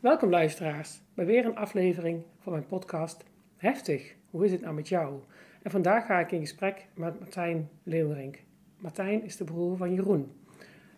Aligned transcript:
Welkom 0.00 0.30
luisteraars 0.30 1.00
bij 1.14 1.26
weer 1.26 1.44
een 1.44 1.56
aflevering 1.56 2.22
van 2.38 2.52
mijn 2.52 2.66
podcast 2.66 3.24
Heftig, 3.56 4.14
hoe 4.30 4.44
is 4.44 4.52
het 4.52 4.60
nou 4.60 4.74
met 4.74 4.88
jou? 4.88 5.20
En 5.62 5.70
vandaag 5.70 6.06
ga 6.06 6.18
ik 6.20 6.32
in 6.32 6.40
gesprek 6.40 6.86
met 6.94 7.20
Martijn 7.20 7.68
Leeuwerink. 7.82 8.42
Martijn 8.76 9.24
is 9.24 9.36
de 9.36 9.44
broer 9.44 9.76
van 9.76 9.94
Jeroen. 9.94 10.32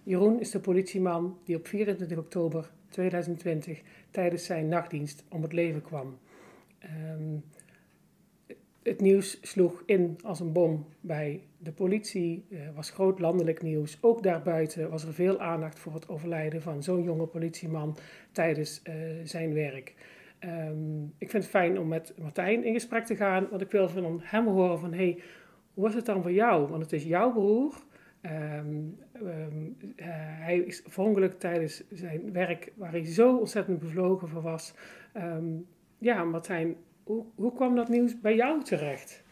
Jeroen 0.02 0.40
is 0.40 0.50
de 0.50 0.60
politieman 0.60 1.38
die 1.44 1.56
op 1.56 1.66
24 1.66 2.18
oktober 2.18 2.70
2020 2.88 3.80
tijdens 4.10 4.44
zijn 4.44 4.68
nachtdienst 4.68 5.24
om 5.28 5.42
het 5.42 5.52
leven 5.52 5.82
kwam. 5.82 6.18
Ehm, 6.78 7.36
het 8.82 9.00
nieuws 9.00 9.38
sloeg 9.40 9.82
in 9.86 10.18
als 10.24 10.40
een 10.40 10.52
bom 10.52 10.86
bij 11.00 11.42
de 11.58 11.72
politie, 11.72 12.44
uh, 12.48 12.60
was 12.74 12.90
groot 12.90 13.18
landelijk 13.18 13.62
nieuws. 13.62 13.98
Ook 14.00 14.22
daarbuiten 14.22 14.90
was 14.90 15.04
er 15.04 15.14
veel 15.14 15.40
aandacht 15.40 15.78
voor 15.78 15.94
het 15.94 16.08
overlijden 16.08 16.62
van 16.62 16.82
zo'n 16.82 17.02
jonge 17.02 17.26
politieman 17.26 17.96
tijdens 18.32 18.82
uh, 18.84 18.94
zijn 19.24 19.54
werk. 19.54 19.94
Um, 20.44 21.14
ik 21.18 21.30
vind 21.30 21.42
het 21.42 21.52
fijn 21.52 21.78
om 21.78 21.88
met 21.88 22.14
Martijn 22.18 22.64
in 22.64 22.72
gesprek 22.72 23.04
te 23.04 23.16
gaan, 23.16 23.46
want 23.50 23.62
ik 23.62 23.70
wil 23.70 23.88
van 23.88 24.20
hem 24.22 24.46
horen 24.46 24.78
van, 24.78 24.92
hey, 24.92 25.18
hoe 25.74 25.84
was 25.84 25.94
het 25.94 26.06
dan 26.06 26.22
voor 26.22 26.32
jou? 26.32 26.68
Want 26.68 26.82
het 26.82 26.92
is 26.92 27.04
jouw 27.04 27.32
broer. 27.32 27.74
Um, 28.22 28.98
um, 29.22 29.76
uh, 29.96 30.06
hij 30.16 30.58
is 30.58 30.82
verongelukt 30.86 31.40
tijdens 31.40 31.82
zijn 31.90 32.32
werk 32.32 32.72
waar 32.76 32.90
hij 32.90 33.04
zo 33.04 33.36
ontzettend 33.36 33.78
bevlogen 33.78 34.28
voor 34.28 34.42
was. 34.42 34.74
ja, 35.98 36.24
Martijn, 36.24 36.76
hoe, 37.04 37.52
kwam 37.54 37.76
dat 37.76 37.88
nieuws 37.88 38.20
bij 38.20 38.34
jou 38.34 38.64
terecht? 38.64 39.22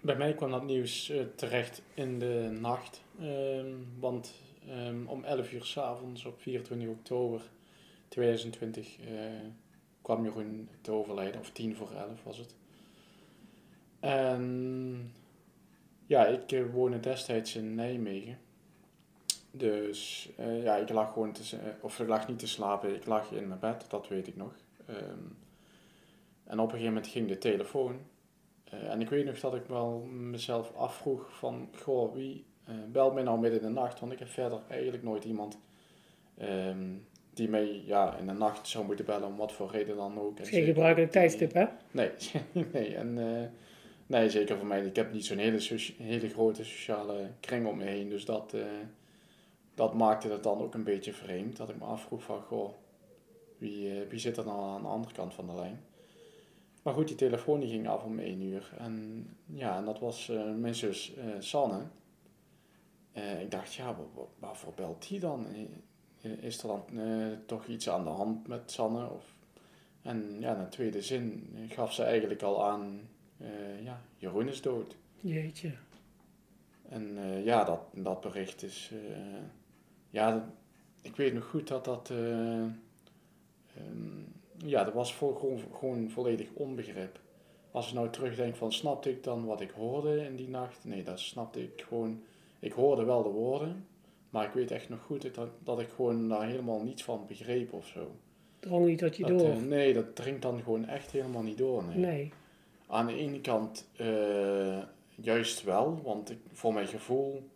Bij 0.00 0.16
mij 0.16 0.34
kwam 0.34 0.50
dat 0.50 0.64
nieuws 0.64 1.10
uh, 1.10 1.22
terecht 1.34 1.82
in 1.94 2.18
de 2.18 2.56
nacht. 2.60 3.02
Um, 3.20 3.86
want 3.98 4.34
um, 4.68 5.06
om 5.06 5.24
11 5.24 5.52
uur 5.52 5.64
s'avonds 5.64 6.24
op 6.24 6.40
24 6.40 6.88
oktober 6.88 7.50
2020 8.08 8.98
uh, 9.00 9.06
kwam 10.02 10.24
Jeroen 10.24 10.68
te 10.80 10.90
overlijden, 10.90 11.40
of 11.40 11.50
10 11.50 11.76
voor 11.76 11.90
11 11.90 12.22
was 12.22 12.38
het. 12.38 12.54
En 14.00 15.12
ja, 16.06 16.26
ik 16.26 16.52
uh, 16.52 16.72
woonde 16.72 17.00
destijds 17.00 17.56
in 17.56 17.74
Nijmegen. 17.74 18.38
Dus 19.50 20.30
ja, 20.38 20.76
ik 20.76 20.88
lag 20.88 21.12
gewoon 21.12 21.32
te, 21.32 21.58
of 21.80 22.00
ik 22.00 22.08
lag 22.08 22.28
niet 22.28 22.38
te 22.38 22.46
slapen, 22.46 22.94
ik 22.94 23.06
lag 23.06 23.32
in 23.32 23.48
mijn 23.48 23.60
bed, 23.60 23.84
dat 23.88 24.08
weet 24.08 24.26
ik 24.26 24.36
nog. 24.36 24.52
Um, 24.88 25.36
en 26.46 26.58
op 26.58 26.64
een 26.64 26.70
gegeven 26.70 26.92
moment 26.94 27.06
ging 27.06 27.28
de 27.28 27.38
telefoon. 27.38 28.00
Uh, 28.74 28.90
en 28.90 29.00
ik 29.00 29.08
weet 29.08 29.24
nog 29.24 29.40
dat 29.40 29.54
ik 29.54 29.64
wel 29.66 29.98
mezelf 30.10 30.74
afvroeg 30.74 31.38
van, 31.38 31.68
goh, 31.82 32.14
wie 32.14 32.44
uh, 32.68 32.74
belt 32.92 33.14
mij 33.14 33.22
nou 33.22 33.40
midden 33.40 33.60
in 33.60 33.66
de 33.66 33.72
nacht? 33.72 34.00
Want 34.00 34.12
ik 34.12 34.18
heb 34.18 34.28
verder 34.28 34.60
eigenlijk 34.68 35.02
nooit 35.02 35.24
iemand 35.24 35.58
um, 36.42 37.06
die 37.34 37.48
mij 37.48 37.82
ja, 37.84 38.16
in 38.16 38.26
de 38.26 38.32
nacht 38.32 38.68
zou 38.68 38.86
moeten 38.86 39.04
bellen, 39.04 39.28
om 39.28 39.36
wat 39.36 39.52
voor 39.52 39.70
reden 39.70 39.96
dan 39.96 40.18
ook. 40.18 40.46
Geen 40.46 40.64
gebruikelijk 40.64 41.12
tijdstip, 41.12 41.52
hè? 41.52 41.66
Nee, 41.90 42.10
nee. 42.72 42.94
En, 42.94 43.16
uh, 43.16 43.42
nee, 44.06 44.30
zeker 44.30 44.56
voor 44.56 44.66
mij. 44.66 44.84
Ik 44.84 44.96
heb 44.96 45.12
niet 45.12 45.26
zo'n 45.26 45.38
hele, 45.38 45.60
hele 45.98 46.28
grote 46.28 46.64
sociale 46.64 47.30
kring 47.40 47.66
om 47.66 47.76
me 47.76 47.84
heen. 47.84 48.08
Dus 48.08 48.24
dat, 48.24 48.54
dat 49.74 49.94
maakte 49.94 50.28
het 50.28 50.42
dan 50.42 50.60
ook 50.60 50.74
een 50.74 50.84
beetje 50.84 51.12
vreemd. 51.12 51.56
Dat 51.56 51.68
ik 51.68 51.78
me 51.78 51.84
afvroeg 51.84 52.22
van, 52.22 52.42
goh, 52.42 52.72
wie, 53.58 54.04
wie 54.08 54.18
zit 54.18 54.36
er 54.36 54.44
nou 54.44 54.62
aan 54.62 54.82
de 54.82 54.88
andere 54.88 55.14
kant 55.14 55.34
van 55.34 55.46
de 55.46 55.54
lijn? 55.54 55.80
Maar 56.86 56.94
goed, 56.94 57.08
die 57.08 57.16
telefoon 57.16 57.60
die 57.60 57.68
ging 57.68 57.88
af 57.88 58.04
om 58.04 58.18
één 58.18 58.42
uur. 58.42 58.72
En 58.78 59.26
ja, 59.46 59.76
en 59.76 59.84
dat 59.84 59.98
was 59.98 60.28
uh, 60.28 60.54
mijn 60.54 60.74
zus 60.74 61.16
uh, 61.16 61.24
Sanne. 61.38 61.82
Uh, 63.16 63.40
ik 63.40 63.50
dacht, 63.50 63.74
ja, 63.74 63.96
waarvoor 64.38 64.72
belt 64.74 65.08
die 65.08 65.20
dan? 65.20 65.46
Is 66.20 66.62
er 66.62 66.68
dan 66.68 66.82
toch 67.46 67.66
iets 67.66 67.88
aan 67.88 68.04
de 68.04 68.10
hand 68.10 68.46
met 68.46 68.70
Sanne? 68.70 69.10
Of... 69.10 69.34
En 70.02 70.36
ja, 70.40 70.54
in 70.54 70.62
de 70.62 70.68
tweede 70.68 71.02
zin 71.02 71.54
gaf 71.68 71.92
ze 71.92 72.02
eigenlijk 72.02 72.42
al 72.42 72.64
aan, 72.64 73.00
ja, 73.82 74.00
Jeroen 74.16 74.48
is 74.48 74.62
dood. 74.62 74.96
Jeetje. 75.20 75.72
En 76.88 77.18
ja, 77.44 77.64
dat, 77.64 77.80
dat 77.92 78.20
bericht 78.20 78.62
is, 78.62 78.92
ja, 80.10 80.48
ik 81.00 81.16
weet 81.16 81.34
nog 81.34 81.44
goed 81.44 81.68
dat 81.68 81.84
dat... 81.84 82.10
Um, 82.10 82.82
ja, 84.64 84.84
dat 84.84 84.94
was 84.94 85.14
voor, 85.14 85.36
gewoon, 85.38 85.58
gewoon 85.78 86.10
volledig 86.10 86.48
onbegrip. 86.52 87.20
Als 87.70 87.88
ik 87.88 87.94
nou 87.94 88.10
terugdenk 88.10 88.56
van 88.56 88.72
snapte 88.72 89.10
ik 89.10 89.24
dan 89.24 89.44
wat 89.44 89.60
ik 89.60 89.70
hoorde 89.70 90.24
in 90.24 90.36
die 90.36 90.48
nacht? 90.48 90.84
Nee, 90.84 91.02
dat 91.02 91.20
snapte 91.20 91.62
ik 91.62 91.84
gewoon. 91.88 92.22
Ik 92.58 92.72
hoorde 92.72 93.04
wel 93.04 93.22
de 93.22 93.28
woorden, 93.28 93.86
maar 94.30 94.44
ik 94.44 94.52
weet 94.52 94.70
echt 94.70 94.88
nog 94.88 95.00
goed 95.02 95.34
dat, 95.34 95.48
dat 95.64 95.80
ik 95.80 95.88
gewoon 95.88 96.28
daar 96.28 96.46
helemaal 96.46 96.82
niets 96.82 97.04
van 97.04 97.24
begreep 97.26 97.72
of 97.72 97.86
zo. 97.86 98.16
Drong 98.60 98.86
niet 98.86 98.98
dat 98.98 99.16
je 99.16 99.26
door? 99.26 99.48
Uh, 99.48 99.56
nee, 99.56 99.92
dat 99.92 100.16
dringt 100.16 100.42
dan 100.42 100.62
gewoon 100.62 100.86
echt 100.86 101.10
helemaal 101.10 101.42
niet 101.42 101.58
door. 101.58 101.84
Nee. 101.84 101.96
nee. 101.96 102.32
Aan 102.86 103.06
de 103.06 103.16
ene 103.16 103.40
kant 103.40 103.88
uh, 104.00 104.82
juist 105.14 105.64
wel, 105.64 106.00
want 106.02 106.30
ik, 106.30 106.38
voor 106.52 106.72
mijn 106.72 106.86
gevoel 106.86 107.50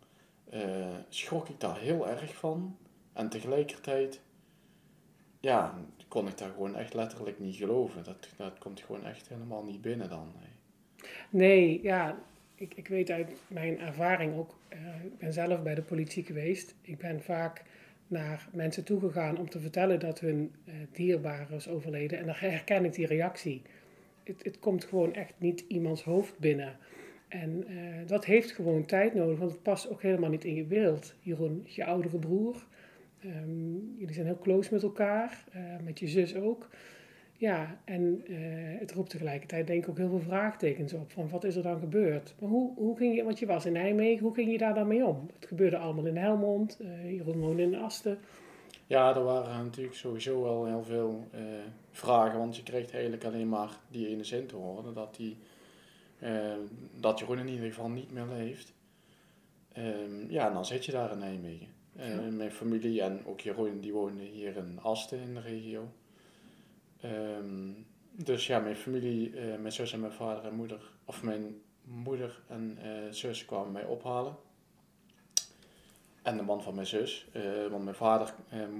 uh, 0.53 0.85
schrok 1.09 1.49
ik 1.49 1.59
daar 1.59 1.79
heel 1.79 2.07
erg 2.07 2.35
van. 2.35 2.77
En 3.13 3.29
tegelijkertijd, 3.29 4.21
ja, 5.39 5.77
kon 6.11 6.27
ik 6.27 6.37
daar 6.37 6.49
gewoon 6.49 6.75
echt 6.75 6.93
letterlijk 6.93 7.39
niet 7.39 7.55
geloven. 7.55 8.03
Dat, 8.03 8.29
dat 8.37 8.57
komt 8.57 8.79
gewoon 8.79 9.05
echt 9.05 9.29
helemaal 9.29 9.63
niet 9.63 9.81
binnen 9.81 10.09
dan. 10.09 10.33
Nee, 10.39 10.49
nee 11.29 11.79
ja, 11.83 12.19
ik, 12.55 12.73
ik 12.75 12.87
weet 12.87 13.09
uit 13.09 13.31
mijn 13.47 13.79
ervaring 13.79 14.37
ook, 14.37 14.55
uh, 14.73 15.05
ik 15.05 15.17
ben 15.17 15.33
zelf 15.33 15.61
bij 15.63 15.75
de 15.75 15.81
politie 15.81 16.23
geweest. 16.23 16.75
Ik 16.81 16.97
ben 16.97 17.21
vaak 17.21 17.63
naar 18.07 18.47
mensen 18.53 18.83
toegegaan 18.83 19.37
om 19.37 19.49
te 19.49 19.59
vertellen 19.59 19.99
dat 19.99 20.19
hun 20.19 20.51
uh, 20.65 20.73
dierbare 20.91 21.55
is 21.55 21.67
overleden. 21.67 22.19
En 22.19 22.25
dan 22.25 22.35
herken 22.35 22.85
ik 22.85 22.93
die 22.93 23.07
reactie. 23.07 23.61
Het, 24.23 24.43
het 24.43 24.59
komt 24.59 24.83
gewoon 24.83 25.13
echt 25.13 25.33
niet 25.37 25.63
iemands 25.67 26.03
hoofd 26.03 26.39
binnen. 26.39 26.77
En 27.27 27.71
uh, 27.71 28.07
dat 28.07 28.25
heeft 28.25 28.51
gewoon 28.51 28.85
tijd 28.85 29.13
nodig, 29.13 29.39
want 29.39 29.51
het 29.51 29.63
past 29.63 29.89
ook 29.89 30.01
helemaal 30.01 30.29
niet 30.29 30.45
in 30.45 30.55
je 30.55 30.63
beeld. 30.63 31.13
Jeroen, 31.19 31.63
je 31.67 31.85
oudere 31.85 32.17
broer, 32.17 32.65
Um, 33.25 33.95
jullie 33.97 34.13
zijn 34.13 34.25
heel 34.25 34.39
close 34.39 34.73
met 34.73 34.83
elkaar, 34.83 35.45
uh, 35.55 35.61
met 35.83 35.99
je 35.99 36.07
zus 36.07 36.35
ook. 36.35 36.69
Ja, 37.37 37.79
en 37.85 38.23
uh, 38.31 38.79
het 38.79 38.91
roept 38.91 39.09
tegelijkertijd 39.09 39.67
denk 39.67 39.83
ik 39.83 39.89
ook 39.89 39.97
heel 39.97 40.09
veel 40.09 40.19
vraagtekens 40.19 40.93
op. 40.93 41.11
Van 41.11 41.29
wat 41.29 41.43
is 41.43 41.55
er 41.55 41.63
dan 41.63 41.79
gebeurd? 41.79 42.35
Maar 42.39 42.49
hoe, 42.49 42.73
hoe 42.75 42.97
ging 42.97 43.15
je, 43.15 43.23
want 43.23 43.39
je 43.39 43.45
was 43.45 43.65
in 43.65 43.73
Nijmegen, 43.73 44.23
hoe 44.23 44.33
ging 44.33 44.51
je 44.51 44.57
daar 44.57 44.73
dan 44.73 44.87
mee 44.87 45.05
om? 45.05 45.29
Het 45.39 45.47
gebeurde 45.47 45.77
allemaal 45.77 46.05
in 46.05 46.17
Helmond, 46.17 46.77
uh, 46.81 47.11
Jeroen 47.11 47.39
woonde 47.39 47.61
in 47.61 47.75
Asten. 47.75 48.19
Ja, 48.87 49.15
er 49.15 49.23
waren 49.23 49.63
natuurlijk 49.63 49.95
sowieso 49.95 50.41
wel 50.41 50.65
heel 50.65 50.83
veel 50.83 51.27
vragen, 51.91 52.39
want 52.39 52.55
je 52.55 52.63
kreeg 52.63 52.91
eigenlijk 52.91 53.23
alleen 53.23 53.49
maar 53.49 53.69
die 53.89 54.07
ene 54.07 54.23
zin 54.23 54.45
te 54.45 54.55
horen, 54.55 54.93
dat, 54.93 55.15
die, 55.15 55.37
dat 56.99 57.19
Jeroen 57.19 57.39
in 57.39 57.47
ieder 57.47 57.67
geval 57.67 57.89
niet 57.89 58.11
meer 58.11 58.25
leeft. 58.37 58.73
Um, 59.77 60.25
ja, 60.29 60.47
en 60.47 60.53
dan 60.53 60.65
zit 60.65 60.85
je 60.85 60.91
daar 60.91 61.11
in 61.11 61.17
Nijmegen. 61.17 61.67
Uh, 61.99 62.27
mijn 62.27 62.51
familie 62.51 63.01
en 63.01 63.25
ook 63.25 63.41
Jeroen, 63.41 63.79
die 63.79 63.93
wonen 63.93 64.25
hier 64.25 64.57
in 64.57 64.79
Asten 64.81 65.19
in 65.19 65.33
de 65.33 65.41
regio. 65.41 65.91
Um, 67.05 67.85
dus 68.11 68.47
ja, 68.47 68.59
mijn 68.59 68.75
familie, 68.75 69.31
uh, 69.31 69.57
mijn 69.57 69.71
zus 69.71 69.93
en 69.93 69.99
mijn 69.99 70.11
vader 70.11 70.45
en 70.45 70.55
moeder, 70.55 70.91
of 71.05 71.23
mijn 71.23 71.61
moeder 71.83 72.41
en 72.47 72.77
uh, 72.83 73.11
zus 73.11 73.45
kwamen 73.45 73.71
mij 73.71 73.85
ophalen. 73.85 74.35
En 76.21 76.37
de 76.37 76.43
man 76.43 76.63
van 76.63 76.75
mijn 76.75 76.87
zus, 76.87 77.27
want 77.69 77.83
mijn 77.83 77.95
vader 77.95 78.33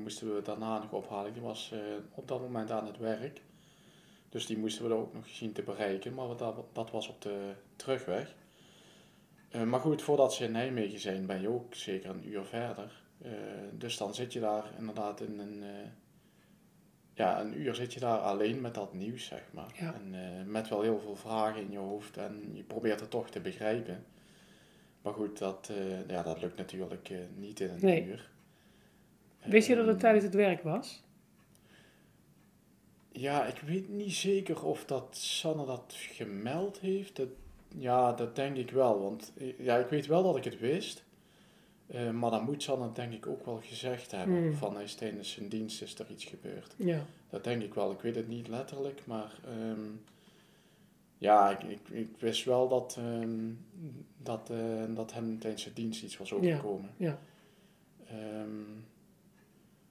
moesten 0.03 0.35
we 0.35 0.41
daarna 0.41 0.77
nog 0.77 0.91
ophalen. 0.91 1.33
Die 1.33 1.41
was 1.41 1.73
op 2.11 2.27
dat 2.27 2.41
moment 2.41 2.71
aan 2.71 2.85
het 2.85 2.97
werk. 2.97 3.41
Dus 4.29 4.45
die 4.45 4.57
moesten 4.57 4.87
we 4.87 4.93
ook 4.93 5.13
nog 5.13 5.27
zien 5.27 5.51
te 5.53 5.61
bereiken, 5.61 6.13
maar 6.13 6.37
dat, 6.37 6.55
dat 6.73 6.91
was 6.91 7.07
op 7.07 7.21
de 7.21 7.53
terugweg. 7.75 8.35
maar 9.65 9.79
goed, 9.79 10.01
voordat 10.01 10.33
ze 10.33 10.43
in 10.43 10.51
Nijmegen 10.51 10.99
zijn, 10.99 11.25
ben 11.25 11.41
je 11.41 11.49
ook 11.49 11.75
zeker 11.75 12.09
een 12.09 12.27
uur 12.27 12.43
verder. 12.43 13.00
Uh, 13.25 13.31
dus 13.71 13.97
dan 13.97 14.13
zit 14.13 14.33
je 14.33 14.39
daar 14.39 14.71
inderdaad 14.77 15.21
in 15.21 15.39
een, 15.39 15.57
uh, 15.57 15.67
ja, 17.13 17.41
een 17.41 17.61
uur 17.61 17.75
zit 17.75 17.93
je 17.93 17.99
daar 17.99 18.17
alleen 18.17 18.61
met 18.61 18.73
dat 18.73 18.93
nieuws, 18.93 19.25
zeg 19.25 19.43
maar. 19.51 19.71
Ja. 19.79 19.93
En 19.93 20.13
uh, 20.13 20.45
met 20.45 20.69
wel 20.69 20.81
heel 20.81 20.99
veel 20.99 21.15
vragen 21.15 21.61
in 21.61 21.71
je 21.71 21.77
hoofd 21.77 22.17
en 22.17 22.49
je 22.53 22.63
probeert 22.63 22.99
het 22.99 23.09
toch 23.09 23.29
te 23.29 23.39
begrijpen. 23.39 24.05
Maar 25.01 25.13
goed, 25.13 25.37
dat, 25.37 25.71
ja, 26.07 26.23
dat 26.23 26.41
lukt 26.41 26.57
natuurlijk 26.57 27.11
niet 27.35 27.59
in 27.59 27.69
een 27.69 27.79
nee. 27.81 28.05
uur. 28.05 28.29
Wist 29.45 29.67
je 29.67 29.75
dat 29.75 29.85
het 29.85 29.93
Ehm, 29.93 30.03
tijdens 30.03 30.25
het 30.25 30.33
werk 30.33 30.63
was? 30.63 31.03
Ja, 33.11 33.45
ik 33.45 33.59
weet 33.59 33.89
niet 33.89 34.13
zeker 34.13 34.65
of 34.65 34.85
dat 34.85 35.17
Sanne 35.17 35.65
dat 35.65 35.93
gemeld 35.97 36.79
heeft. 36.79 37.15
Dat, 37.15 37.27
ja, 37.77 38.13
dat 38.13 38.35
denk 38.35 38.57
ik 38.57 38.71
wel. 38.71 39.01
Want 39.01 39.33
eh, 39.37 39.59
ja, 39.59 39.77
ik 39.77 39.87
weet 39.87 40.05
wel 40.05 40.23
dat 40.23 40.37
ik 40.37 40.43
het 40.43 40.59
wist. 40.59 41.03
Eh, 41.91 42.09
maar 42.09 42.31
dan 42.31 42.43
moet 42.43 42.65
het 42.65 42.95
denk 42.95 43.13
ik 43.13 43.27
ook 43.27 43.45
wel 43.45 43.59
gezegd 43.63 44.11
hebben. 44.11 44.37
Hmm. 44.37 44.53
Van 44.53 44.73
hij 44.73 44.83
is 44.83 44.95
tijdens 44.95 45.31
zijn 45.31 45.47
dienst 45.49 45.81
is 45.81 45.99
er 45.99 46.09
iets 46.09 46.25
gebeurd. 46.25 46.73
Ja. 46.77 47.05
Dat 47.29 47.43
denk 47.43 47.61
ik 47.61 47.73
wel. 47.73 47.91
Ik 47.91 48.01
weet 48.01 48.15
het 48.15 48.27
niet 48.27 48.47
letterlijk, 48.47 49.05
maar 49.05 49.39
ehm, 49.45 49.85
ja, 51.17 51.49
ik, 51.49 51.63
ik, 51.63 51.89
ik 51.89 52.09
wist 52.19 52.45
wel 52.45 52.67
dat, 52.67 52.95
ehm, 52.99 53.51
dat, 54.17 54.49
eh, 54.49 54.95
dat 54.95 55.13
hem 55.13 55.39
tijdens 55.39 55.61
zijn 55.61 55.73
dienst 55.73 56.03
iets 56.03 56.17
was 56.17 56.33
overkomen. 56.33 56.89
ja. 56.97 57.19
Ehm, 58.07 58.79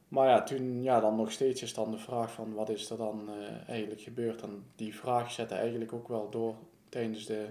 maar 0.08 0.28
ja, 0.28 0.42
toen 0.42 0.82
ja, 0.82 1.00
dan 1.00 1.16
nog 1.16 1.32
steeds 1.32 1.62
is 1.62 1.74
dan 1.74 1.90
de 1.90 1.98
vraag 1.98 2.32
van 2.32 2.54
wat 2.54 2.68
is 2.68 2.90
er 2.90 2.96
dan 2.96 3.28
eh, 3.28 3.68
eigenlijk 3.68 4.00
gebeurd. 4.00 4.42
En 4.42 4.64
die 4.76 4.94
vraag 4.94 5.32
zette 5.32 5.54
eigenlijk 5.54 5.92
ook 5.92 6.08
wel 6.08 6.30
door 6.30 6.54
tijdens 6.88 7.26
de 7.26 7.48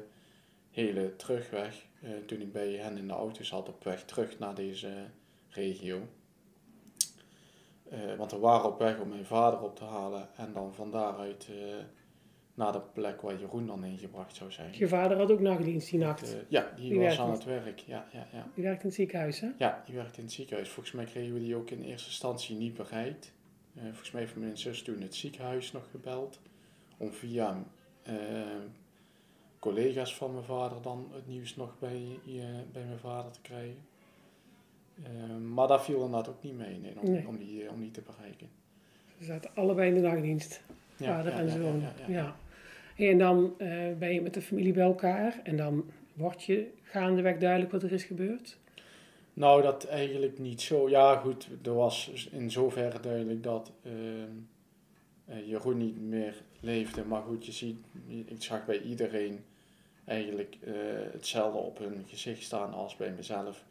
hele 0.72 1.16
terugweg. 1.16 1.88
Eh, 2.01 2.12
toen 2.25 2.42
ik 2.42 2.51
bij 2.51 2.72
hen 2.72 2.98
in 2.98 3.07
de 3.07 3.13
auto 3.13 3.44
zat 3.44 3.69
op 3.69 3.84
weg 3.84 4.06
terug 4.06 4.40
naar 4.40 4.56
deze 4.56 4.90
regio. 5.50 6.07
Eh, 7.90 8.16
want 8.18 8.31
we 8.31 8.38
waren 8.38 8.72
op 8.72 8.80
weg 8.80 9.00
om 9.00 9.10
mijn 9.10 9.25
vader 9.25 9.62
op 9.62 9.75
te 9.75 9.84
halen 9.84 10.30
en 10.36 10.54
dan 10.54 10.74
van 10.74 10.92
daaruit 10.92 11.48
eh, 11.50 11.56
naar 12.60 12.72
de 12.72 12.81
plek 12.94 13.22
waar 13.22 13.40
Jeroen 13.40 13.68
dan 13.68 13.84
heen 13.84 13.98
gebracht 13.98 14.36
zou 14.36 14.51
zijn. 14.51 14.74
Je 14.74 14.88
vader 14.88 15.18
had 15.18 15.31
ook 15.31 15.40
nachtdienst 15.40 15.90
die 15.90 16.00
nacht. 16.00 16.34
Eh, 16.34 16.40
ja, 16.48 16.72
die, 16.75 16.90
Die 16.90 17.00
was 17.00 17.19
aan 17.19 17.31
het 17.31 17.44
werk. 17.44 17.80
Ja, 17.80 18.07
ja, 18.12 18.28
ja. 18.31 18.48
Die 18.54 18.63
werkt 18.63 18.81
in 18.81 18.88
het 18.88 18.96
ziekenhuis, 18.96 19.40
hè? 19.40 19.50
Ja, 19.57 19.84
die 19.86 19.96
werkte 19.96 20.18
in 20.18 20.24
het 20.24 20.34
ziekenhuis. 20.34 20.69
Volgens 20.69 20.96
mij 20.96 21.06
kregen 21.06 21.34
we 21.34 21.40
die 21.40 21.56
ook 21.56 21.69
in 21.69 21.81
eerste 21.81 22.07
instantie 22.07 22.56
niet 22.56 22.74
bereikt. 22.74 23.34
Eh, 23.75 23.84
volgens 23.84 24.12
mij 24.12 24.22
heeft 24.22 24.36
mijn 24.36 24.57
zus 24.57 24.81
toen 24.81 25.01
het 25.01 25.16
ziekenhuis 25.16 25.72
nog 25.72 25.90
gebeld. 25.92 26.40
Om 26.98 27.12
via 27.12 27.63
eh, 28.04 28.16
collega's 29.60 30.16
van 30.16 30.34
mijn 30.34 30.46
vader 30.46 30.82
dan 30.82 31.08
het 31.14 31.28
nieuws 31.28 31.56
nog 31.56 31.76
bij, 31.80 32.20
bij 32.72 32.86
mijn 32.86 33.00
vader 33.00 33.32
te 33.32 33.42
krijgen. 33.42 33.78
Eh, 35.04 35.38
maar 35.54 35.68
daar 35.68 35.82
viel 35.82 35.96
inderdaad 35.96 36.30
ook 36.30 36.44
niet 36.44 36.58
mee 36.58 36.80
nee, 36.80 37.00
om, 37.00 37.12
Nee. 37.12 37.28
om, 37.28 37.38
die, 37.38 37.64
eh, 37.64 37.72
om 37.72 37.80
die 37.80 37.92
te 37.92 38.02
bereiken. 38.02 38.50
Ze 39.18 39.26
zaten 39.26 39.50
allebei 39.54 39.88
in 39.88 39.94
de 40.02 40.08
nachtdienst. 40.10 40.64
Ja, 40.98 41.16
vader 41.16 41.32
ja, 41.32 41.40
en 41.40 41.50
zoon. 41.50 41.84
ja, 42.08 42.36
En 42.96 43.18
dan 43.18 43.54
eh, 43.58 43.94
ben 43.98 44.14
je 44.14 44.22
met 44.22 44.34
de 44.34 44.42
familie 44.42 44.74
bij 44.74 44.84
elkaar. 44.84 45.40
En 45.44 45.58
dan 45.58 45.86
wordt 46.14 46.44
je 46.44 46.68
gaandeweg 46.84 47.38
duidelijk 47.38 47.72
wat 47.72 47.84
er 47.84 47.92
is 47.92 48.04
gebeurd. 48.04 48.58
Nou, 49.34 49.62
dat 49.62 49.86
eigenlijk 49.86 50.40
niet 50.40 50.62
zo. 50.62 50.90
Ja, 50.90 51.16
goed, 51.16 51.50
er 51.64 51.74
was 51.74 52.28
in 52.32 52.52
zoverre 52.52 53.00
duidelijk 53.00 53.44
dat 53.44 53.72
ehm, 53.84 53.94
eh, 55.26 55.48
Jeroen 55.48 55.78
niet 55.78 56.02
meer 56.02 56.44
leefde. 56.60 57.06
Maar 57.06 57.22
goed, 57.22 57.46
je 57.46 57.52
ziet, 57.52 57.78
ik 58.08 58.44
zag 58.44 58.66
bij 58.66 58.82
iedereen 58.82 59.44
eigenlijk 60.10 60.58
eh, 60.62 60.74
hetzelfde 61.12 61.60
op 61.60 61.78
hun 61.78 62.06
gezicht 62.08 62.44
staan 62.44 62.74
als 62.74 62.96
bij 62.96 63.12
mezelf. 63.12 63.64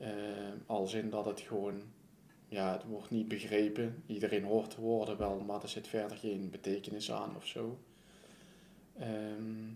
Ehm, 0.00 0.56
als 0.66 0.94
in 0.94 1.10
dat 1.10 1.24
het 1.24 1.40
gewoon, 1.40 1.82
ja, 2.48 2.72
het 2.72 2.84
wordt 2.84 3.10
niet 3.10 3.28
begrepen. 3.28 4.02
Iedereen 4.06 4.44
hoort 4.44 4.74
de 4.74 4.80
woorden 4.80 5.18
wel, 5.18 5.40
maar 5.46 5.62
er 5.62 5.68
zit 5.68 5.88
verder 5.88 6.16
geen 6.16 6.50
betekenis 6.50 7.12
aan 7.12 7.36
of 7.36 7.46
zo. 7.46 7.78
Ehm, 8.98 9.70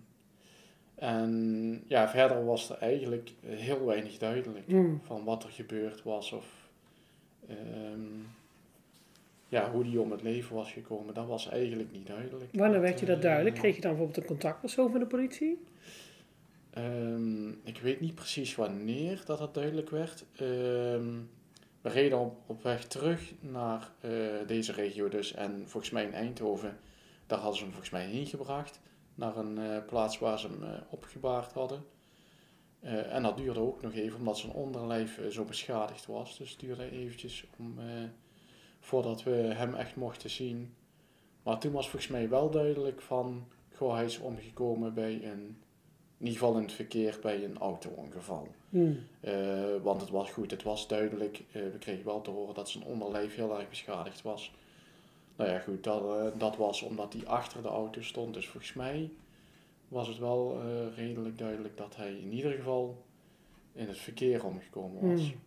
en 0.94 1.82
ja, 1.86 2.08
verder 2.08 2.44
was 2.44 2.70
er 2.70 2.78
eigenlijk 2.78 3.32
heel 3.46 3.84
weinig 3.84 4.18
duidelijk 4.18 4.66
Hmm. 4.66 5.00
van 5.02 5.24
wat 5.24 5.44
er 5.44 5.50
gebeurd 5.50 6.02
was 6.02 6.32
of 6.32 6.46
ehm, 7.48 8.20
ja, 9.48 9.70
hoe 9.70 9.84
die 9.84 10.00
om 10.00 10.10
het 10.10 10.22
leven 10.22 10.56
was 10.56 10.72
gekomen. 10.72 11.14
Dat 11.14 11.26
was 11.26 11.48
eigenlijk 11.48 11.92
niet 11.92 12.06
duidelijk. 12.06 12.50
Wanneer 12.52 12.80
werd 12.80 13.00
je 13.00 13.06
dat 13.06 13.16
eh, 13.16 13.22
duidelijk? 13.22 13.54
Kreeg 13.54 13.74
je 13.74 13.80
dan 13.80 13.90
bijvoorbeeld 13.90 14.22
een 14.22 14.30
contactpersoon 14.30 14.90
van 14.90 15.00
de 15.00 15.06
politie? 15.06 15.64
Ehm, 16.70 17.48
ik 17.48 17.78
weet 17.82 18.00
niet 18.00 18.14
precies 18.14 18.54
wanneer 18.54 19.22
dat 19.24 19.38
het 19.38 19.54
duidelijk 19.54 19.90
werd. 19.90 20.24
Ehm, 20.36 21.14
we 21.80 21.88
reden 21.88 22.18
op, 22.18 22.36
op 22.46 22.62
weg 22.62 22.84
terug 22.84 23.32
naar 23.40 23.90
eh, 24.00 24.10
deze 24.46 24.72
regio 24.72 25.08
dus. 25.08 25.34
En 25.34 25.62
volgens 25.66 25.92
mij 25.92 26.04
in 26.04 26.14
Eindhoven, 26.14 26.78
daar 27.26 27.38
hadden 27.38 27.56
ze 27.56 27.62
hem 27.62 27.72
volgens 27.72 27.92
mij 27.92 28.06
heen 28.06 28.26
gebracht. 28.26 28.80
Naar 29.14 29.36
een 29.36 29.58
eh, 29.58 29.84
plaats 29.86 30.18
waar 30.18 30.38
ze 30.38 30.48
hem 30.48 30.82
opgebaard 30.90 31.52
hadden. 31.52 31.84
En 33.10 33.22
dat 33.22 33.36
duurde 33.36 33.60
ook 33.60 33.82
nog 33.82 33.94
even, 33.94 34.18
omdat 34.18 34.38
zijn 34.38 34.52
onderlijf 34.52 35.20
zo 35.30 35.44
beschadigd 35.44 36.06
was. 36.06 36.38
Dus 36.38 36.50
het 36.50 36.60
duurde 36.60 36.90
eventjes 36.90 37.46
om, 37.58 37.78
voordat 38.86 39.22
we 39.22 39.30
hem 39.30 39.74
echt 39.74 39.96
mochten 39.96 40.30
zien. 40.30 40.74
Maar 41.42 41.58
toen 41.58 41.72
was 41.72 41.88
volgens 41.88 42.12
mij 42.12 42.28
wel 42.28 42.50
duidelijk 42.50 43.02
van... 43.02 43.48
Goh, 43.74 43.94
hij 43.94 44.04
is 44.04 44.18
omgekomen 44.18 44.94
bij 44.94 45.24
een 45.24 45.56
in 46.18 46.26
ieder 46.26 46.40
geval 46.40 46.56
in 46.56 46.62
het 46.62 46.72
verkeer 46.72 47.18
bij 47.22 47.44
een 47.44 47.58
auto-ongeval. 47.58 48.48
Hmm. 48.70 48.98
Eh, 49.20 49.34
want 49.82 50.00
het 50.00 50.10
was 50.10 50.30
goed, 50.30 50.50
het 50.50 50.62
was 50.62 50.88
duidelijk. 50.88 51.42
eh, 51.52 51.62
we 51.62 51.78
kregen 51.78 52.04
wel 52.04 52.20
te 52.20 52.30
horen 52.30 52.54
dat 52.54 52.68
zijn 52.68 52.84
onderlijf 52.84 53.34
heel 53.34 53.58
erg 53.58 53.68
beschadigd 53.68 54.22
was. 54.22 54.54
Nou 55.36 55.50
ja, 55.50 55.58
goed, 55.58 55.84
dat, 55.84 56.02
eh, 56.02 56.38
dat 56.38 56.56
was 56.56 56.82
omdat 56.82 57.12
hij 57.12 57.26
achter 57.26 57.62
de 57.62 57.68
auto 57.68 58.02
stond. 58.02 58.34
Dus 58.34 58.48
volgens 58.48 58.72
mij 58.72 59.10
was 59.88 60.08
het 60.08 60.18
wel 60.18 60.60
redelijk 60.94 61.38
duidelijk 61.38 61.76
dat 61.76 61.96
hij 61.96 62.14
in 62.14 62.32
ieder 62.32 62.52
geval 62.52 63.04
in 63.72 63.88
het 63.88 63.98
verkeer 63.98 64.44
omgekomen 64.44 65.10
was. 65.10 65.20
Hmm. 65.20 65.40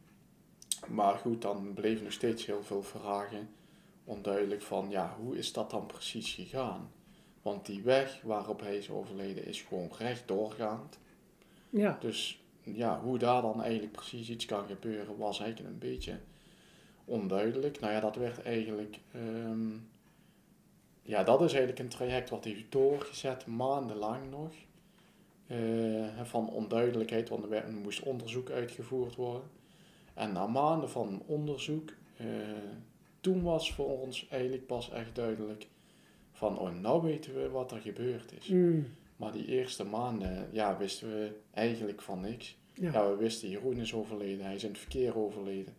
Maar 0.87 1.17
goed, 1.17 1.41
dan 1.41 1.73
bleven 1.73 2.03
nog 2.03 2.13
steeds 2.13 2.45
heel 2.45 2.63
veel 2.63 2.83
vragen 2.83 3.49
onduidelijk 4.03 4.61
van, 4.61 4.89
ja, 4.89 5.15
hoe 5.21 5.37
is 5.37 5.53
dat 5.53 5.69
dan 5.69 5.85
precies 5.85 6.33
gegaan? 6.33 6.91
Want 7.41 7.65
die 7.65 7.81
weg 7.81 8.21
waarop 8.23 8.59
hij 8.59 8.77
is 8.77 8.89
overleden 8.89 9.45
is 9.45 9.61
gewoon 9.61 9.89
recht 9.97 10.27
doorgaand. 10.27 10.99
Ja. 11.69 11.97
Dus 11.99 12.41
ja, 12.61 13.01
hoe 13.01 13.17
daar 13.17 13.41
dan 13.41 13.61
eigenlijk 13.61 13.91
precies 13.91 14.29
iets 14.29 14.45
kan 14.45 14.67
gebeuren, 14.67 15.17
was 15.17 15.39
eigenlijk 15.39 15.73
een 15.73 15.89
beetje 15.89 16.19
onduidelijk. 17.05 17.79
Nou 17.79 17.93
ja, 17.93 17.99
dat 17.99 18.15
werd 18.15 18.41
eigenlijk. 18.41 18.99
ehm, 19.13 19.69
ja, 21.01 21.23
dat 21.23 21.41
is 21.41 21.51
eigenlijk 21.51 21.79
een 21.79 21.89
traject 21.89 22.29
wat 22.29 22.43
heeft 22.43 22.71
doorgezet, 22.71 23.45
maandenlang 23.45 24.29
nog. 24.29 24.53
Eh, 25.47 26.23
van 26.23 26.49
onduidelijkheid, 26.49 27.29
want 27.29 27.43
er, 27.43 27.51
er 27.51 27.71
moest 27.71 28.03
onderzoek 28.03 28.49
uitgevoerd 28.49 29.15
worden. 29.15 29.49
En 30.13 30.31
na 30.31 30.47
maanden 30.47 30.89
van 30.89 31.23
onderzoek, 31.25 31.89
eh, 32.17 32.25
toen 33.21 33.41
was 33.41 33.73
voor 33.73 33.99
ons 33.99 34.27
eigenlijk 34.27 34.65
pas 34.65 34.91
echt 34.91 35.15
duidelijk 35.15 35.67
van, 36.31 36.59
oh, 36.59 36.73
nou 36.73 37.01
weten 37.01 37.33
we 37.33 37.49
wat 37.49 37.71
er 37.71 37.79
gebeurd 37.79 38.33
is. 38.39 38.47
Hmm. 38.47 38.87
Maar 39.15 39.31
die 39.31 39.45
eerste 39.47 39.83
maanden, 39.83 40.47
ja, 40.51 40.77
wisten 40.77 41.07
we 41.07 41.31
eigenlijk 41.53 42.01
van 42.01 42.19
niks. 42.19 42.57
Ja. 42.73 42.91
Ja, 42.91 43.09
we 43.09 43.15
wisten, 43.15 43.49
Jeroen 43.49 43.77
is 43.77 43.93
overleden, 43.93 44.45
hij 44.45 44.55
is 44.55 44.63
in 44.63 44.69
het 44.69 44.79
verkeer 44.79 45.17
overleden. 45.17 45.73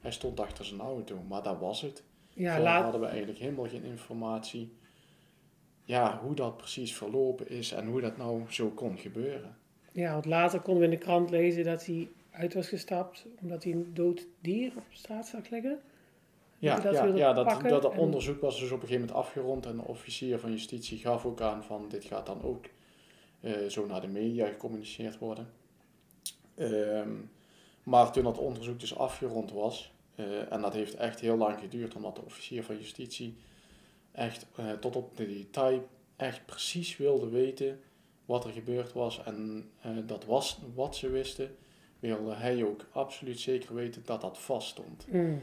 Hij 0.00 0.10
stond 0.10 0.40
achter 0.40 0.64
zijn 0.64 0.80
auto, 0.80 1.22
maar 1.28 1.42
dat 1.42 1.58
was 1.58 1.80
het. 1.80 2.02
Ja, 2.32 2.46
Verder 2.46 2.62
laat, 2.62 2.82
hadden 2.82 3.00
we 3.00 3.06
eigenlijk 3.06 3.38
helemaal 3.38 3.68
geen 3.68 3.84
informatie. 3.84 4.72
Ja, 5.84 6.20
hoe 6.22 6.34
dat 6.34 6.56
precies 6.56 6.94
verlopen 6.94 7.48
is 7.48 7.72
en 7.72 7.86
hoe 7.86 8.00
dat 8.00 8.16
nou 8.16 8.42
zo 8.48 8.70
kon 8.70 8.98
gebeuren. 8.98 9.56
ja, 9.92 10.12
want 10.12 10.24
later 10.24 10.60
konden 10.60 10.82
we 10.82 10.94
in 10.94 10.98
de 10.98 11.04
krant 11.04 11.30
lezen 11.30 11.64
dat 11.64 11.86
hij 11.86 12.08
uit 12.36 12.54
was 12.54 12.68
gestapt 12.68 13.26
omdat 13.40 13.64
hij 13.64 13.72
een 13.72 13.94
dood 13.94 14.26
dier 14.40 14.72
op 14.76 14.84
straat 14.90 15.26
zag 15.26 15.48
liggen. 15.48 15.80
Ja, 16.58 16.80
dat 16.80 16.94
ja, 16.94 17.04
ja 17.04 17.32
dat, 17.32 17.60
dat 17.62 17.92
en- 17.92 17.98
onderzoek 17.98 18.40
was 18.40 18.60
dus 18.60 18.70
op 18.70 18.82
een 18.82 18.88
gegeven 18.88 19.06
moment 19.06 19.26
afgerond 19.26 19.66
en 19.66 19.76
de 19.76 19.82
officier 19.82 20.38
van 20.38 20.50
justitie 20.50 20.98
gaf 20.98 21.24
ook 21.24 21.40
aan 21.40 21.64
van 21.64 21.88
dit 21.88 22.04
gaat 22.04 22.26
dan 22.26 22.42
ook 22.42 22.64
eh, 23.40 23.66
zo 23.66 23.86
naar 23.86 24.00
de 24.00 24.08
media 24.08 24.46
gecommuniceerd 24.46 25.18
worden. 25.18 25.48
Ehm, 26.54 27.14
maar 27.82 28.12
toen 28.12 28.24
dat 28.24 28.38
onderzoek 28.38 28.80
dus 28.80 28.96
afgerond 28.96 29.52
was, 29.52 29.92
eh, 30.14 30.52
en 30.52 30.60
dat 30.60 30.74
heeft 30.74 30.94
echt 30.94 31.20
heel 31.20 31.36
lang 31.36 31.58
geduurd 31.58 31.94
omdat 31.94 32.16
de 32.16 32.24
officier 32.24 32.64
van 32.64 32.76
justitie 32.76 33.36
echt 34.12 34.46
eh, 34.56 34.72
tot 34.72 34.96
op 34.96 35.16
de 35.16 35.26
detail 35.26 35.88
echt 36.16 36.46
precies 36.46 36.96
wilde 36.96 37.28
weten 37.28 37.80
wat 38.24 38.44
er 38.44 38.50
gebeurd 38.50 38.92
was 38.92 39.22
en 39.24 39.70
dat 40.06 40.24
was 40.24 40.58
wat 40.74 40.96
ze 40.96 41.08
wisten, 41.08 41.56
wilde 42.06 42.34
hij 42.34 42.64
ook 42.64 42.84
absoluut 42.92 43.40
zeker 43.40 43.74
weten 43.74 44.02
dat 44.04 44.20
dat 44.20 44.38
vaststond. 44.38 45.06
Hmm. 45.10 45.40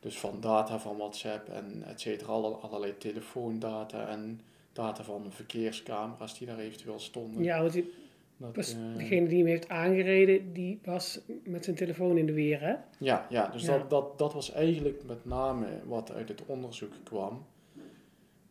Dus 0.00 0.18
van 0.18 0.40
data 0.40 0.78
van 0.78 0.96
WhatsApp 0.96 1.48
en 1.48 1.82
et 1.86 2.00
cetera, 2.00 2.32
alle- 2.32 2.54
allerlei 2.56 2.98
telefoondata 2.98 4.08
en 4.08 4.40
data 4.72 5.02
van 5.04 5.24
verkeerscamera's 5.28 6.38
die 6.38 6.46
daar 6.46 6.58
eventueel 6.58 6.98
stonden. 6.98 7.42
Ja, 7.42 7.60
want 7.60 7.72
die, 7.72 7.92
Dat, 8.36 8.56
was, 8.56 8.72
eh, 8.74 8.96
degene 8.96 9.28
die 9.28 9.38
hem 9.38 9.46
heeft 9.46 9.68
aangereden, 9.68 10.52
die 10.52 10.78
was 10.84 11.20
met 11.44 11.64
zijn 11.64 11.76
telefoon 11.76 12.18
in 12.18 12.26
de 12.26 12.32
weer, 12.32 12.60
hè? 12.60 12.74
ja, 12.98 13.26
ja, 13.30 13.48
dus 13.48 13.62
Ja. 13.64 13.78
Dat, 13.78 13.90
dat, 13.90 14.18
dat 14.18 14.32
was 14.32 14.52
eigenlijk 14.52 15.02
met 15.06 15.24
name 15.24 15.66
wat 15.84 16.12
uit 16.12 16.28
het 16.28 16.42
onderzoek 16.46 16.92
kwam. 17.04 17.44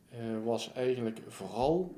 eh, 0.09 0.19
was 0.43 0.71
eigenlijk 0.73 1.19
vooral 1.27 1.95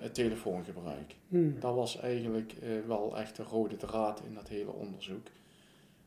het 0.00 0.14
telefoongebruik. 0.14 1.16
Hmm. 1.28 1.60
Dat 1.60 1.74
was 1.74 1.96
eigenlijk 2.00 2.52
eh, 2.52 2.68
wel 2.86 3.18
echt 3.18 3.36
de 3.36 3.42
rode 3.42 3.76
draad 3.76 4.22
in 4.28 4.34
dat 4.34 4.48
hele 4.48 4.72
onderzoek. 4.72 5.26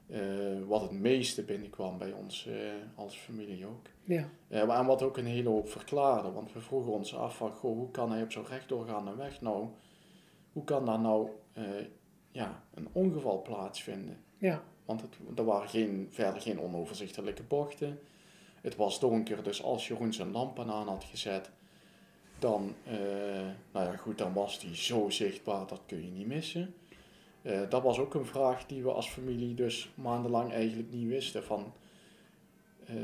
eh, 0.07 0.19
wat 0.67 0.81
het 0.81 0.91
meeste 0.91 1.43
binnenkwam 1.43 1.97
bij 1.97 2.11
ons 2.11 2.47
eh, 2.47 2.55
als 2.95 3.17
familie 3.17 3.65
ook. 3.65 3.85
Ja. 4.03 4.29
En 4.47 4.85
wat 4.85 5.01
ook 5.01 5.17
een 5.17 5.25
hele 5.25 5.49
hoop 5.49 5.69
verklaarde, 5.69 6.31
want 6.31 6.53
we 6.53 6.59
vroegen 6.59 6.91
ons 6.91 7.15
af 7.15 7.37
van, 7.37 7.51
goh, 7.51 7.77
hoe 7.77 7.91
kan 7.91 8.11
hij 8.11 8.21
op 8.21 8.31
zo'n 8.31 8.45
rechtdoorgaande 8.45 9.15
weg 9.15 9.41
nou, 9.41 9.67
hoe 10.53 10.63
kan 10.63 10.85
daar 10.85 10.99
nou 10.99 11.29
ja, 12.31 12.63
een 12.73 12.87
ongeval 12.91 13.41
plaatsvinden? 13.41 14.17
Ja. 14.37 14.63
Want 14.85 15.01
het, 15.01 15.17
er 15.35 15.45
waren 15.45 15.69
geen, 15.69 16.07
verder 16.09 16.41
geen 16.41 16.59
onoverzichtelijke 16.61 17.43
bochten. 17.43 17.99
Het 18.61 18.75
was 18.75 18.99
donker, 18.99 19.43
dus 19.43 19.63
als 19.63 19.87
Jeroen 19.87 20.13
zijn 20.13 20.31
lampen 20.31 20.69
aan 20.69 20.87
had 20.87 21.03
gezet, 21.03 21.51
dan, 22.39 22.75
nou 23.71 23.85
ja, 23.85 23.95
goed, 23.95 24.17
dan 24.17 24.33
was 24.33 24.59
die 24.59 24.75
zo 24.75 25.09
zichtbaar, 25.09 25.67
dat 25.67 25.81
kun 25.85 26.03
je 26.05 26.11
niet 26.11 26.27
missen. 26.27 26.73
Uh, 27.41 27.69
dat 27.69 27.83
was 27.83 27.99
ook 27.99 28.13
een 28.13 28.25
vraag 28.25 28.65
die 28.65 28.83
we 28.83 28.91
als 28.91 29.09
familie 29.09 29.53
dus 29.53 29.89
maandenlang 29.95 30.51
eigenlijk 30.51 30.91
niet 30.91 31.07
wisten. 31.07 31.43
Van, 31.43 31.73
uh, 32.89 32.95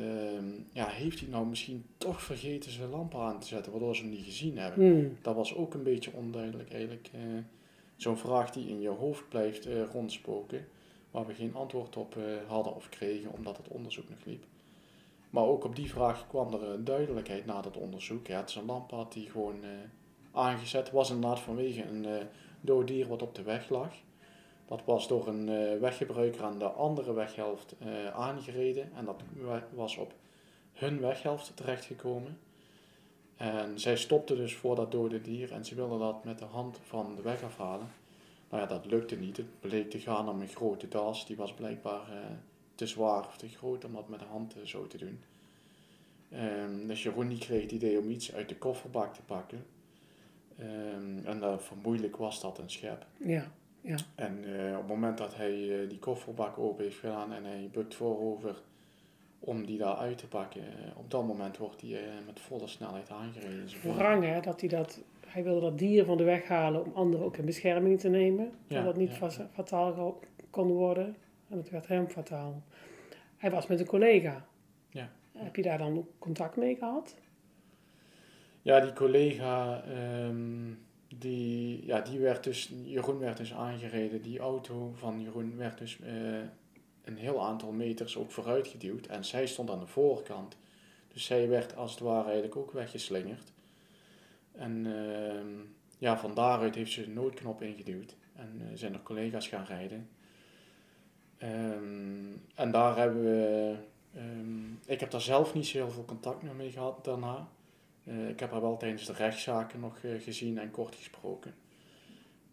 ja, 0.72 0.88
heeft 0.88 1.20
hij 1.20 1.30
nou 1.30 1.46
misschien 1.46 1.86
toch 1.98 2.22
vergeten 2.22 2.72
zijn 2.72 2.89
lampen 2.89 3.20
aan 3.20 3.39
te 3.39 3.48
zetten, 3.48 3.72
waardoor 3.72 3.96
ze 3.96 4.01
hem 4.01 4.12
niet 4.12 4.25
gezien 4.25 4.58
hebben? 4.58 4.88
Hmm. 4.88 5.18
Dat 5.22 5.36
was 5.36 5.56
ook 5.56 5.74
een 5.74 5.84
beetje 5.84 6.12
onduidelijk 6.13 6.72
eigenlijk. 6.72 7.10
Uh, 7.15 7.22
Zo'n 7.96 8.18
vraag 8.18 8.51
die 8.51 8.68
in 8.68 8.82
je 8.82 8.89
hoofd 8.89 9.30
blijft 9.30 9.65
eh, 9.65 9.84
rondspoken, 9.92 10.68
waar 11.12 11.25
we 11.25 11.34
geen 11.34 11.56
antwoord 11.56 11.98
op 11.98 12.15
hadden 12.48 12.75
of 12.75 12.89
kregen, 12.89 13.32
omdat 13.32 13.58
het 13.58 13.68
onderzoek 13.68 14.10
nog 14.10 14.25
liep. 14.25 14.44
Maar 15.36 15.44
ook 15.44 15.63
op 15.63 15.75
die 15.75 15.89
vraag 15.89 16.27
kwam 16.27 16.54
er 16.54 16.84
duidelijkheid 16.84 17.46
na 17.46 17.62
dat 17.62 17.77
onderzoek. 17.77 18.27
Ja, 18.27 18.39
het 18.39 18.50
is 18.50 18.56
een 18.56 18.65
lamp 18.65 18.92
had 18.92 19.13
die 19.13 19.30
gewoon 19.30 19.60
aangezet 20.32 20.92
was, 20.92 21.10
inderdaad 21.10 21.39
vanwege 21.39 21.84
een 21.84 22.08
dood 22.62 22.88
dier 22.88 23.08
wat 23.08 23.22
op 23.22 23.36
de 23.36 23.44
weg 23.44 23.70
lag. 23.70 23.94
Dat 24.65 24.82
was 24.86 25.08
door 25.08 25.27
een 25.27 25.48
uh, 25.48 25.80
weggebruiker 25.80 26.44
aan 26.44 26.60
de 26.60 26.65
andere 26.65 27.13
weghelft 27.13 27.75
uh, 27.80 28.13
aangereden 28.13 28.92
en 28.96 29.06
dat 29.06 29.22
was 29.74 29.98
op 29.98 30.13
hun 30.74 31.00
weghelft 31.00 31.51
terechtgekomen. 31.56 32.39
En 33.36 33.80
zij 33.80 33.98
stopte 33.98 34.36
dus 34.36 34.56
voor 34.56 34.75
dat 34.75 34.92
dode 34.92 35.22
dier 35.22 35.51
en 35.51 35.65
ze 35.65 35.75
wilde 35.75 35.98
dat 35.98 36.24
met 36.24 36.39
de 36.39 36.46
hand 36.46 36.80
van 36.84 37.15
de 37.15 37.22
weg 37.22 37.44
afhalen. 37.44 37.88
Nou 38.50 38.62
ja, 38.62 38.68
dat 38.68 38.86
lukte 38.86 39.15
niet. 39.15 39.38
Het 39.38 39.60
bleek 39.60 39.89
te 39.89 40.00
gaan 40.00 40.30
om 40.30 40.42
een 40.42 40.48
grote 40.48 40.88
das. 40.88 41.25
Die 41.25 41.36
was 41.36 41.54
blijkbaar 41.54 42.10
uh, 42.10 42.15
te 42.75 42.88
zwaar 42.88 43.25
of 43.25 43.38
te 43.38 43.48
groot 43.48 43.86
om 43.86 43.94
dat 43.94 44.10
met 44.10 44.20
de 44.20 44.25
hand 44.25 44.55
zo 44.63 44.88
te 44.88 44.98
doen. 44.98 45.20
Um, 46.34 46.88
dus 46.88 47.03
Jeroen 47.03 47.27
die 47.27 47.38
kreeg 47.38 47.62
het 47.62 47.72
idee 47.72 48.00
om 48.00 48.10
iets 48.10 48.34
uit 48.34 48.50
de 48.50 48.58
kofferbak 48.58 49.13
te 49.13 49.22
pakken. 49.22 49.65
Um, 50.60 51.25
en 51.25 51.62
vermoeilijk 51.62 52.17
was 52.17 52.41
dat 52.41 52.58
een 52.58 52.70
schep. 52.70 53.05
Ja. 53.17 53.51
Ja. 53.82 53.98
En 54.15 54.44
uh, 54.48 54.72
op 54.72 54.77
het 54.77 54.88
moment 54.88 55.17
dat 55.17 55.36
hij 55.36 55.58
uh, 55.58 55.89
die 55.89 56.00
kofferbak 56.00 56.58
open 56.58 56.84
heeft 56.84 56.98
gedaan 56.98 57.34
en 57.34 57.44
hij 57.44 57.70
bukt 57.72 57.96
voorover 57.96 58.62
om 59.39 59.65
die 59.65 59.77
daar 59.77 59.96
uit 59.96 60.17
te 60.17 60.27
pakken, 60.27 60.62
uh, 60.62 60.98
op 60.98 61.12
dat 61.12 61.27
moment 61.27 61.58
wordt 61.58 61.82
hij 61.82 62.00
met 62.25 62.39
volle 62.39 62.67
snelheid 62.67 63.10
aangereden. 63.10 63.67
Wrang 63.84 64.24
hè, 64.24 64.41
dat 64.41 64.60
hij 64.60 64.70
dat, 64.70 65.01
hij 65.27 65.44
wilde 65.44 65.62
dat 65.62 65.77
dier 65.77 66.05
van 66.05 66.17
de 66.17 66.24
weg 66.24 66.48
halen 66.48 66.86
om 66.86 66.91
anderen 66.94 67.25
ook 67.25 67.38
in 67.38 67.46
bescherming 67.46 68.00
te 68.00 68.10
nemen, 68.10 68.51
ja, 68.67 68.84
dat 68.84 68.98
niet 68.98 69.15
ja. 69.15 69.29
fataal 69.53 70.20
kon 70.50 70.67
worden. 70.67 71.15
En 71.55 71.62
het 71.62 71.69
werd 71.69 71.88
hem 71.88 72.09
fataal. 72.09 72.63
Hij 73.38 73.51
was 73.51 73.67
met 73.67 73.79
een 73.79 73.85
collega. 73.85 74.45
Ja. 74.89 75.12
Heb 75.31 75.55
je 75.55 75.62
daar 75.62 75.77
dan 75.77 75.97
ook 75.97 76.09
contact 76.19 76.55
mee 76.55 76.75
gehad? 76.75 77.15
Ja, 78.62 78.79
die 78.79 78.93
collega, 78.93 79.83
um, 80.27 80.85
die, 81.17 81.85
ja, 81.85 82.01
die 82.01 82.19
werd 82.19 82.43
dus, 82.43 82.74
Jeroen 82.83 83.19
werd 83.19 83.38
dus 83.38 83.53
aangereden. 83.53 84.21
Die 84.21 84.39
auto 84.39 84.93
van 84.95 85.21
Jeroen 85.21 85.57
werd 85.57 85.77
dus 85.77 86.00
uh, 86.00 86.07
een 87.03 87.17
heel 87.17 87.45
aantal 87.45 87.71
meters 87.71 88.17
ook 88.17 88.31
vooruit 88.31 88.67
geduwd. 88.67 89.07
En 89.07 89.25
zij 89.25 89.47
stond 89.47 89.69
aan 89.69 89.79
de 89.79 89.88
voorkant. 89.88 90.57
Dus 91.13 91.25
zij 91.25 91.50
werd 91.50 91.75
als 91.75 91.91
het 91.91 92.00
ware 92.00 92.24
eigenlijk 92.24 92.55
ook 92.55 92.71
weggeslingerd. 92.71 93.51
En 94.51 94.85
uh, 94.85 95.41
ja, 95.97 96.17
van 96.17 96.33
daaruit 96.33 96.75
heeft 96.75 96.91
ze 96.91 97.01
de 97.05 97.09
noodknop 97.12 97.62
ingeduwd. 97.62 98.15
En 98.35 98.62
uh, 98.62 98.67
zijn 98.74 98.93
er 98.93 99.03
collega's 99.03 99.47
gaan 99.47 99.65
rijden. 99.65 100.09
Um, 101.44 102.42
en 102.56 102.72
daar 102.72 102.98
hebben 102.98 103.24
we... 103.24 103.75
Um, 104.18 104.80
ik 104.86 105.00
heb 105.00 105.12
daar 105.12 105.22
zelf 105.22 105.54
niet 105.54 105.65
zo 105.65 105.77
heel 105.77 105.89
veel 105.89 106.06
contact 106.06 106.42
meer 106.42 106.56
mee 106.56 106.72
gehad 106.72 107.06
daarna. 107.06 107.48
Uh, 108.04 108.30
ik 108.30 108.39
heb 108.39 108.51
haar 108.51 108.62
wel 108.62 108.77
tijdens 108.77 109.06
de 109.06 109.13
rechtszaken 109.13 109.80
nog 109.80 110.04
uh, 110.04 110.22
gezien 110.22 110.58
en 110.58 110.72
kort 110.72 110.96
gesproken. 110.96 111.54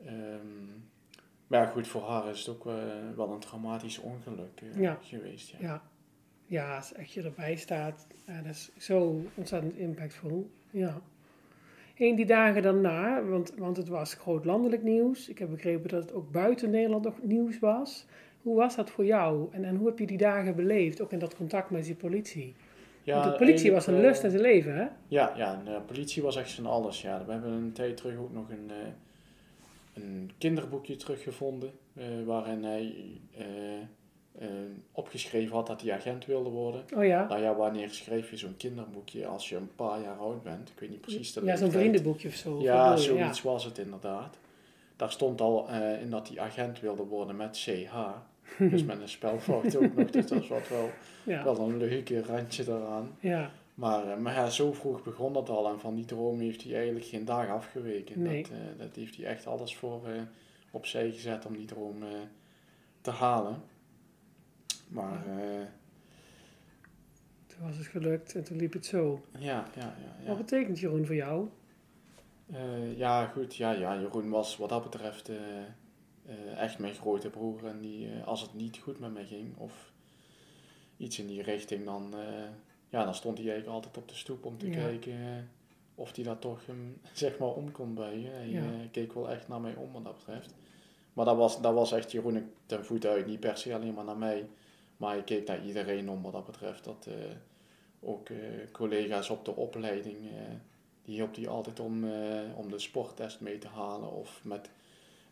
Um, 0.06 0.84
maar 1.46 1.60
ja, 1.60 1.66
goed, 1.66 1.88
voor 1.88 2.02
haar 2.02 2.28
is 2.28 2.38
het 2.38 2.48
ook 2.48 2.66
uh, 2.66 2.72
wel 3.16 3.30
een 3.32 3.38
traumatisch 3.38 3.98
ongeluk 3.98 4.62
ja. 4.74 4.98
geweest. 5.02 5.48
Ja. 5.48 5.56
ja. 5.60 5.82
Ja, 6.46 6.76
als 6.76 6.92
echt 6.92 7.12
je 7.12 7.22
erbij 7.22 7.56
staat, 7.56 8.06
dat 8.26 8.44
is 8.44 8.70
zo 8.78 9.24
ontzettend 9.34 9.76
impactvol. 9.76 10.50
Ja. 10.70 11.00
En 11.94 12.14
die 12.14 12.26
dagen 12.26 12.62
daarna, 12.62 13.24
want, 13.24 13.54
want 13.56 13.76
het 13.76 13.88
was 13.88 14.14
groot 14.14 14.44
landelijk 14.44 14.82
nieuws. 14.82 15.28
Ik 15.28 15.38
heb 15.38 15.50
begrepen 15.50 15.88
dat 15.88 16.02
het 16.02 16.12
ook 16.12 16.30
buiten 16.30 16.70
Nederland 16.70 17.04
nog 17.04 17.22
nieuws 17.22 17.58
was. 17.58 18.06
Hoe 18.42 18.56
was 18.56 18.76
dat 18.76 18.90
voor 18.90 19.04
jou? 19.04 19.48
En, 19.52 19.64
en 19.64 19.76
hoe 19.76 19.86
heb 19.86 19.98
je 19.98 20.06
die 20.06 20.18
dagen 20.18 20.56
beleefd, 20.56 21.02
ook 21.02 21.12
in 21.12 21.18
dat 21.18 21.36
contact 21.36 21.70
met 21.70 21.84
die 21.84 21.94
politie? 21.94 22.54
Ja, 23.02 23.18
Want 23.18 23.30
de 23.30 23.38
politie 23.38 23.72
was 23.72 23.86
een 23.86 24.00
lust 24.00 24.22
in 24.22 24.30
zijn 24.30 24.42
leven, 24.42 24.76
hè? 24.76 24.86
Ja, 25.08 25.32
ja 25.36 25.62
de 25.64 25.80
politie 25.86 26.22
was 26.22 26.36
echt 26.36 26.50
zijn 26.50 26.66
alles. 26.66 27.02
Ja. 27.02 27.24
We 27.24 27.32
hebben 27.32 27.52
een 27.52 27.72
tijd 27.72 27.96
terug 27.96 28.16
ook 28.16 28.32
nog 28.32 28.50
een, 28.50 28.70
uh, 28.70 30.02
een 30.02 30.30
kinderboekje 30.38 30.96
teruggevonden. 30.96 31.72
Uh, 31.94 32.04
waarin 32.24 32.64
hij 32.64 32.94
uh, 33.38 34.48
opgeschreven 34.92 35.54
had 35.54 35.66
dat 35.66 35.82
hij 35.82 35.92
agent 35.92 36.26
wilde 36.26 36.50
worden. 36.50 36.84
Oh 36.96 37.04
ja? 37.04 37.26
Nou 37.28 37.40
ja, 37.42 37.54
wanneer 37.54 37.90
schreef 37.90 38.30
je 38.30 38.36
zo'n 38.36 38.56
kinderboekje 38.56 39.26
als 39.26 39.48
je 39.48 39.56
een 39.56 39.74
paar 39.76 40.00
jaar 40.00 40.16
oud 40.16 40.42
bent? 40.42 40.68
Ik 40.68 40.78
weet 40.78 40.90
niet 40.90 41.00
precies 41.00 41.32
de 41.32 41.44
Ja, 41.44 41.56
zo'n 41.56 41.70
vriendenboekje 41.70 42.28
of 42.28 42.34
zo. 42.34 42.60
Ja, 42.60 42.96
zoiets 42.96 43.42
ja. 43.42 43.50
was 43.50 43.64
het 43.64 43.78
inderdaad. 43.78 44.38
Daar 44.96 45.10
stond 45.10 45.40
al 45.40 45.68
in 46.00 46.10
dat 46.10 46.28
hij 46.28 46.38
agent 46.38 46.80
wilde 46.80 47.02
worden 47.02 47.36
met 47.36 47.58
CH. 47.64 47.94
Dus 48.58 48.84
met 48.92 49.00
een 49.00 49.08
spelfout 49.08 49.76
ook 49.76 49.94
nog. 49.94 50.10
Dus 50.10 50.26
dat 50.26 50.48
was 50.48 50.68
wel, 50.68 50.90
ja. 51.24 51.44
wel 51.44 51.58
een 51.58 51.76
leuke 51.76 52.22
randje 52.22 52.64
daaraan. 52.64 53.16
Ja. 53.20 53.50
Maar, 53.74 54.20
maar 54.20 54.34
ja, 54.34 54.50
zo 54.50 54.72
vroeg 54.72 55.02
begon 55.02 55.32
dat 55.32 55.48
al. 55.48 55.68
En 55.68 55.80
van 55.80 55.94
die 55.94 56.04
droom 56.04 56.40
heeft 56.40 56.62
hij 56.62 56.74
eigenlijk 56.74 57.04
geen 57.04 57.24
dag 57.24 57.48
afgeweken. 57.48 58.22
Nee. 58.22 58.42
Dat, 58.42 58.50
uh, 58.50 58.58
dat 58.78 58.96
heeft 58.96 59.16
hij 59.16 59.26
echt 59.26 59.46
alles 59.46 59.76
voor 59.76 60.08
uh, 60.08 60.22
opzij 60.70 61.10
gezet 61.10 61.46
om 61.46 61.56
die 61.56 61.66
droom 61.66 62.04
te 63.00 63.10
halen. 63.10 63.62
Maar... 64.88 65.24
toen 67.46 67.66
was 67.66 67.76
het 67.76 67.86
gelukt 67.86 68.34
en 68.34 68.44
toen 68.44 68.56
liep 68.56 68.72
het 68.72 68.86
zo. 68.86 69.24
Ja, 69.38 69.66
ja, 69.74 69.80
ja. 69.80 70.16
ja. 70.22 70.28
Wat 70.28 70.36
betekent 70.36 70.78
Jeroen 70.78 71.06
voor 71.06 71.14
jou? 71.14 71.48
ja, 72.96 73.26
goed. 73.26 73.56
Ja, 73.56 73.72
ja, 73.72 74.00
Jeroen 74.00 74.30
was 74.30 74.56
wat 74.56 74.68
dat 74.68 74.82
betreft 74.82 75.30
uh, 75.30 75.36
echt 76.56 76.78
mijn 76.78 76.94
grote 76.94 77.30
broer. 77.30 77.66
En 77.66 77.80
die, 77.80 78.06
uh, 78.06 78.26
als 78.26 78.40
het 78.40 78.54
niet 78.54 78.78
goed 78.78 78.98
met 78.98 79.12
mij 79.12 79.24
ging 79.26 79.56
of 79.56 79.92
iets 80.96 81.18
in 81.18 81.26
die 81.26 81.42
richting, 81.42 81.84
dan, 81.84 82.10
uh, 82.14 82.48
ja, 82.88 83.04
dan 83.04 83.14
stond 83.14 83.38
hij 83.38 83.46
eigenlijk 83.46 83.76
altijd 83.76 83.96
op 83.96 84.08
de 84.08 84.14
stoep 84.14 84.44
om 84.44 84.58
te 84.58 84.66
Ja. 84.66 84.72
kijken 84.74 85.48
of 85.94 86.14
hij 86.14 86.24
dat 86.24 86.40
toch 86.40 86.66
hem, 86.66 87.00
zeg 87.12 87.38
maar 87.38 87.48
om 87.54 87.72
kon 87.72 87.94
buigen. 87.94 88.32
Hij 88.32 88.48
Ja. 88.48 88.70
keek 88.90 89.12
wel 89.12 89.30
echt 89.30 89.48
naar 89.48 89.60
mij 89.60 89.74
om 89.74 89.92
wat 89.92 90.04
dat 90.04 90.16
betreft. 90.16 90.54
Maar 91.12 91.24
dat 91.24 91.36
was, 91.36 91.60
dat 91.60 91.74
was 91.74 91.92
echt 91.92 92.12
Jeroen 92.12 92.50
ten 92.66 92.84
voet 92.84 93.06
uit. 93.06 93.26
Niet 93.26 93.40
per 93.40 93.56
se 93.56 93.74
alleen 93.74 93.94
maar 93.94 94.04
naar 94.04 94.18
mij. 94.18 94.48
Maar 94.96 95.12
hij 95.14 95.22
keek 95.24 95.46
naar 95.46 95.64
iedereen 95.64 96.10
om 96.10 96.22
wat 96.22 96.32
dat 96.32 96.44
betreft. 96.44 96.84
Dat, 96.84 97.08
ook 98.00 98.28
collega's 98.72 99.30
op 99.30 99.44
de 99.44 99.56
opleiding, 99.56 100.16
die 101.04 101.14
hielp 101.14 101.34
hij 101.36 101.48
altijd 101.48 101.80
om, 101.80 102.04
om 102.56 102.70
de 102.70 102.78
sporttest 102.78 103.40
mee 103.40 103.58
te 103.58 103.68
halen. 103.68 104.12
Of 104.12 104.40
met 104.44 104.70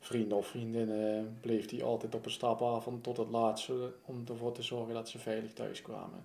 vrienden 0.01 0.39
of 0.39 0.47
vriendinnen 0.47 1.37
bleef 1.41 1.71
hij 1.71 1.83
altijd 1.83 2.15
op 2.15 2.25
een 2.25 2.31
stapavond 2.31 3.03
tot 3.03 3.17
het 3.17 3.31
laatste 3.31 3.93
om 4.05 4.25
ervoor 4.29 4.53
te 4.53 4.63
zorgen 4.63 4.95
dat 4.95 5.09
ze 5.09 5.19
veilig 5.19 5.53
thuis 5.53 5.83
kwamen. 5.83 6.25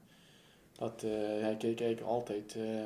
Dat, 0.71 1.03
uh, 1.05 1.11
hij 1.41 1.55
keek 1.57 1.81
eigenlijk 1.81 2.11
altijd 2.11 2.55
uh, 2.55 2.81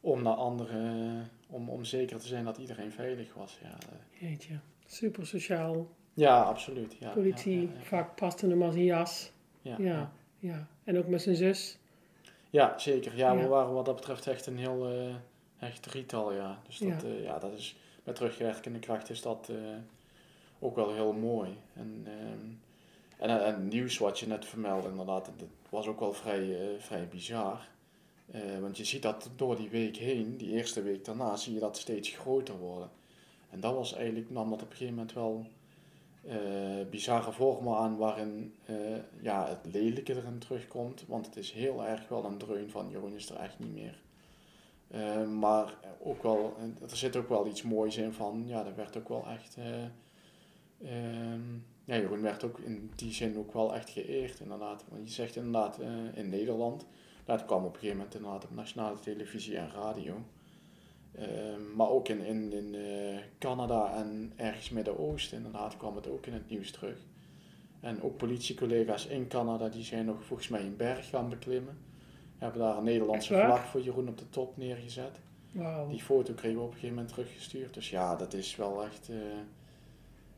om 0.00 0.22
naar 0.22 0.34
anderen, 0.34 1.30
om, 1.46 1.68
om 1.68 1.84
zeker 1.84 2.18
te 2.18 2.26
zijn 2.26 2.44
dat 2.44 2.58
iedereen 2.58 2.92
veilig 2.92 3.34
was. 3.34 3.58
Ja, 3.62 3.78
Jeetje, 4.18 4.58
super 4.86 5.26
sociaal. 5.26 5.88
ja 6.14 6.42
absoluut. 6.42 6.96
Ja, 6.98 7.10
Politie, 7.10 7.60
ja, 7.60 7.68
ja, 7.68 7.78
ja. 7.78 7.84
vaak 7.84 8.16
paste 8.16 8.46
hem 8.46 8.62
als 8.62 8.74
een 8.74 8.84
jas. 8.84 9.32
Ja, 9.62 10.12
Ja. 10.38 10.68
En 10.84 10.98
ook 10.98 11.06
met 11.06 11.22
zijn 11.22 11.36
zus. 11.36 11.78
Ja, 12.50 12.78
zeker. 12.78 13.16
Ja, 13.16 13.36
we 13.36 13.46
waren 13.46 13.72
wat 13.74 13.84
dat 13.84 13.96
betreft 13.96 14.26
echt 14.26 14.46
een 14.46 14.58
heel 14.58 14.92
uh, 14.92 15.14
echt 15.58 15.82
drietal, 15.82 16.32
ja. 16.32 16.62
Dus 16.66 16.78
dat, 16.78 17.04
ja, 17.22 17.38
dat 17.38 17.52
is, 17.52 17.76
met 18.04 18.14
terugwerkende 18.14 18.78
kracht 18.78 19.10
is 19.10 19.22
dat 19.22 19.48
uh, 19.50 19.56
ook 20.58 20.76
wel 20.76 20.92
heel 20.92 21.12
mooi. 21.12 21.56
En, 21.74 22.06
um, 22.32 22.60
en, 23.18 23.44
en 23.44 23.68
nieuws 23.68 23.98
wat 23.98 24.18
je 24.18 24.26
net 24.26 24.44
vermeldde, 24.44 24.88
inderdaad, 24.88 25.24
dat 25.24 25.48
was 25.68 25.86
ook 25.86 26.00
wel 26.00 26.12
vrij, 26.12 26.72
uh, 26.72 26.78
vrij 26.78 27.08
bizar. 27.08 27.68
Uh, 28.34 28.58
want 28.60 28.76
je 28.76 28.84
ziet 28.84 29.02
dat 29.02 29.30
door 29.36 29.56
die 29.56 29.68
week 29.68 29.96
heen, 29.96 30.36
die 30.36 30.50
eerste 30.50 30.82
week 30.82 31.04
daarna, 31.04 31.36
zie 31.36 31.54
je 31.54 31.60
dat 31.60 31.76
steeds 31.76 32.08
groter 32.08 32.58
worden. 32.58 32.90
En 33.50 33.60
dat 33.60 33.74
was 33.74 33.94
eigenlijk, 33.94 34.30
nam 34.30 34.50
dat 34.50 34.62
op 34.62 34.70
een 34.70 34.76
gegeven 34.76 34.94
moment 34.94 35.12
wel 35.12 35.46
bizarre 36.90 37.32
vormen 37.32 37.76
aan 37.76 37.96
waarin 37.96 38.54
ja, 39.20 39.48
het 39.48 39.74
lelijke 39.74 40.16
erin 40.16 40.38
terugkomt. 40.38 41.04
Want 41.06 41.26
het 41.26 41.36
is 41.36 41.52
heel 41.52 41.86
erg 41.86 42.08
wel 42.08 42.24
een 42.24 42.38
dreun 42.38 42.70
van 42.70 42.90
Jeroen 42.90 43.14
is 43.14 43.30
er 43.30 43.36
echt 43.36 43.58
niet 43.58 43.74
meer. 43.74 43.98
Maar 45.38 45.74
ook 46.02 46.22
wel, 46.22 46.56
er 46.90 46.96
zit 46.96 47.16
ook 47.16 47.28
wel 47.28 47.46
iets 47.46 47.62
moois 47.62 47.96
in 47.96 48.12
van, 48.12 48.42
ja, 48.46 48.66
er 48.66 48.76
werd 48.76 48.96
ook 48.96 49.08
wel 49.08 49.26
echt 49.26 49.56
Um, 50.82 51.64
ja, 51.84 51.96
Jeroen 51.96 52.22
werd 52.22 52.44
ook 52.44 52.58
in 52.58 52.90
die 52.94 53.12
zin 53.12 53.38
ook 53.38 53.52
wel 53.52 53.74
echt 53.74 53.90
geëerd, 53.90 54.40
inderdaad. 54.40 54.84
Want 54.88 55.08
je 55.08 55.14
zegt 55.14 55.36
inderdaad 55.36 55.78
in 56.14 56.28
Nederland, 56.28 56.86
dat 57.24 57.44
kwam 57.44 57.64
op 57.64 57.72
een 57.72 57.74
gegeven 57.74 57.96
moment 57.96 58.14
inderdaad 58.14 58.44
op 58.44 58.50
nationale 58.50 58.98
televisie 58.98 59.56
en 59.56 59.70
radio. 59.70 60.14
Um, 61.18 61.74
maar 61.76 61.88
ook 61.88 62.08
in, 62.08 62.20
in, 62.20 62.52
in 62.52 62.76
Canada 63.38 63.94
en 63.94 64.32
ergens 64.36 64.70
Midden-Oosten 64.70 65.36
inderdaad 65.36 65.76
kwam 65.76 65.96
het 65.96 66.08
ook 66.08 66.26
in 66.26 66.32
het 66.32 66.50
nieuws 66.50 66.70
terug. 66.70 66.98
En 67.80 68.02
ook 68.02 68.16
politiecollega's 68.16 69.06
in 69.06 69.28
Canada 69.28 69.68
die 69.68 69.84
zijn 69.84 70.04
nog 70.04 70.24
volgens 70.24 70.48
mij 70.48 70.60
een 70.60 70.76
berg 70.76 71.08
gaan 71.08 71.28
beklimmen. 71.28 71.78
Hebben 72.40 72.60
daar 72.60 72.76
een 72.76 72.84
Nederlandse 72.84 73.34
vlag 73.34 73.66
voor 73.66 73.80
Jeroen 73.80 74.08
op 74.08 74.18
de 74.18 74.28
top 74.28 74.56
neergezet. 74.56 75.20
Wow. 75.52 75.90
Die 75.90 76.02
foto 76.02 76.32
kregen 76.32 76.58
we 76.58 76.64
op 76.64 76.68
een 76.68 76.74
gegeven 76.74 76.94
moment 76.94 77.12
teruggestuurd. 77.12 77.74
Dus 77.74 77.90
ja, 77.90 78.16
dat 78.16 78.32
is 78.32 78.56
wel 78.56 78.84
echt... 78.84 79.08
Uh, 79.10 79.16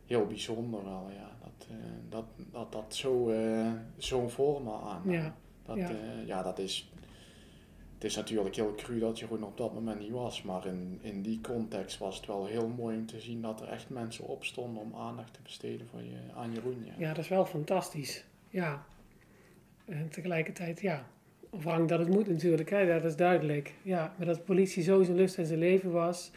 heel 0.06 0.26
bijzonder 0.26 0.84
wel, 0.84 1.10
ja. 1.10 1.30
Dat 1.40 1.66
uh, 1.70 1.76
dat, 2.08 2.24
dat, 2.52 2.72
dat 2.72 2.94
zo, 2.94 3.30
uh, 3.30 3.72
zo'n 3.96 4.30
vorm 4.30 4.68
aan. 4.68 5.02
Ja. 5.04 5.34
Dat, 5.62 5.76
ja. 5.76 5.90
Ja, 6.26 6.42
dat 6.42 6.58
is... 6.58 6.90
Het 7.94 8.10
is 8.10 8.16
natuurlijk 8.16 8.54
heel 8.56 8.74
cru 8.74 8.98
dat 8.98 9.18
Jeroen 9.18 9.44
op 9.44 9.56
dat 9.56 9.74
moment 9.74 10.00
niet 10.00 10.10
was, 10.10 10.42
maar 10.42 10.66
in, 10.66 10.98
in 11.02 11.22
die 11.22 11.40
context 11.40 11.98
was 11.98 12.16
het 12.16 12.26
wel 12.26 12.46
heel 12.46 12.68
mooi 12.68 12.96
om 12.96 13.06
te 13.06 13.20
zien 13.20 13.42
dat 13.42 13.60
er 13.60 13.68
echt 13.68 13.88
mensen 13.88 14.26
opstonden 14.26 14.82
om 14.82 14.94
aandacht 14.94 15.34
te 15.34 15.40
besteden 15.42 15.86
voor 15.86 16.02
je, 16.02 16.18
aan 16.36 16.52
Jeroen. 16.52 16.84
Ja. 16.84 16.92
ja, 16.98 17.08
dat 17.08 17.24
is 17.24 17.28
wel 17.28 17.44
fantastisch. 17.44 18.24
Ja. 18.48 18.84
En 19.84 20.08
tegelijkertijd, 20.08 20.80
ja, 20.80 21.06
afhankelijk 21.52 21.88
dat 21.88 21.98
het 21.98 22.08
moet 22.08 22.28
natuurlijk, 22.28 22.70
hè, 22.70 22.86
dat 22.86 23.04
is 23.04 23.16
duidelijk. 23.16 23.74
Ja, 23.82 24.14
maar 24.16 24.26
dat 24.26 24.36
de 24.36 24.42
politie 24.42 24.82
zo 24.82 25.02
zijn 25.02 25.16
lust 25.16 25.38
en 25.38 25.46
zijn 25.46 25.58
leven 25.58 25.90
was 25.90 26.30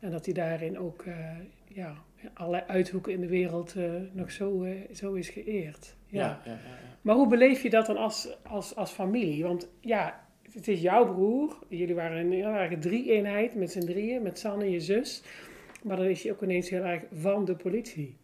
en 0.00 0.10
dat 0.10 0.24
hij 0.24 0.34
daarin 0.34 0.78
ook, 0.78 1.04
ja, 1.68 1.94
allerlei 2.34 2.64
uithoeken 2.66 3.12
in 3.12 3.20
de 3.20 3.26
wereld 3.26 3.74
uh, 3.76 3.92
nog 4.12 4.30
zo, 4.30 4.62
uh, 4.62 4.70
zo 4.92 5.12
is 5.12 5.28
geëerd. 5.28 5.96
Ja. 6.06 6.20
Ja, 6.20 6.40
ja, 6.44 6.50
ja. 6.50 6.58
Maar 7.02 7.14
hoe 7.14 7.28
beleef 7.28 7.62
je 7.62 7.70
dat 7.70 7.86
dan 7.86 7.96
als, 7.96 8.36
als, 8.42 8.76
als 8.76 8.90
familie? 8.90 9.42
Want 9.42 9.68
ja, 9.80 10.26
het 10.52 10.68
is 10.68 10.80
jouw 10.80 11.14
broer. 11.14 11.58
Jullie 11.68 11.94
waren 11.94 12.18
een 12.18 12.32
heel 12.32 12.52
erg 12.52 12.78
drie-eenheid 12.78 13.54
met 13.54 13.72
z'n 13.72 13.86
drieën, 13.86 14.22
met 14.22 14.38
Sanne, 14.38 14.70
je 14.70 14.80
zus. 14.80 15.22
Maar 15.82 15.96
dan 15.96 16.06
is 16.06 16.22
je 16.22 16.32
ook 16.32 16.42
ineens 16.42 16.70
heel 16.70 16.82
erg 16.82 17.02
van 17.12 17.44
de 17.44 17.56
politie. 17.56 18.16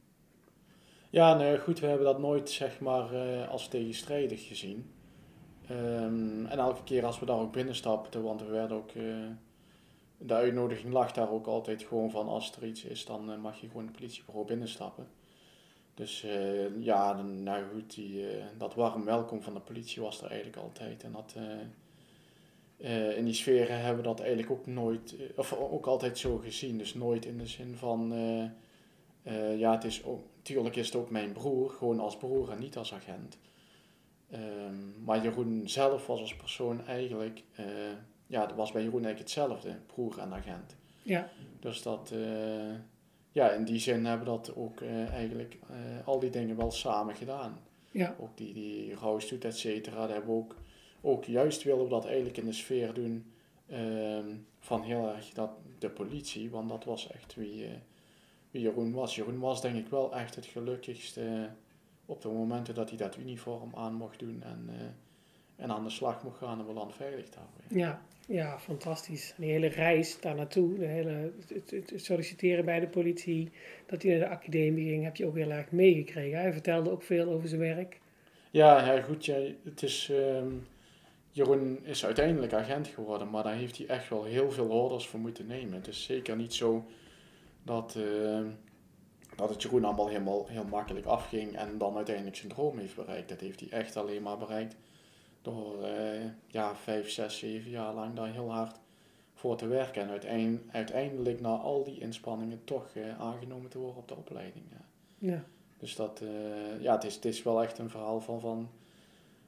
Ja, 1.10 1.34
nou 1.34 1.58
goed, 1.58 1.80
we 1.80 1.86
hebben 1.86 2.06
dat 2.06 2.18
nooit 2.18 2.50
zeg 2.50 2.80
maar 2.80 3.12
uh, 3.12 3.48
als 3.48 3.68
tegenstrijdig 3.68 4.46
gezien. 4.46 4.90
Um, 5.70 6.46
en 6.46 6.58
elke 6.58 6.82
keer 6.82 7.04
als 7.04 7.18
we 7.18 7.26
daar 7.26 7.38
ook 7.38 7.52
binnenstapten, 7.52 8.22
want 8.22 8.40
we 8.40 8.50
werden 8.50 8.76
ook 8.76 8.90
de 10.18 10.34
uitnodiging 10.34 10.92
lag 10.92 11.12
daar 11.12 11.30
ook 11.30 11.46
altijd 11.46 11.82
gewoon 11.82 12.10
van 12.10 12.28
als 12.28 12.56
er 12.56 12.66
iets 12.66 12.84
is, 12.84 13.04
dan 13.04 13.30
uh, 13.30 13.36
mag 13.38 13.60
je 13.60 13.66
gewoon 13.66 13.86
het 13.86 13.96
politiebureau 13.96 14.46
binnenstappen. 14.46 15.06
Dus 15.94 16.24
uh, 16.24 16.84
ja, 16.84 17.14
dan, 17.14 17.42
nou 17.42 17.64
goed, 17.74 17.94
die, 17.94 18.26
dat 18.58 18.74
warm 18.74 19.04
welkom 19.04 19.42
van 19.42 19.54
de 19.54 19.60
politie 19.60 20.02
was 20.02 20.22
er 20.22 20.26
eigenlijk 20.26 20.62
altijd. 20.62 21.02
En 21.02 21.12
dat, 21.12 21.34
in 23.16 23.24
die 23.24 23.34
sferen 23.34 23.80
hebben 23.80 24.02
we 24.02 24.08
dat 24.08 24.20
eigenlijk 24.20 24.50
ook 24.50 24.66
nooit, 24.66 25.16
of 25.36 25.52
ook 25.52 25.86
altijd 25.86 26.18
zo 26.18 26.36
gezien. 26.36 26.78
Dus 26.78 26.94
nooit 26.94 27.24
in 27.24 27.38
de 27.38 27.46
zin 27.46 27.76
van, 27.76 28.12
ja, 29.56 29.72
het 29.72 29.84
is 29.84 30.04
ook, 30.04 30.24
natuurlijk 30.36 30.76
is 30.76 30.86
het 30.86 30.96
ook 30.96 31.10
mijn 31.10 31.32
broer, 31.32 31.70
gewoon 31.70 32.00
als 32.00 32.16
broer 32.16 32.50
en 32.50 32.58
niet 32.58 32.76
als 32.76 32.94
agent. 32.94 33.38
Um, 34.32 34.94
maar 35.04 35.22
Jeroen 35.22 35.62
zelf 35.68 36.06
was 36.06 36.20
als 36.20 36.36
persoon 36.36 36.86
eigenlijk 36.86 37.42
ja, 38.26 38.46
dat 38.46 38.56
was 38.56 38.72
bij 38.72 38.82
Jeroen 38.82 39.04
eigenlijk 39.04 39.34
hetzelfde, 39.34 39.76
broer 39.86 40.18
en 40.18 40.32
agent. 40.32 40.76
Ja. 41.02 41.30
Dus 41.60 41.82
dat, 41.82 42.10
uh, 42.14 42.74
ja, 43.32 43.50
in 43.50 43.64
die 43.64 43.78
zin 43.78 44.04
hebben 44.04 44.26
we 44.26 44.32
dat 44.32 44.56
ook 44.56 44.80
uh, 44.80 45.08
eigenlijk 45.08 45.58
al 46.04 46.18
die 46.18 46.30
dingen 46.30 46.56
wel 46.56 46.70
samen 46.70 47.14
gedaan. 47.14 47.58
Ja. 47.90 48.16
Ook 48.20 48.36
die, 48.36 48.52
die 48.54 48.94
rouwstoet, 48.94 49.44
et 49.44 49.58
cetera, 49.58 50.00
dat 50.00 50.10
hebben 50.10 50.30
we 50.30 50.36
ook, 50.36 50.56
ook 51.00 51.24
juist 51.24 51.62
willen 51.62 51.84
we 51.84 51.90
dat 51.90 52.06
eigenlijk 52.06 52.36
in 52.36 52.44
de 52.44 52.52
sfeer 52.52 52.94
doen 52.94 53.32
ehm, 53.66 54.28
van 54.58 54.82
heel 54.82 55.08
erg 55.14 55.28
dat, 55.28 55.50
de 55.78 55.90
politie, 55.90 56.50
want 56.50 56.68
dat 56.68 56.84
was 56.84 57.10
echt 57.10 57.34
wie, 57.34 57.68
wie 58.50 58.62
Jeroen 58.62 58.92
was. 58.92 59.14
Jeroen 59.14 59.38
was 59.38 59.60
denk 59.60 59.76
ik 59.76 59.88
wel 59.88 60.14
echt 60.14 60.34
het 60.34 60.46
gelukkigste 60.46 61.50
op 62.06 62.22
de 62.22 62.28
momenten 62.28 62.74
dat 62.74 62.88
hij 62.88 62.98
dat 62.98 63.16
uniform 63.16 63.70
aan 63.74 63.94
mocht 63.94 64.18
doen 64.18 64.42
en, 64.42 64.70
en 65.56 65.70
aan 65.70 65.84
de 65.84 65.90
slag 65.90 66.22
mocht 66.22 66.38
gaan 66.38 66.60
om 66.60 66.66
we 66.66 66.72
land 66.72 66.94
veilig 66.94 67.28
te 67.28 67.38
houden. 67.38 67.78
Ja, 67.78 68.02
ja, 68.26 68.58
fantastisch. 68.58 69.34
Die 69.36 69.50
hele 69.50 69.66
reis 69.66 70.20
daar 70.20 70.34
naartoe, 70.34 70.78
de 70.78 70.86
hele, 70.86 71.32
het, 71.48 71.70
het, 71.70 71.92
solliciteren 71.96 72.64
bij 72.64 72.80
de 72.80 72.88
politie, 72.88 73.50
dat 73.86 74.02
hij 74.02 74.10
naar 74.10 74.28
de 74.28 74.34
academie 74.34 74.88
ging, 74.88 75.04
heb 75.04 75.16
je 75.16 75.26
ook 75.26 75.36
heel 75.36 75.50
erg 75.50 75.70
meegekregen. 75.70 76.38
Hij 76.38 76.52
vertelde 76.52 76.90
ook 76.90 77.02
veel 77.02 77.28
over 77.28 77.48
zijn 77.48 77.60
werk. 77.60 78.00
Ja, 78.50 78.92
ja 78.92 79.02
goed. 79.02 79.24
Ja, 79.24 79.36
het 79.64 79.82
is, 79.82 80.08
um, 80.10 80.66
Jeroen 81.30 81.78
is 81.82 82.04
uiteindelijk 82.04 82.52
agent 82.52 82.88
geworden, 82.88 83.30
maar 83.30 83.42
daar 83.42 83.54
heeft 83.54 83.76
hij 83.76 83.86
echt 83.86 84.08
wel 84.08 84.24
heel 84.24 84.50
veel 84.50 84.68
orders 84.68 85.06
voor 85.06 85.20
moeten 85.20 85.46
nemen. 85.46 85.74
Het 85.74 85.86
is 85.86 86.04
zeker 86.04 86.36
niet 86.36 86.54
zo 86.54 86.84
dat, 87.62 87.94
uh, 87.98 88.40
dat 89.36 89.48
het 89.48 89.62
Jeroen 89.62 89.84
allemaal 89.84 90.08
helemaal 90.08 90.46
heel 90.46 90.64
makkelijk 90.64 91.06
afging 91.06 91.56
en 91.56 91.78
dan 91.78 91.96
uiteindelijk 91.96 92.36
zijn 92.36 92.52
droom 92.52 92.78
heeft 92.78 92.96
bereikt. 92.96 93.28
Dat 93.28 93.40
heeft 93.40 93.60
hij 93.60 93.68
echt 93.68 93.96
alleen 93.96 94.22
maar 94.22 94.38
bereikt 94.38 94.76
door 95.42 95.82
uh, 95.82 96.24
ja, 96.46 96.76
vijf, 96.76 97.10
zes, 97.10 97.38
zeven 97.38 97.70
jaar 97.70 97.94
lang 97.94 98.14
daar 98.14 98.32
heel 98.32 98.52
hard 98.52 98.80
voor 99.34 99.56
te 99.56 99.66
werken. 99.66 100.02
En 100.02 100.08
uiteindelijk, 100.08 100.62
uiteindelijk 100.72 101.40
na 101.40 101.56
al 101.56 101.84
die 101.84 102.00
inspanningen 102.00 102.64
toch 102.64 102.94
uh, 102.94 103.20
aangenomen 103.20 103.70
te 103.70 103.78
worden 103.78 103.96
op 103.96 104.08
de 104.08 104.16
opleiding. 104.16 104.64
Ja. 104.70 104.84
ja. 105.32 105.44
Dus 105.78 105.96
dat, 105.96 106.20
uh, 106.22 106.82
ja, 106.82 106.94
het 106.94 107.04
is, 107.04 107.14
het 107.14 107.24
is 107.24 107.42
wel 107.42 107.62
echt 107.62 107.78
een 107.78 107.90
verhaal 107.90 108.20
van, 108.20 108.40
van 108.40 108.68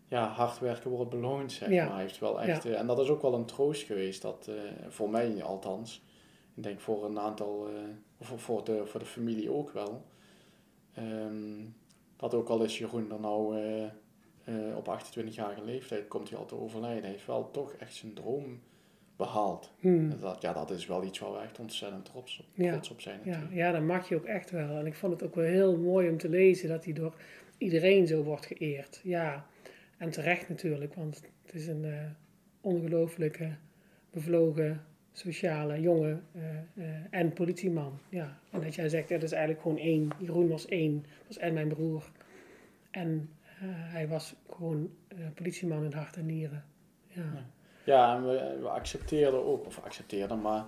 ja, 0.09 0.29
hard 0.29 0.59
werken 0.59 0.91
wordt 0.91 1.11
beloond, 1.11 1.53
zeg 1.53 1.69
ja. 1.69 1.89
maar. 1.89 1.99
Heeft 1.99 2.19
wel 2.19 2.41
echt, 2.41 2.63
ja. 2.63 2.75
en 2.75 2.87
dat 2.87 2.99
is 2.99 3.09
ook 3.09 3.23
wel 3.23 3.35
een 3.35 3.45
troost 3.45 3.87
geweest, 3.87 4.23
dat, 4.23 4.51
voor 4.89 5.11
mij 5.11 5.43
althans. 5.43 6.03
Ik 6.55 6.63
denk 6.63 6.81
voor 6.81 7.05
een 7.05 7.19
aantal, 7.19 7.69
of 8.19 8.33
voor 8.37 8.65
de, 8.65 8.87
voor 8.87 9.01
de 9.01 9.07
familie 9.07 9.51
ook 9.51 9.71
wel. 9.71 10.05
Um, 10.99 11.75
dat 12.17 12.35
ook 12.35 12.49
al 12.49 12.63
is 12.63 12.79
Jeroen 12.79 13.13
er 13.13 13.21
nou 13.21 13.57
uh, 14.49 14.77
op 14.77 14.99
28-jarige 15.01 15.65
leeftijd 15.65 16.09
komt 16.09 16.29
hij 16.29 16.39
al 16.39 16.47
te 16.47 16.55
overlijden. 16.55 17.03
Hij 17.03 17.11
heeft 17.11 17.27
wel 17.27 17.51
toch 17.51 17.73
echt 17.73 17.95
zijn 17.95 18.15
droom 18.15 18.61
behaald. 19.17 19.73
Hmm. 19.79 20.21
Dat, 20.21 20.43
ja, 20.43 20.53
dat 20.53 20.71
is 20.71 20.87
wel 20.87 21.05
iets 21.05 21.19
waar 21.19 21.33
we 21.33 21.39
echt 21.39 21.59
ontzettend 21.59 22.05
trots 22.05 22.39
op, 22.39 22.47
ja. 22.55 22.81
op 22.91 23.01
zijn. 23.01 23.21
Ja, 23.25 23.49
ja, 23.51 23.73
dat 23.73 23.83
mag 23.83 24.09
je 24.09 24.17
ook 24.17 24.25
echt 24.25 24.51
wel. 24.51 24.79
En 24.79 24.87
ik 24.87 24.95
vond 24.95 25.13
het 25.13 25.23
ook 25.23 25.35
wel 25.35 25.45
heel 25.45 25.77
mooi 25.77 26.09
om 26.09 26.19
te 26.19 26.29
lezen 26.29 26.69
dat 26.69 26.85
hij 26.85 26.93
door 26.93 27.15
iedereen 27.59 28.07
zo 28.07 28.23
wordt 28.23 28.47
geëerd. 28.47 29.01
Ja, 29.03 29.47
en 29.97 30.11
terecht 30.11 30.49
natuurlijk, 30.49 30.95
want 30.95 31.23
het 31.43 31.55
is 31.55 31.67
een 31.67 31.85
uh, 31.85 32.01
ongelooflijke, 32.61 33.57
bevlogen, 34.11 34.87
sociale 35.17 35.81
jongen 35.81 36.25
uh, 36.37 36.43
uh, 36.75 36.85
en 37.11 37.33
politieman. 37.33 37.99
Ja, 38.09 38.39
en 38.51 38.61
dat 38.61 38.75
jij 38.75 38.89
zegt, 38.89 39.09
dat 39.09 39.23
is 39.23 39.33
eigenlijk 39.33 39.63
gewoon 39.63 39.79
één. 39.79 40.11
Jeroen 40.19 40.49
was 40.49 40.67
één, 40.67 41.07
was 41.27 41.39
en 41.39 41.55
mijn 41.55 41.69
broer. 41.69 42.11
En 42.91 43.31
uh, 43.63 43.69
hij 43.71 44.09
was 44.09 44.35
gewoon 44.51 44.91
politieman 45.35 45.85
in 45.85 45.93
hart 45.93 46.17
en 46.17 46.27
nieren. 46.27 46.65
Ja, 47.07 47.47
ja 47.85 48.17
en 48.17 48.27
we, 48.27 48.59
we 48.61 48.69
accepteerden 48.69 49.45
ook, 49.45 49.67
of 49.67 49.81
accepteerden, 49.85 50.41
maar, 50.41 50.65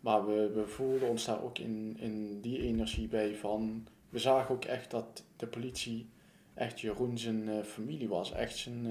maar 0.00 0.26
we, 0.26 0.50
we 0.54 0.66
voelden 0.66 1.08
ons 1.08 1.24
daar 1.24 1.42
ook 1.42 1.58
in, 1.58 1.96
in 1.98 2.40
die 2.40 2.58
energie 2.58 3.08
bij 3.08 3.34
van... 3.34 3.86
We 4.08 4.18
zagen 4.18 4.54
ook 4.54 4.64
echt 4.64 4.90
dat 4.90 5.24
de 5.36 5.46
politie 5.46 6.08
echt 6.54 6.80
Jeroen 6.80 7.18
zijn 7.18 7.64
familie 7.64 8.08
was. 8.08 8.32
Echt 8.32 8.56
zijn... 8.56 8.86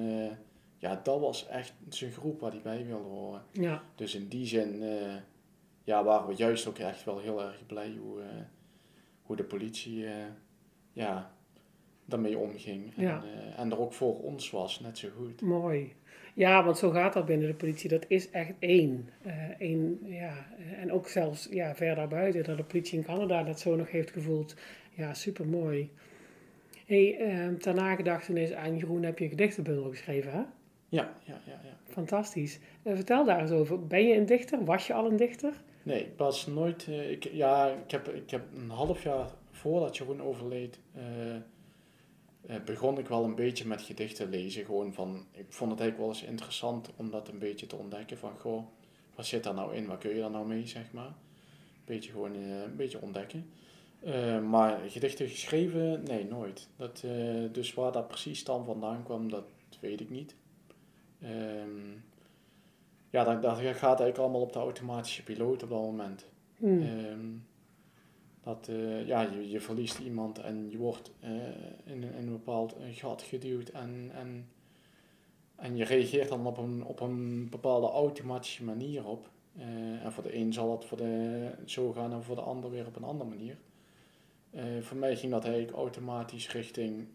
ja, 0.81 0.99
dat 1.03 1.19
was 1.19 1.47
echt 1.47 1.73
zijn 1.89 2.11
groep 2.11 2.39
waar 2.39 2.51
hij 2.51 2.61
bij 2.61 2.85
wilde 2.85 3.09
horen. 3.09 3.43
Ja. 3.51 3.83
Dus 3.95 4.15
in 4.15 4.27
die 4.27 4.45
zin 4.45 4.83
ja, 5.83 6.03
waren 6.03 6.27
we 6.27 6.33
juist 6.35 6.67
ook 6.67 6.77
echt 6.77 7.03
wel 7.03 7.19
heel 7.19 7.41
erg 7.41 7.65
blij 7.65 7.95
hoe, 7.99 8.21
hoe 9.21 9.35
de 9.35 9.43
politie 9.43 10.05
ja, 10.93 11.31
daarmee 12.05 12.37
omging. 12.37 12.95
En, 12.95 13.03
Ja. 13.03 13.23
eh, 13.23 13.59
en 13.59 13.71
er 13.71 13.79
ook 13.79 13.93
voor 13.93 14.19
ons 14.19 14.49
was, 14.49 14.79
net 14.79 14.97
zo 14.97 15.09
goed. 15.17 15.41
Mooi. 15.41 15.93
Ja, 16.33 16.63
want 16.63 16.77
zo 16.77 16.89
gaat 16.89 17.13
dat 17.13 17.25
binnen 17.25 17.47
de 17.47 17.53
politie. 17.53 17.89
Dat 17.89 18.05
is 18.07 18.29
echt 18.29 18.53
één. 18.59 19.09
Eh, 19.21 19.49
één 19.59 19.99
ja. 20.03 20.45
En 20.79 20.91
ook 20.91 21.07
zelfs 21.07 21.47
ja, 21.51 21.75
verder 21.75 22.07
buiten, 22.07 22.43
dat 22.43 22.57
de 22.57 22.63
politie 22.63 22.97
in 22.97 23.03
Canada 23.05 23.43
dat 23.43 23.59
zo 23.59 23.75
nog 23.75 23.91
heeft 23.91 24.11
gevoeld. 24.11 24.55
Ja, 24.91 25.13
super 25.13 25.47
mooi. 25.47 25.91
Hey, 26.85 27.17
eh, 27.19 27.53
ter 27.53 27.73
nagedachtenis 27.73 28.53
aan 28.53 28.77
Jeroen 28.77 29.03
heb 29.03 29.17
je 29.17 29.23
een 29.23 29.29
gedichtenbundel 29.29 29.89
geschreven, 29.89 30.31
hè? 30.31 30.41
Ja, 30.91 31.13
ja, 31.23 31.41
ja. 31.45 31.59
ja. 31.63 31.77
Fantastisch. 31.87 32.59
Eh, 32.83 32.95
vertel 32.95 33.25
daar 33.25 33.41
eens 33.41 33.51
over. 33.51 33.87
Ben 33.87 34.07
je 34.07 34.15
een 34.15 34.25
dichter? 34.25 34.65
Was 34.65 34.87
je 34.87 34.93
al 34.93 35.05
een 35.05 35.17
dichter? 35.17 35.53
Nee, 35.83 36.01
ik 36.01 36.17
was 36.17 36.47
nooit... 36.47 36.87
eh, 36.87 37.11
ik, 37.11 37.23
ja, 37.23 37.67
ik 37.67 37.91
heb, 37.91 38.07
ik 38.07 38.29
heb 38.29 38.43
een 38.55 38.69
half 38.69 39.03
jaar 39.03 39.29
voordat 39.51 39.97
Jeroen 39.97 40.21
overleed, 40.21 40.79
eh, 40.93 42.55
begon 42.65 42.97
ik 42.97 43.07
wel 43.07 43.23
een 43.23 43.35
beetje 43.35 43.67
met 43.67 43.81
gedichten 43.81 44.29
lezen. 44.29 44.65
Gewoon 44.65 44.93
van, 44.93 45.25
ik 45.31 45.45
vond 45.49 45.71
het 45.71 45.79
eigenlijk 45.79 45.97
wel 45.97 46.19
eens 46.19 46.29
interessant 46.29 46.89
om 46.95 47.11
dat 47.11 47.27
een 47.27 47.39
beetje 47.39 47.67
te 47.67 47.75
ontdekken. 47.75 48.17
Van, 48.17 48.37
goh, 48.37 48.63
wat 49.15 49.25
zit 49.25 49.43
daar 49.43 49.53
nou 49.53 49.75
in? 49.75 49.87
Wat 49.87 49.97
kun 49.97 50.15
je 50.15 50.21
daar 50.21 50.31
nou 50.31 50.47
mee, 50.47 50.67
zeg 50.67 50.91
maar? 50.91 51.05
Een 51.05 51.85
beetje 51.85 52.11
gewoon 52.11 52.35
een 52.35 52.75
beetje 52.75 53.01
ontdekken. 53.01 53.49
Maar 54.49 54.79
gedichten 54.87 55.27
geschreven, 55.27 56.03
nee, 56.03 56.25
nooit. 56.25 56.67
Dat, 56.75 57.03
dus 57.51 57.73
waar 57.73 57.91
dat 57.91 58.07
precies 58.07 58.43
dan 58.43 58.65
vandaan 58.65 59.03
kwam, 59.03 59.29
dat 59.29 59.43
weet 59.79 60.01
ik 60.01 60.09
niet. 60.09 60.35
Ehm, 61.21 61.89
ja, 63.09 63.23
dat, 63.23 63.41
dat 63.41 63.57
gaat 63.57 63.81
eigenlijk 63.81 64.17
allemaal 64.17 64.41
op 64.41 64.53
de 64.53 64.59
automatische 64.59 65.23
piloot 65.23 65.63
op 65.63 65.69
dat 65.69 65.81
moment. 65.81 66.25
Hmm. 66.57 66.81
Ehm, 66.81 67.27
dat, 68.43 68.67
eh, 68.67 69.07
ja, 69.07 69.21
je, 69.21 69.49
je 69.49 69.61
verliest 69.61 69.99
iemand 69.99 70.39
en 70.39 70.69
je 70.69 70.77
wordt 70.77 71.11
eh, 71.19 71.31
in, 71.83 72.03
een- 72.03 72.13
in 72.13 72.27
een 72.27 72.31
bepaald 72.31 72.75
gat 72.91 73.21
geduwd 73.21 73.69
en, 73.69 74.11
en, 74.13 74.49
en 75.55 75.75
je 75.75 75.83
reageert 75.83 76.29
dan 76.29 76.45
op 76.47 76.57
een, 76.57 76.83
op 76.85 76.99
een 76.99 77.49
bepaalde 77.49 77.87
automatische 77.87 78.63
manier 78.63 79.05
op. 79.07 79.29
Eh, 79.57 80.05
en 80.05 80.11
voor 80.11 80.23
de 80.23 80.35
een 80.35 80.53
zal 80.53 80.71
het 80.71 80.85
voor 80.85 80.97
de, 80.97 81.49
zo 81.65 81.91
gaan 81.91 82.11
en 82.13 82.23
voor 82.23 82.35
de 82.35 82.41
ander 82.41 82.69
weer 82.71 82.85
op 82.87 82.95
een 82.95 83.03
andere 83.03 83.29
manier. 83.29 83.57
Voor 84.81 84.97
mij 84.97 85.15
ging 85.15 85.31
dat 85.31 85.43
eigenlijk 85.45 85.77
automatisch 85.77 86.51
richting 86.51 87.07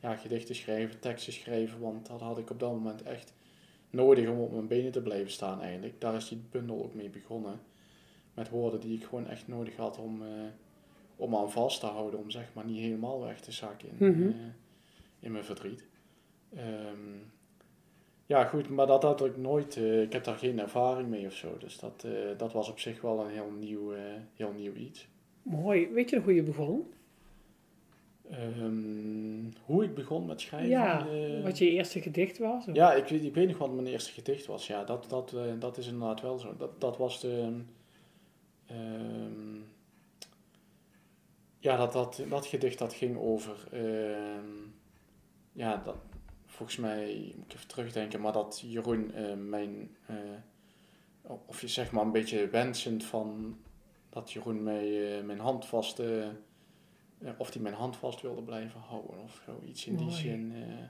ja, 0.00 0.16
gedichten 0.16 0.54
schrijven, 0.54 1.00
teksten 1.00 1.32
schrijven, 1.32 1.80
want 1.80 2.06
dat 2.06 2.20
had 2.20 2.38
ik 2.38 2.50
op 2.50 2.60
dat 2.60 2.72
moment 2.72 3.02
echt 3.02 3.32
nodig 3.90 4.28
om 4.28 4.38
op 4.40 4.52
mijn 4.52 4.66
benen 4.66 4.92
te 4.92 5.02
blijven 5.02 5.30
staan 5.30 5.60
eigenlijk. 5.60 6.00
Daar 6.00 6.14
is 6.14 6.28
die 6.28 6.42
bundel 6.50 6.82
ook 6.84 6.94
mee 6.94 7.10
begonnen. 7.10 7.60
Met 8.34 8.48
woorden 8.48 8.80
die 8.80 8.96
ik 8.96 9.04
gewoon 9.04 9.26
echt 9.26 9.48
nodig 9.48 9.76
had 9.76 9.98
om, 9.98 10.22
eh, 10.22 10.28
om 11.16 11.36
aan 11.36 11.50
vast 11.50 11.80
te 11.80 11.86
houden, 11.86 12.20
om 12.20 12.30
zeg 12.30 12.50
maar 12.54 12.64
niet 12.64 12.78
helemaal 12.80 13.20
weg 13.20 13.40
te 13.40 13.52
zakken 13.52 13.88
in, 13.98 14.10
Mhm. 14.10 14.28
eh, 14.28 14.34
in 15.20 15.32
mijn 15.32 15.44
verdriet. 15.44 15.86
Ehm, 16.54 17.16
ja, 18.26 18.44
goed, 18.44 18.68
maar 18.68 18.86
dat 18.86 19.02
had 19.02 19.24
ik 19.24 19.36
nooit, 19.36 19.76
eh, 19.76 20.02
ik 20.02 20.12
heb 20.12 20.24
daar 20.24 20.38
geen 20.38 20.58
ervaring 20.60 21.08
mee 21.08 21.26
of 21.26 21.32
zo. 21.34 21.56
Dus 21.58 21.78
dat, 21.78 22.06
dat 22.36 22.52
was 22.52 22.70
op 22.70 22.78
zich 22.78 23.00
wel 23.00 23.20
een 23.24 23.30
heel 23.30 23.50
nieuw, 23.58 23.92
heel 24.34 24.52
nieuw 24.52 24.72
iets. 24.74 25.08
Mooi. 25.42 25.88
Weet 25.92 26.10
je 26.10 26.16
nog 26.16 26.24
hoe 26.24 26.34
je 26.34 26.42
begon? 26.42 26.92
Ehm, 28.30 29.44
hoe 29.64 29.84
ik 29.84 29.94
begon 29.94 30.26
met 30.26 30.40
schrijven. 30.40 30.68
ja, 30.70 31.08
eh, 31.08 31.42
wat 31.42 31.58
je 31.58 31.70
eerste 31.70 32.00
gedicht 32.02 32.38
was? 32.38 32.66
of- 32.68 32.74
Ja, 32.74 32.92
ik 32.94 33.08
weet, 33.08 33.24
ik 33.24 33.34
weet 33.34 33.48
nog 33.48 33.58
wat 33.58 33.72
mijn 33.72 33.86
eerste 33.86 34.12
gedicht 34.12 34.46
was. 34.46 34.66
Ja, 34.66 34.84
dat, 34.84 35.04
dat, 35.08 35.32
eh, 35.32 35.42
dat 35.58 35.76
is 35.78 35.86
inderdaad 35.86 36.20
wel 36.20 36.38
zo. 36.38 36.56
Dat, 36.56 36.80
dat 36.80 36.96
was 36.96 37.20
de. 37.20 37.60
ehm, 38.66 39.56
ja, 41.58 41.76
dat, 41.76 41.92
dat, 41.92 42.22
dat 42.28 42.46
gedicht 42.46 42.78
dat 42.78 42.94
ging 42.94 43.16
over. 43.18 43.56
ehm, 43.72 44.46
ja, 45.52 45.82
dat, 45.84 45.96
volgens 46.46 46.78
mij 46.78 47.32
moet 47.36 47.44
ik 47.46 47.54
even 47.54 47.68
terugdenken, 47.68 48.20
maar 48.20 48.32
dat 48.32 48.62
Jeroen 48.66 49.12
eh, 49.14 49.34
mijn. 49.34 49.96
of 51.46 51.60
je 51.60 51.68
zeg 51.68 51.90
maar 51.92 52.04
een 52.04 52.12
beetje 52.12 52.48
wensend 52.48 53.04
van. 53.04 53.58
Dat 54.10 54.32
Jeroen 54.32 54.62
mij, 54.62 55.22
mijn 55.24 55.38
hand 55.40 55.66
vast. 55.66 56.02
Of 57.38 57.50
die 57.50 57.62
mijn 57.62 57.74
hand 57.74 57.96
vast 57.96 58.20
wilde 58.20 58.42
blijven 58.42 58.80
houden 58.80 59.22
of 59.22 59.42
zoiets 59.46 59.86
in 59.86 59.96
die 59.96 60.10
zin. 60.10 60.52
eh, 60.54 60.84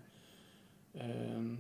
Ehm, 0.93 1.55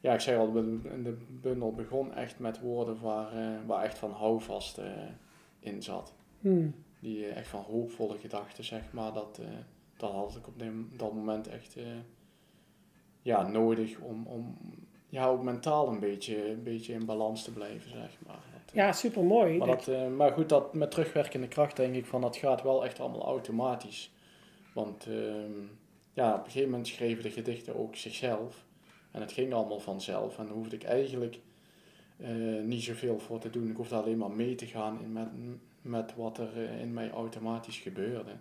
ja, 0.00 0.12
ik 0.14 0.20
zei 0.20 0.38
al, 0.38 0.52
de, 0.52 0.78
de 1.02 1.16
bundel 1.28 1.72
begon 1.72 2.14
echt 2.14 2.38
met 2.38 2.60
woorden 2.60 3.00
waar, 3.00 3.32
eh, 3.32 3.66
waar 3.66 3.84
echt 3.84 3.98
van 3.98 4.10
houvast 4.12 4.78
eh, 4.78 4.92
in 5.60 5.82
zat. 5.82 6.14
Hmm. 6.40 6.74
Die 7.00 7.26
echt 7.26 7.48
van 7.48 7.62
hoopvolle 7.62 8.18
gedachten, 8.18 8.64
zeg 8.64 8.92
maar. 8.92 9.12
Dat, 9.12 9.40
dat 9.96 10.12
had 10.12 10.36
ik 10.36 10.46
op 10.46 10.62
dat 10.98 11.12
moment 11.14 11.48
echt 11.48 11.76
ja, 13.22 13.48
nodig 13.48 13.98
om, 13.98 14.26
om 14.26 14.56
ja, 15.08 15.26
ook 15.26 15.42
mentaal 15.42 15.88
een 15.88 16.00
beetje, 16.00 16.50
een 16.50 16.62
beetje 16.62 16.92
in 16.92 17.04
balans 17.04 17.44
te 17.44 17.52
blijven, 17.52 17.90
zeg 17.90 18.18
maar. 18.26 18.57
Ja, 18.72 18.92
super 18.92 19.24
mooi. 19.24 19.58
maar, 19.58 19.66
dat, 19.66 19.88
eh, 19.88 20.08
maar 20.08 20.32
goed, 20.32 20.48
dat 20.48 20.74
met 20.74 20.90
terugwerkende 20.90 21.48
kracht 21.48 21.76
denk 21.76 21.94
ik 21.94 22.06
van 22.06 22.20
dat 22.20 22.36
gaat 22.36 22.62
wel 22.62 22.84
echt 22.84 23.00
allemaal 23.00 23.24
automatisch. 23.24 24.12
Want 24.74 25.06
ehm, 25.06 25.52
ja, 26.12 26.32
op 26.32 26.38
een 26.38 26.44
gegeven 26.44 26.70
moment 26.70 26.88
schreven 26.88 27.22
de 27.22 27.30
gedichten 27.30 27.76
ook 27.76 27.96
zichzelf. 27.96 28.66
En 29.10 29.20
het 29.20 29.32
ging 29.32 29.52
allemaal 29.52 29.80
vanzelf. 29.80 30.38
En 30.38 30.46
daar 30.46 30.54
hoefde 30.54 30.76
ik 30.76 30.82
eigenlijk 30.82 31.40
eh, 32.16 32.28
niet 32.62 32.82
zoveel 32.82 33.18
voor 33.18 33.38
te 33.38 33.50
doen. 33.50 33.70
Ik 33.70 33.76
hoefde 33.76 33.94
alleen 33.94 34.18
maar 34.18 34.30
mee 34.30 34.54
te 34.54 34.66
gaan 34.66 35.00
in 35.02 35.12
met, 35.12 35.28
met 35.82 36.14
wat 36.16 36.38
er 36.38 36.56
eh, 36.56 36.80
in 36.80 36.92
mij 36.92 37.10
automatisch 37.10 37.78
gebeurde. 37.78 38.32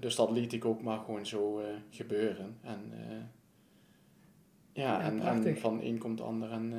Dus 0.00 0.16
dat 0.16 0.30
liet 0.30 0.52
ik 0.52 0.64
ook 0.64 0.82
maar 0.82 0.98
gewoon 0.98 1.26
zo 1.26 1.62
gebeuren. 1.90 2.58
En 2.62 2.92
ja, 4.72 4.82
Ja, 4.82 5.00
en, 5.00 5.20
en 5.20 5.58
van 5.58 5.80
een 5.82 5.98
komt 5.98 6.18
de 6.18 6.24
ander 6.24 6.50
en 6.50 6.72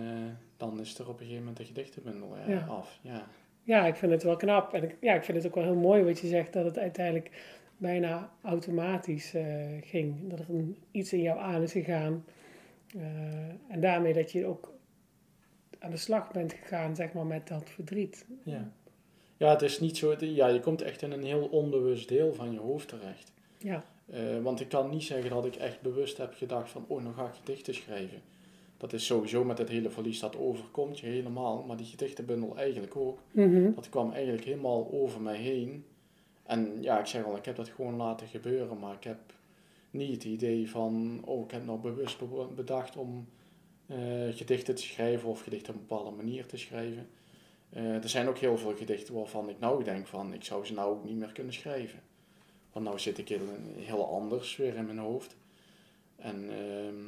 dan 0.57 0.79
is 0.79 0.99
er 0.99 1.07
op 1.07 1.13
een 1.13 1.17
gegeven 1.19 1.39
moment 1.39 1.57
de 1.57 1.65
gedichtenbundel 1.65 2.35
eh, 2.35 2.49
Ja. 2.49 2.65
af. 2.69 2.99
Ja. 3.01 3.27
Ja, 3.63 3.85
ik 3.85 3.95
vind 3.95 4.11
het 4.11 4.23
wel 4.23 4.35
knap. 4.35 4.73
En 4.73 4.83
ik, 4.83 4.95
ja, 5.01 5.13
ik 5.13 5.23
vind 5.23 5.37
het 5.37 5.47
ook 5.47 5.55
wel 5.55 5.63
heel 5.63 5.75
mooi 5.75 6.03
wat 6.03 6.19
je 6.19 6.27
zegt, 6.27 6.53
dat 6.53 6.65
het 6.65 6.77
uiteindelijk 6.77 7.31
bijna 7.77 8.31
automatisch 8.43 9.33
eh, 9.33 9.45
ging. 9.81 10.29
Dat 10.29 10.39
er 10.39 10.49
een, 10.49 10.77
iets 10.91 11.13
in 11.13 11.21
jou 11.21 11.39
aan 11.39 11.61
is 11.61 11.71
gegaan. 11.71 12.25
Eh, 12.95 13.01
en 13.67 13.79
daarmee 13.79 14.13
dat 14.13 14.31
je 14.31 14.45
ook 14.45 14.73
aan 15.79 15.91
de 15.91 15.97
slag 15.97 16.31
bent 16.31 16.53
gegaan, 16.53 16.95
zeg 16.95 17.13
maar, 17.13 17.25
met 17.25 17.47
dat 17.47 17.69
verdriet. 17.69 18.25
Ja. 18.43 18.71
ja, 19.37 19.49
het 19.49 19.61
is 19.61 19.79
niet 19.79 19.97
zo. 19.97 20.15
Ja, 20.19 20.47
je 20.47 20.59
komt 20.59 20.81
echt 20.81 21.01
in 21.01 21.11
een 21.11 21.23
heel 21.23 21.47
onbewust 21.47 22.07
deel 22.07 22.33
van 22.33 22.51
je 22.51 22.59
hoofd 22.59 22.87
terecht. 22.87 23.31
Ja, 23.57 23.83
want 24.41 24.59
ik 24.61 24.69
kan 24.69 24.89
niet 24.89 25.03
zeggen 25.03 25.29
dat 25.29 25.45
ik 25.45 25.55
echt 25.55 25.81
bewust 25.81 26.17
heb 26.17 26.33
gedacht 26.33 26.69
van, 26.71 26.85
oh, 26.87 27.01
nou 27.03 27.15
ga 27.15 27.25
ik 27.25 27.33
gedichten 27.33 27.73
schrijven. 27.75 28.21
Dat 28.77 28.93
is 28.93 29.05
sowieso 29.05 29.43
met 29.43 29.57
het 29.57 29.69
hele 29.69 29.89
verlies, 29.89 30.19
dat 30.19 30.37
overkomt 30.37 30.99
je 30.99 31.07
helemaal. 31.07 31.63
Maar 31.67 31.77
die 31.77 31.85
gedichtenbundel 31.85 32.57
eigenlijk 32.57 32.95
ook. 32.95 33.19
Mhm. 33.31 33.73
Dat 33.73 33.89
kwam 33.89 34.11
eigenlijk 34.11 34.45
helemaal 34.45 34.89
over 34.91 35.21
mij 35.21 35.37
heen. 35.37 35.85
En 36.43 36.77
ja, 36.81 36.99
ik 36.99 37.05
zeg 37.05 37.23
al, 37.23 37.35
ik 37.35 37.45
heb 37.45 37.55
dat 37.55 37.69
gewoon 37.69 37.95
laten 37.95 38.27
gebeuren. 38.27 38.79
Maar 38.79 38.95
ik 38.95 39.03
heb 39.03 39.19
niet 39.91 40.13
het 40.13 40.23
idee 40.23 40.69
van, 40.69 41.21
oh, 41.25 41.43
ik 41.43 41.51
heb 41.51 41.65
nou 41.65 41.79
bewust 41.79 42.19
be- 42.19 42.47
bedacht 42.55 42.97
om 42.97 43.27
eh, 43.85 43.97
gedichten 44.29 44.75
te 44.75 44.81
schrijven 44.81 45.29
of 45.29 45.41
gedichten 45.41 45.73
op 45.73 45.79
een 45.79 45.85
bepaalde 45.87 46.15
manier 46.15 46.45
te 46.45 46.57
schrijven. 46.57 47.07
Eh, 47.69 48.03
er 48.03 48.09
zijn 48.09 48.27
ook 48.27 48.37
heel 48.37 48.57
veel 48.57 48.75
gedichten 48.75 49.13
waarvan 49.13 49.49
ik 49.49 49.59
nou 49.59 49.83
denk 49.83 50.07
van, 50.07 50.33
ik 50.33 50.43
zou 50.43 50.65
ze 50.65 50.73
nou 50.73 50.91
ook 50.91 51.03
niet 51.03 51.17
meer 51.17 51.31
kunnen 51.31 51.53
schrijven. 51.53 51.99
Want 52.71 52.85
nou 52.85 52.99
zit 52.99 53.17
ik 53.17 53.29
heel, 53.29 53.47
heel 53.77 54.07
anders 54.07 54.55
weer 54.55 54.75
in 54.75 54.85
mijn 54.85 54.97
hoofd. 54.97 55.35
En 56.15 56.49
ehm, 56.49 57.03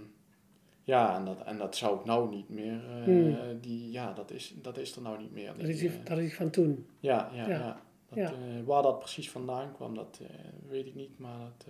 ja, 0.87 1.15
en 1.17 1.25
dat, 1.25 1.43
en 1.43 1.57
dat 1.57 1.75
zou 1.75 1.99
ik 1.99 2.05
nou 2.05 2.29
niet 2.29 2.49
meer, 2.49 2.79
Hmm. 3.03 3.37
die, 3.61 3.91
ja, 3.91 4.13
dat 4.13 4.31
is, 4.31 4.53
dat 4.61 4.77
is 4.77 4.95
er 4.95 5.01
nou 5.01 5.17
niet 5.21 5.31
meer. 5.33 5.53
dat, 5.57 5.67
is 5.67 5.79
die, 5.79 5.89
eh, 5.89 5.95
dat 6.03 6.17
is 6.17 6.23
die 6.23 6.35
van 6.35 6.49
toen. 6.49 6.85
ja, 6.99 7.29
ja, 7.33 7.47
Ja. 7.49 7.57
ja. 7.57 7.81
Dat, 8.09 8.17
Ja. 8.17 8.25
eh, 8.31 8.63
waar 8.65 8.81
dat 8.83 8.99
precies 8.99 9.29
vandaan 9.31 9.73
kwam, 9.75 9.95
dat 9.95 10.21
weet 10.69 10.85
ik 10.85 10.95
niet, 10.95 11.19
maar 11.19 11.37
dat... 11.39 11.67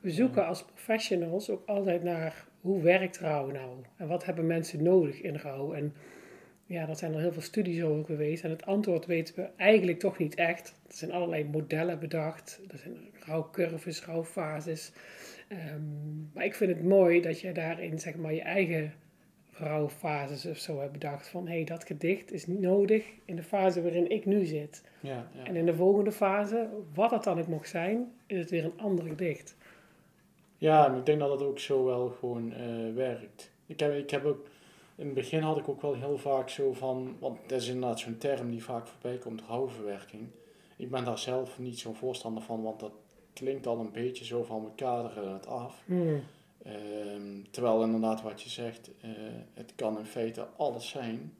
We 0.00 0.10
zoeken 0.10 0.46
als 0.46 0.64
professionals 0.64 1.50
ook 1.50 1.66
altijd 1.68 2.02
naar 2.02 2.46
hoe 2.60 2.82
werkt 2.82 3.18
rouw 3.18 3.50
nou? 3.50 3.76
En 3.96 4.08
wat 4.08 4.24
hebben 4.24 4.46
mensen 4.46 4.82
nodig 4.82 5.20
in 5.20 5.36
rouw? 5.36 5.72
En 5.72 5.94
ja, 6.66 6.86
daar 6.86 6.96
zijn 6.96 7.14
er 7.14 7.20
heel 7.20 7.32
veel 7.32 7.42
studies 7.42 7.82
over 7.82 8.04
geweest. 8.04 8.44
En 8.44 8.50
het 8.50 8.66
antwoord 8.66 9.06
weten 9.06 9.34
we 9.34 9.48
eigenlijk 9.56 9.98
toch 9.98 10.18
niet 10.18 10.34
echt. 10.34 10.68
Er 10.88 10.94
zijn 10.94 11.12
allerlei 11.12 11.44
modellen 11.44 11.98
bedacht. 11.98 12.60
Er 12.70 12.78
zijn 12.78 12.96
rouwcurves, 13.26 14.04
rouwfases. 14.04 14.92
Ehm, 15.58 16.32
maar 16.32 16.44
ik 16.44 16.54
vind 16.54 16.70
het 16.70 16.84
mooi 16.84 17.20
dat 17.20 17.40
je 17.40 17.52
daarin 17.52 17.98
zeg 17.98 18.16
maar 18.16 18.34
je 18.34 18.42
eigen 18.42 18.92
rouwfases 19.50 20.46
of 20.46 20.56
zo 20.56 20.80
hebt 20.80 20.92
bedacht. 20.92 21.28
Van 21.28 21.46
hé, 21.46 21.54
hey, 21.54 21.64
dat 21.64 21.84
gedicht 21.84 22.32
is 22.32 22.46
niet 22.46 22.60
nodig 22.60 23.04
in 23.24 23.36
de 23.36 23.42
fase 23.42 23.82
waarin 23.82 24.10
ik 24.10 24.26
nu 24.26 24.44
zit. 24.44 24.84
ja, 25.00 25.26
ja. 25.34 25.44
En 25.44 25.56
in 25.56 25.66
de 25.66 25.74
volgende 25.74 26.12
fase, 26.12 26.68
wat 26.94 27.10
het 27.10 27.24
dan 27.24 27.38
ook 27.38 27.48
mag 27.48 27.66
zijn, 27.66 28.12
is 28.26 28.38
het 28.38 28.50
weer 28.50 28.64
een 28.64 28.80
ander 28.80 29.04
gedicht. 29.04 29.56
Ja, 30.58 30.94
ik 30.94 31.06
denk 31.06 31.18
dat 31.18 31.30
het 31.30 31.42
ook 31.42 31.58
zo 31.58 31.84
wel 31.84 32.08
gewoon 32.08 32.52
eh, 32.52 32.94
werkt. 32.94 33.50
Ik 33.66 33.80
heb, 33.80 33.94
ik 33.94 34.10
heb 34.10 34.24
ook, 34.24 34.46
in 34.96 35.04
het 35.04 35.14
begin 35.14 35.42
had 35.42 35.58
ik 35.58 35.68
ook 35.68 35.82
wel 35.82 35.94
heel 35.94 36.18
vaak 36.18 36.48
zo 36.48 36.72
van, 36.72 37.16
want 37.18 37.38
dat 37.46 37.60
is 37.60 37.68
inderdaad 37.68 38.00
zo'n 38.00 38.18
term 38.18 38.50
die 38.50 38.64
vaak 38.64 38.86
voorbij 38.86 39.18
komt, 39.18 39.42
rouwverwerking. 39.48 40.22
Ik 40.76 40.90
ben 40.90 41.04
daar 41.04 41.18
zelf 41.18 41.58
niet 41.58 41.78
zo'n 41.78 41.94
voorstander 41.94 42.42
van, 42.42 42.62
want 42.62 42.80
dat 42.80 42.92
klinkt 43.32 43.66
al 43.66 43.78
een 43.78 43.92
beetje 43.92 44.24
zo 44.24 44.42
van 44.42 44.64
we 44.64 44.70
kaderen 44.74 45.32
het 45.32 45.46
af. 45.46 45.82
Hmm. 45.84 46.22
Ehm, 46.62 47.42
terwijl 47.50 47.82
inderdaad 47.82 48.22
wat 48.22 48.42
je 48.42 48.48
zegt, 48.48 48.90
eh, 49.00 49.10
het 49.54 49.72
kan 49.74 49.98
in 49.98 50.06
feite 50.06 50.46
alles 50.56 50.88
zijn. 50.88 51.34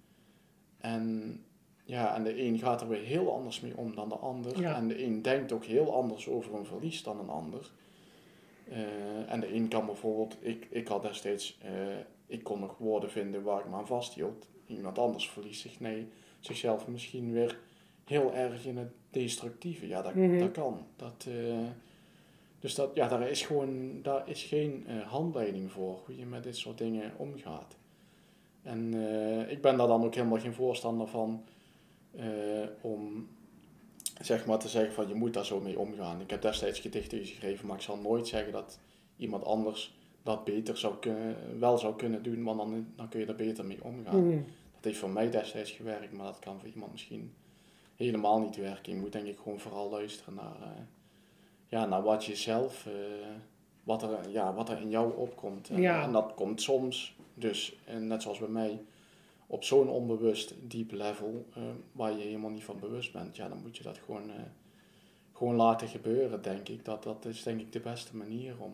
En 0.78 1.37
ja, 1.85 2.14
en 2.14 2.24
de 2.24 2.42
een 2.42 2.59
gaat 2.59 2.81
er 2.81 2.88
weer 2.88 3.02
heel 3.02 3.33
anders 3.33 3.61
mee 3.61 3.76
om 3.76 3.94
dan 3.94 4.09
de 4.09 4.16
ander. 4.16 4.61
Ja. 4.61 4.76
En 4.76 4.88
de 4.88 5.05
een 5.05 5.22
denkt 5.22 5.52
ook 5.52 5.64
heel 5.64 5.94
anders 5.94 6.28
over 6.28 6.55
een 6.55 6.66
verlies 6.66 7.02
dan 7.02 7.18
een 7.18 7.28
ander. 7.28 7.70
Eh, 8.68 9.33
en 9.33 9.40
de 9.40 9.55
een 9.55 9.68
kan 9.68 9.87
bijvoorbeeld, 9.87 10.37
ik, 10.40 10.66
ik 10.70 10.88
had 10.88 11.02
destijds, 11.02 11.59
eh, 11.62 11.72
ik 12.26 12.44
kon 12.44 12.61
nog 12.61 12.78
woorden 12.78 13.11
vinden 13.11 13.42
waar 13.42 13.61
ik 13.61 13.68
me 13.68 13.76
aan 13.76 13.87
vasthield. 13.87 14.48
Iemand 14.66 14.98
anders 14.98 15.31
verliest 15.31 15.61
zich, 15.61 15.81
nee, 15.81 16.09
zichzelf 16.40 16.87
misschien 16.87 17.33
weer 17.33 17.59
heel 18.05 18.35
erg 18.35 18.66
in 18.66 18.76
het 18.76 18.92
destructieve. 19.12 19.87
Ja, 19.88 20.03
dat, 20.03 20.14
Mhm. 20.14 20.38
dat 20.38 20.51
kan. 20.51 20.87
Dat, 20.96 21.27
eh, 21.29 21.59
dus 22.61 22.75
dat, 22.75 22.90
ja, 22.94 23.09
daar 23.09 23.29
is 23.29 23.42
gewoon 23.42 24.03
daar 24.03 24.29
is 24.29 24.42
geen 24.42 24.85
eh, 24.87 25.01
handleiding 25.01 25.70
voor 25.72 26.01
hoe 26.05 26.16
je 26.16 26.27
met 26.27 26.42
dit 26.42 26.57
soort 26.57 26.79
dingen 26.79 27.12
omgaat. 27.16 27.77
En 28.62 28.94
eh, 28.94 29.51
ik 29.51 29.62
ben 29.62 29.77
daar 29.77 29.87
dan 29.87 30.05
ook 30.05 30.14
helemaal 30.14 30.40
geen 30.40 30.55
voorstander 30.55 31.07
van 31.07 31.44
om 32.81 33.29
zeg 34.20 34.46
maar 34.46 34.59
te 34.59 34.68
zeggen 34.68 34.94
van 34.94 35.09
je 35.09 35.14
moet 35.14 35.35
daar 35.35 35.44
zo 35.46 35.61
mee 35.61 35.79
omgaan. 35.79 36.20
Ik 36.20 36.31
heb 36.31 36.42
destijds 36.42 36.81
gedichten 36.81 37.18
geschreven, 37.18 37.66
maar 37.66 37.77
ik 37.77 37.83
zal 37.83 37.96
nooit 37.96 38.29
zeggen 38.29 38.53
dat 38.53 38.79
iemand 39.16 39.44
anders 39.44 39.94
dat 40.22 40.44
beter 40.44 40.79
zou 40.79 40.96
kunnen, 41.01 41.37
wel 41.59 41.79
zou 41.79 41.96
kunnen 41.96 42.22
doen, 42.22 42.42
want 42.44 42.59
dan, 42.59 42.87
dan 42.96 43.09
kun 43.09 43.20
je 43.20 43.27
er 43.27 43.35
beter 43.35 43.64
mee 43.64 43.85
omgaan. 43.85 44.27
Mhm. 44.27 44.37
Dat 44.75 44.85
heeft 44.85 44.98
voor 44.98 45.11
mij 45.11 45.31
destijds 45.31 45.70
gewerkt, 45.70 46.12
maar 46.12 46.27
dat 46.27 46.38
kan 46.38 46.59
voor 46.59 46.68
iemand 46.68 46.92
misschien 46.92 47.33
helemaal 48.03 48.41
niet 48.41 48.57
werken. 48.57 48.93
Je 48.93 48.99
moet 49.01 49.12
denk 49.12 49.27
ik 49.27 49.38
gewoon 49.43 49.61
vooral 49.61 49.91
luisteren 49.91 50.35
naar, 50.35 50.62
eh, 50.62 50.83
ja, 51.67 51.87
naar 51.87 52.03
wat 52.03 52.25
je 52.25 52.37
zelf, 52.37 52.87
eh, 52.87 52.93
wat, 53.85 54.03
er, 54.03 54.31
ja, 54.31 54.55
wat 54.55 54.69
er 54.69 54.81
in 54.81 54.91
jou 54.91 55.17
opkomt. 55.17 55.69
En, 55.69 55.81
Ja. 55.81 56.03
en 56.03 56.12
dat 56.12 56.35
komt 56.35 56.62
soms, 56.62 57.17
dus 57.35 57.77
en 57.85 58.07
net 58.07 58.23
zoals 58.23 58.38
bij 58.38 58.49
mij, 58.49 58.81
op 59.47 59.65
zo'n 59.65 59.88
onbewust 59.88 60.55
diep 60.69 60.93
level, 60.93 61.47
eh, 61.55 61.62
waar 61.93 62.12
je 62.12 62.25
helemaal 62.25 62.51
niet 62.51 62.65
van 62.65 62.79
bewust 62.81 63.12
bent. 63.12 63.37
Ja, 63.37 63.49
dan 63.49 63.62
moet 63.62 63.77
je 63.77 63.83
dat 63.83 63.99
gewoon, 63.99 64.31
gewoon 65.33 65.55
laten 65.55 65.88
gebeuren, 65.88 66.43
denk 66.43 66.69
ik. 66.69 66.85
Dat, 66.85 67.03
dat 67.03 67.25
is 67.25 67.43
denk 67.43 67.61
ik 67.61 67.73
de 67.73 67.81
beste 67.81 68.17
manier 68.17 68.55
om, 68.59 68.73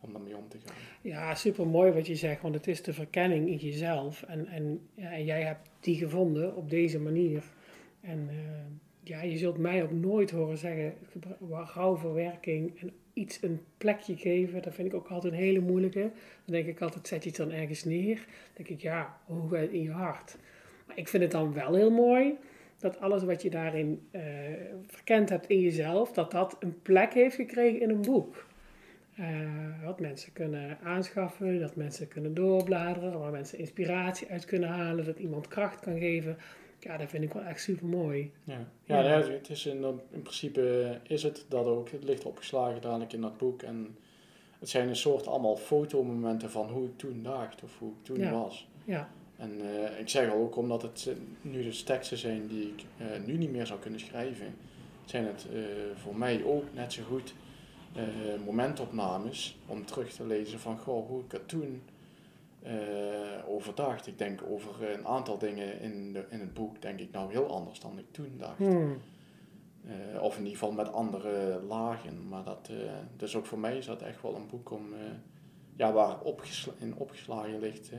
om 0.00 0.12
daarmee 0.12 0.36
om 0.36 0.48
te 0.48 0.58
gaan. 0.64 0.76
Ja, 1.02 1.34
super 1.34 1.66
mooi 1.66 1.92
wat 1.92 2.06
je 2.06 2.14
zegt, 2.16 2.42
want 2.42 2.54
het 2.54 2.66
is 2.66 2.82
de 2.82 2.92
verkenning 2.92 3.48
in 3.48 3.56
jezelf. 3.56 4.22
En, 4.22 4.46
en, 4.46 4.88
ja, 4.94 5.10
en 5.10 5.24
jij 5.24 5.42
hebt 5.42 5.68
die 5.80 5.96
gevonden 5.96 6.56
op 6.56 6.70
deze 6.70 6.98
manier. 7.00 7.42
En 8.00 8.28
eh, 8.28 8.36
ja, 9.02 9.22
je 9.22 9.38
zult 9.38 9.58
mij 9.58 9.82
ook 9.82 9.92
nooit 9.92 10.30
horen 10.30 10.58
zeggen, 10.58 10.94
rouwverwerking 11.50 12.80
en 12.80 12.92
iets 13.12 13.42
een 13.42 13.60
plekje 13.78 14.16
geven, 14.16 14.62
dat 14.62 14.74
vind 14.74 14.88
ik 14.88 14.94
ook 14.94 15.08
altijd 15.08 15.32
een 15.32 15.38
hele 15.38 15.60
moeilijke. 15.60 16.00
Dan 16.44 16.54
denk 16.54 16.66
ik 16.66 16.80
altijd, 16.80 17.08
zet 17.08 17.22
je 17.22 17.28
het 17.28 17.38
dan 17.38 17.50
ergens 17.50 17.84
neer? 17.84 18.16
Dan 18.16 18.52
denk 18.54 18.68
ik, 18.68 18.80
ja, 18.80 19.18
hoe 19.24 19.72
in 19.72 19.82
je 19.82 19.90
hart? 19.90 20.36
Maar 20.86 20.98
ik 20.98 21.08
vind 21.08 21.22
het 21.22 21.32
dan 21.32 21.52
wel 21.52 21.74
heel 21.74 21.90
mooi 21.90 22.34
dat 22.78 23.00
alles 23.00 23.24
wat 23.24 23.42
je 23.42 23.50
daarin 23.50 24.08
eh, 24.10 24.22
verkend 24.86 25.28
hebt 25.28 25.46
in 25.46 25.60
jezelf, 25.60 26.12
dat 26.12 26.30
dat 26.30 26.56
een 26.60 26.82
plek 26.82 27.14
heeft 27.14 27.34
gekregen 27.34 27.80
in 27.80 27.90
een 27.90 28.02
boek. 28.02 28.46
Eh, 29.16 29.84
wat 29.84 30.00
mensen 30.00 30.32
kunnen 30.32 30.78
aanschaffen, 30.82 31.60
dat 31.60 31.76
mensen 31.76 32.08
kunnen 32.08 32.34
doorbladeren, 32.34 33.18
waar 33.18 33.30
mensen 33.30 33.58
inspiratie 33.58 34.28
uit 34.28 34.44
kunnen 34.44 34.68
halen, 34.68 35.04
dat 35.04 35.18
iemand 35.18 35.48
kracht 35.48 35.80
kan 35.80 35.98
geven. 35.98 36.36
Ja, 36.80 36.96
dat 36.96 37.08
vind 37.10 37.24
ik 37.24 37.32
wel 37.32 37.42
echt 37.42 37.60
super 37.60 37.86
mooi. 37.86 38.32
Ja, 38.44 38.68
ja, 38.84 39.02
het 39.02 39.50
is 39.50 39.66
in, 39.66 39.84
in 40.10 40.22
principe 40.22 40.98
is 41.06 41.22
het 41.22 41.44
dat 41.48 41.66
ook. 41.66 41.90
Het 41.90 42.04
ligt 42.04 42.24
opgeslagen 42.24 42.80
dadelijk 42.80 43.12
in 43.12 43.20
dat 43.20 43.36
boek. 43.38 43.62
En 43.62 43.96
het 44.58 44.68
zijn 44.68 44.88
een 44.88 44.96
soort 44.96 45.26
allemaal 45.26 45.56
fotomomenten 45.56 46.50
van 46.50 46.68
hoe 46.68 46.84
ik 46.86 46.98
toen 46.98 47.22
dacht 47.22 47.62
of 47.62 47.78
hoe 47.78 47.88
ik 47.90 48.04
toen 48.04 48.18
Ja. 48.18 48.30
was. 48.32 48.68
Ja, 48.84 49.08
En 49.36 49.60
eh, 49.60 50.00
ik 50.00 50.08
zeg 50.08 50.30
al 50.30 50.36
ook 50.36 50.56
omdat 50.56 50.82
het 50.82 51.10
nu 51.40 51.62
dus 51.62 51.82
teksten 51.82 52.18
zijn 52.18 52.46
die 52.46 52.66
ik 52.66 52.84
eh, 52.96 53.06
nu 53.26 53.36
niet 53.36 53.50
meer 53.50 53.66
zou 53.66 53.80
kunnen 53.80 54.00
schrijven, 54.00 54.54
zijn 55.04 55.24
het 55.26 55.46
eh, 55.52 55.60
voor 55.96 56.16
mij 56.16 56.44
ook 56.44 56.64
net 56.74 56.92
zo 56.92 57.02
goed 57.02 57.34
momentopnames 58.44 59.58
om 59.66 59.84
terug 59.86 60.12
te 60.12 60.26
lezen 60.26 60.58
van 60.58 60.78
goh, 60.78 61.08
hoe 61.08 61.24
ik 61.24 61.32
er 61.32 61.46
toen 61.46 61.82
eh, 62.62 63.48
over 63.48 63.74
dacht. 63.74 64.06
Ik 64.06 64.18
denk 64.18 64.42
over 64.48 64.90
een 64.90 65.06
aantal 65.06 65.38
dingen 65.38 65.80
in, 65.80 66.12
de, 66.12 66.24
in 66.30 66.40
het 66.40 66.54
boek, 66.54 66.82
denk 66.82 67.00
ik 67.00 67.10
nou 67.10 67.32
heel 67.32 67.46
anders 67.46 67.80
dan 67.80 67.98
ik 67.98 68.10
toen 68.10 68.34
dacht. 68.36 68.58
Hmm. 68.58 68.96
Eh, 69.86 70.22
of 70.22 70.36
in 70.36 70.42
ieder 70.42 70.58
geval 70.58 70.72
met 70.72 70.92
andere 70.92 71.60
lagen. 71.68 72.28
Maar 72.28 72.44
dat, 72.44 72.68
eh, 72.70 72.92
dus 73.16 73.36
ook 73.36 73.46
voor 73.46 73.58
mij 73.58 73.76
is 73.76 73.86
dat 73.86 74.02
echt 74.02 74.22
wel 74.22 74.34
een 74.34 74.46
boek 74.50 74.70
om, 74.70 74.84
ja, 75.76 75.92
waar 75.92 76.20
opgesla 76.20 76.72
in 76.78 76.94
opgeslagen 76.96 77.60
ligt 77.60 77.92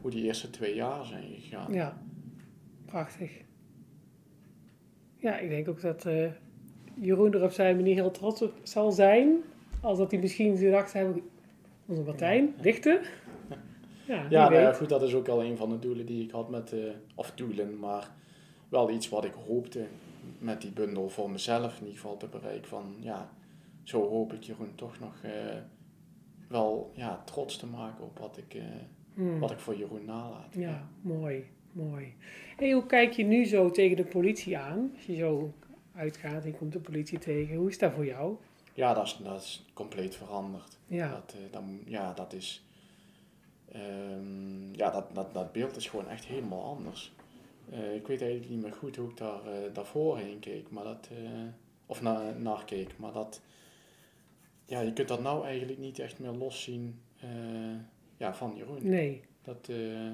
hoe 0.00 0.10
die 0.10 0.24
eerste 0.24 0.50
twee 0.50 0.74
jaar 0.74 1.04
zijn 1.04 1.24
gegaan. 1.34 1.72
ja, 1.72 1.98
prachtig. 2.84 3.40
Ja, 5.16 5.38
ik 5.38 5.48
denk 5.48 5.68
ook 5.68 5.80
dat 5.80 6.06
Jeroen 6.94 7.34
er 7.34 7.42
op 7.42 7.50
zijn 7.50 7.76
manier 7.76 7.94
heel 7.94 8.10
trots 8.10 8.42
op 8.42 8.52
zal 8.62 8.92
zijn. 8.92 9.36
Als 9.80 9.98
dat 9.98 10.10
hij 10.10 10.20
misschien 10.20 10.56
gedacht 10.56 10.92
hebben, 10.92 11.22
onze 11.86 12.02
Martijn, 12.02 12.54
dichten. 12.60 13.00
Ja, 14.06 14.26
Ja, 14.30 14.48
nou 14.48 14.74
goed, 14.74 14.88
dat 14.88 15.02
is 15.02 15.14
ook 15.14 15.28
al 15.28 15.42
een 15.44 15.56
van 15.56 15.68
de 15.70 15.78
doelen 15.78 16.06
die 16.06 16.22
ik 16.24 16.30
had 16.30 16.50
met, 16.50 16.72
eh, 16.72 16.78
of 17.14 17.32
doelen, 17.34 17.78
maar 17.78 18.10
wel 18.68 18.90
iets 18.90 19.08
wat 19.08 19.24
ik 19.24 19.34
hoopte 19.46 19.86
met 20.38 20.60
die 20.60 20.70
bundel 20.70 21.08
voor 21.08 21.30
mezelf 21.30 21.72
in 21.78 21.86
ieder 21.86 22.00
geval 22.00 22.16
te 22.16 22.26
bereiken. 22.26 22.68
Van 22.68 22.94
ja, 23.00 23.30
zo 23.82 24.08
hoop 24.08 24.32
ik 24.32 24.42
Jeroen 24.42 24.74
toch 24.74 24.98
nog 25.00 25.14
eh, 25.22 25.30
wel 26.48 26.90
ja, 26.94 27.22
trots 27.24 27.56
te 27.56 27.66
maken 27.66 28.04
op 28.04 28.18
wat 28.18 28.36
ik, 28.36 28.54
eh, 28.54 28.62
Hmm. 29.14 29.38
wat 29.38 29.50
ik 29.50 29.58
voor 29.58 29.76
Jeroen 29.76 30.04
nalaat. 30.04 30.54
Ja, 30.54 30.88
mooi, 31.00 31.44
mooi. 31.72 32.14
Hey, 32.56 32.70
hoe 32.72 32.86
kijk 32.86 33.12
je 33.12 33.24
nu 33.24 33.44
zo 33.44 33.70
tegen 33.70 33.96
de 33.96 34.04
politie 34.04 34.58
aan? 34.58 34.92
Als 34.96 35.04
je 35.06 35.14
zo 35.16 35.52
uitgaat 35.94 36.42
en 36.44 36.50
je 36.50 36.56
komt 36.56 36.72
de 36.72 36.78
politie 36.80 37.18
tegen, 37.18 37.56
hoe 37.56 37.68
is 37.68 37.78
dat 37.78 37.92
voor 37.92 38.06
jou? 38.06 38.36
Ja, 38.74 38.94
dat 38.94 39.04
is, 39.06 39.20
dat 39.24 39.40
is 39.40 39.64
compleet 39.74 40.16
veranderd. 40.16 40.78
Ja, 40.86 41.10
Dat, 41.10 41.34
dan, 41.50 41.80
ja, 41.84 42.12
dat 42.12 42.32
is. 42.32 42.65
Ehm, 43.80 44.74
ja, 44.74 44.90
dat, 44.90 45.04
dat, 45.14 45.34
dat 45.34 45.52
beeld 45.52 45.76
is 45.76 45.88
gewoon 45.88 46.08
echt 46.08 46.24
helemaal 46.24 46.64
anders. 46.64 47.12
Eh, 47.70 47.94
ik 47.94 48.06
weet 48.06 48.20
eigenlijk 48.20 48.50
niet 48.50 48.62
meer 48.62 48.72
goed 48.72 48.96
hoe 48.96 49.10
ik 49.10 49.16
daar, 49.16 49.46
eh 49.46 49.72
daarvoor 49.72 50.18
heen 50.18 50.38
keek, 50.38 50.70
maar 50.70 50.84
dat. 50.84 51.08
eh, 51.12 51.40
of 51.86 52.02
na, 52.02 52.30
naar 52.38 52.64
keek, 52.64 52.98
maar 52.98 53.12
dat. 53.12 53.40
Ja, 54.64 54.80
je 54.80 54.92
kunt 54.92 55.08
dat 55.08 55.22
nou 55.22 55.44
eigenlijk 55.44 55.78
niet 55.78 55.98
echt 55.98 56.18
meer 56.18 56.30
loszien 56.30 57.00
ja, 58.16 58.34
van 58.34 58.56
Jeroen. 58.56 58.78
nee. 58.88 59.22
Dat. 59.42 59.68
eh, 59.68 60.06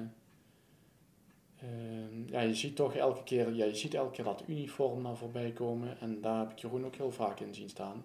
ehm, 1.57 2.25
ja, 2.25 2.41
je 2.41 2.55
ziet 2.55 2.75
toch 2.75 2.95
elke 2.95 3.23
keer, 3.23 3.53
ja, 3.53 3.65
je 3.65 3.75
ziet 3.75 3.93
elke 3.93 4.11
keer 4.11 4.25
dat 4.25 4.43
uniform 4.47 5.01
naar 5.01 5.17
voorbij 5.17 5.51
komen 5.51 5.99
en 5.99 6.21
daar 6.21 6.39
heb 6.39 6.51
ik 6.51 6.59
Jeroen 6.59 6.85
ook 6.85 6.95
heel 6.95 7.11
vaak 7.11 7.39
in 7.39 7.53
zien 7.53 7.69
staan. 7.69 8.03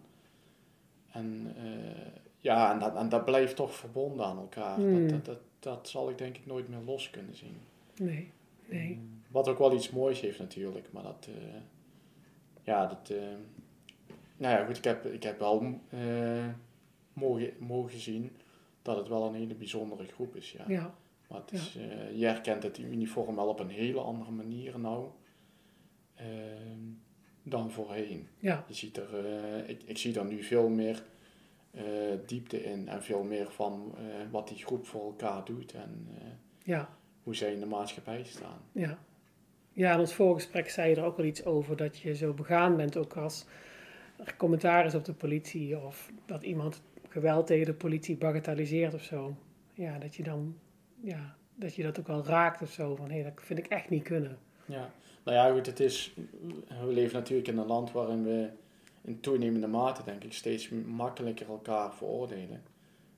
En 1.12 1.55
ja, 2.38 2.73
en 2.73 2.79
dat, 2.79 2.97
en 2.97 3.09
dat 3.09 3.25
blijft 3.25 3.57
toch 3.57 3.75
verbonden 3.75 4.27
aan 4.27 4.38
elkaar. 4.38 4.77
Hmm. 4.77 5.01
Dat, 5.01 5.11
dat, 5.11 5.25
dat, 5.25 5.38
dat 5.59 5.88
zal 5.88 6.11
ik 6.11 6.18
denk 6.18 6.37
ik 6.37 6.47
nooit 6.47 6.68
meer 6.68 6.81
los 6.87 7.11
kunnen 7.11 7.35
zien. 7.35 7.57
Nee, 7.97 8.33
nee. 8.66 9.01
Wat 9.31 9.49
ook 9.49 9.59
wel 9.59 9.75
iets 9.75 9.90
moois 9.90 10.21
heeft 10.21 10.38
natuurlijk, 10.38 10.92
maar 10.92 11.03
dat, 11.03 11.29
eh, 11.29 11.61
ja, 12.62 12.87
dat, 12.87 13.11
eh, 13.11 13.18
nou 14.37 14.59
ja, 14.59 14.64
goed, 14.64 14.77
ik 14.77 14.85
heb, 14.85 15.07
ik 15.07 15.23
heb 15.23 15.38
wel 15.38 15.81
eh, 15.88 16.47
mogen, 17.12 17.53
mogen 17.59 18.01
zien 18.01 18.37
dat 18.83 18.97
het 18.97 19.09
wel 19.09 19.27
een 19.27 19.35
hele 19.35 19.55
bijzondere 19.55 20.05
groep 20.05 20.37
is, 20.37 20.53
ja. 20.53 20.64
Ja, 20.68 20.94
Maar 21.29 21.40
het 21.40 21.53
is, 21.53 21.73
je 22.14 22.27
herkent 22.27 22.62
het 22.62 22.79
uniform 22.79 23.37
wel 23.37 23.49
op 23.49 23.61
een 23.61 23.71
hele 23.71 24.01
andere 24.01 24.31
manier 24.31 24.79
nou 24.79 25.09
dan 27.42 27.71
voorheen. 27.71 28.29
ja, 28.38 28.64
Je 28.68 28.75
ziet 28.75 28.97
er, 28.97 29.09
ik, 29.68 29.83
ik 29.83 29.99
zie 29.99 30.18
er 30.18 30.25
nu 30.25 30.42
veel 30.42 30.68
meer 30.68 31.03
diepte 32.27 32.64
in 32.64 32.88
en 32.88 33.03
veel 33.03 33.23
meer 33.23 33.51
van 33.51 33.95
eh, 33.97 34.03
wat 34.31 34.49
die 34.49 34.57
groep 34.57 34.87
voor 34.87 35.05
elkaar 35.05 35.45
doet 35.45 35.73
en 35.73 36.09
eh, 36.19 36.27
ja, 36.62 36.88
hoe 37.23 37.35
zij 37.35 37.53
in 37.53 37.61
de 37.61 37.67
maatschappij 37.67 38.25
staan. 38.25 38.61
ja. 38.73 38.99
Ja, 39.73 39.93
in 39.93 39.99
ons 39.99 40.14
voorgesprek 40.14 40.71
zei 40.71 40.91
je 40.91 40.97
er 40.97 41.05
ook 41.05 41.17
wel 41.17 41.27
iets 41.27 41.45
over 41.45 41.77
dat 41.77 41.99
je 41.99 42.14
zo 42.14 42.33
begaan 42.33 42.77
bent 42.77 42.97
ook 42.97 43.17
als 43.17 43.47
er 44.17 44.37
commentaar 44.37 44.87
is 44.87 44.95
op 44.95 45.05
de 45.05 45.12
politie 45.12 45.79
of 45.79 46.12
dat 46.27 46.43
iemand 46.43 46.83
geweld 47.09 47.47
tegen 47.47 47.67
de 47.67 47.75
politie 47.75 48.17
bagatelliseert 48.17 48.95
of 48.95 49.03
zo. 49.03 49.37
Ja, 49.75 49.99
dat 49.99 50.14
je 50.14 50.23
dan, 50.23 50.57
ja, 51.01 51.37
dat 51.55 51.75
je 51.75 51.83
dat 51.83 51.99
ook 51.99 52.07
wel 52.07 52.25
raakt 52.25 52.62
of 52.62 52.71
zo. 52.71 52.97
Van 52.97 53.11
hé, 53.11 53.23
dat 53.23 53.33
vind 53.37 53.59
ik 53.59 53.67
echt 53.67 53.91
niet 53.91 54.03
kunnen. 54.03 54.38
Ja, 54.64 54.91
nou 55.25 55.37
ja, 55.37 55.53
goed, 55.53 55.67
het 55.67 55.81
is, 55.81 56.14
we 56.81 56.93
leven 56.93 57.19
natuurlijk 57.19 57.49
in 57.49 57.59
een 57.59 57.67
land 57.67 57.93
waarin 57.93 58.25
we 58.25 58.49
in 59.05 59.21
toenemende 59.21 59.67
mate, 59.67 60.03
denk 60.05 60.25
ik, 60.25 60.33
steeds 60.33 60.69
makkelijker 60.87 61.49
elkaar 61.49 61.95
veroordelen. 61.95 62.63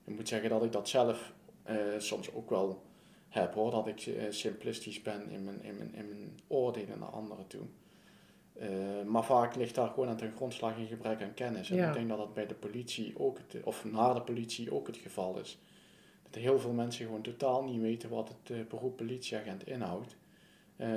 Ik 0.05 0.15
moet 0.15 0.27
zeggen 0.27 0.49
dat 0.49 0.63
ik 0.63 0.71
dat 0.71 0.89
zelf 0.89 1.33
eh, 1.63 1.75
soms 1.97 2.33
ook 2.33 2.49
wel 2.49 2.83
heb, 3.29 3.53
hoor, 3.53 3.71
dat 3.71 3.87
ik 3.87 4.01
eh, 4.01 4.23
simplistisch 4.29 5.01
ben 5.01 5.29
in 5.29 5.43
mijn, 5.43 5.63
in, 5.63 5.77
mijn, 5.77 5.93
in 5.95 6.09
mijn 6.09 6.39
oordelen 6.47 6.99
naar 6.99 7.09
anderen 7.09 7.47
toe. 7.47 7.61
Eh, 8.53 8.69
maar 9.05 9.23
vaak 9.23 9.55
ligt 9.55 9.75
daar 9.75 9.87
gewoon 9.89 10.07
aan 10.07 10.17
ten 10.17 10.33
grondslag 10.35 10.77
een 10.77 10.87
gebrek 10.87 11.21
aan 11.21 11.33
kennis. 11.33 11.69
En 11.69 11.75
Ja. 11.75 11.87
ik 11.87 11.93
denk 11.93 12.09
dat 12.09 12.17
dat 12.17 12.33
bij 12.33 12.47
de 12.47 12.53
politie 12.53 13.13
ook, 13.19 13.37
het, 13.37 13.63
of 13.63 13.85
naar 13.85 14.13
de 14.13 14.21
politie 14.21 14.73
ook 14.73 14.87
het 14.87 14.97
geval 14.97 15.39
is. 15.39 15.59
Dat 16.29 16.41
heel 16.41 16.59
veel 16.59 16.71
mensen 16.73 17.05
gewoon 17.05 17.21
totaal 17.21 17.63
niet 17.63 17.81
weten 17.81 18.09
wat 18.09 18.35
het 18.43 18.67
beroep 18.67 18.97
politieagent 18.97 19.67
inhoudt. 19.67 20.15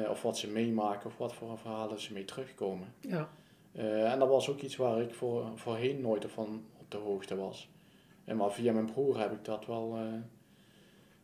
Of 0.09 0.23
wat 0.23 0.39
ze 0.39 0.49
meemaken 0.49 1.07
of 1.07 1.17
wat 1.19 1.35
voor 1.35 1.59
verhalen 1.59 2.01
ze 2.01 2.13
mee 2.13 2.25
terugkomen. 2.25 2.95
Ja, 3.01 3.31
Eh, 3.75 4.13
en 4.13 4.19
dat 4.19 4.29
was 4.29 4.51
ook 4.51 4.61
iets 4.61 4.77
waar 4.77 5.01
ik 5.01 5.15
voor, 5.15 5.45
voorheen 5.55 6.01
nooit 6.01 6.25
van 6.29 6.63
op 6.81 6.91
de 6.91 6.97
hoogte 6.97 7.37
was. 7.37 7.71
En 8.25 8.37
maar 8.37 8.53
via 8.53 8.73
mijn 8.73 8.87
broer 8.93 9.19
heb 9.21 9.33
ik 9.33 9.45
dat 9.45 9.67
wel, 9.67 9.97
eh, 9.97 10.03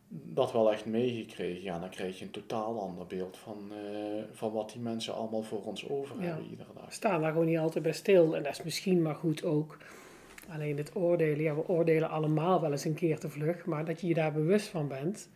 dat 0.07 0.51
wel 0.51 0.71
echt 0.71 0.85
meegekregen, 0.85 1.63
ja, 1.63 1.79
dan 1.79 1.89
krijg 1.89 2.19
je 2.19 2.25
een 2.25 2.31
totaal 2.31 2.79
ander 2.79 3.05
beeld 3.07 3.37
van, 3.37 3.71
eh, 3.71 4.23
van 4.31 4.51
wat 4.51 4.71
die 4.71 4.81
mensen 4.81 5.13
allemaal 5.15 5.43
voor 5.43 5.63
ons 5.63 5.89
over 5.89 6.15
Ja. 6.19 6.23
hebben 6.25 6.49
iedere 6.49 6.69
dag. 6.75 6.85
We 6.85 6.91
staan 6.93 7.21
daar 7.21 7.31
gewoon 7.31 7.45
niet 7.47 7.57
altijd 7.57 7.83
bij 7.83 7.93
stil. 7.93 8.35
En 8.35 8.43
dat 8.43 8.51
is 8.51 8.63
misschien 8.63 9.01
maar 9.01 9.15
goed 9.15 9.43
ook. 9.43 9.77
Alleen 10.49 10.77
het 10.77 10.95
oordelen, 10.95 11.41
ja, 11.43 11.55
we 11.55 11.67
oordelen 11.67 12.09
allemaal 12.09 12.61
wel 12.61 12.71
eens 12.71 12.85
een 12.85 12.93
keer 12.93 13.19
te 13.19 13.29
vlug. 13.29 13.65
Maar 13.65 13.85
dat 13.85 14.01
je 14.01 14.07
je 14.07 14.13
daar 14.13 14.31
bewust 14.33 14.67
van 14.67 14.87
bent. 14.87 15.29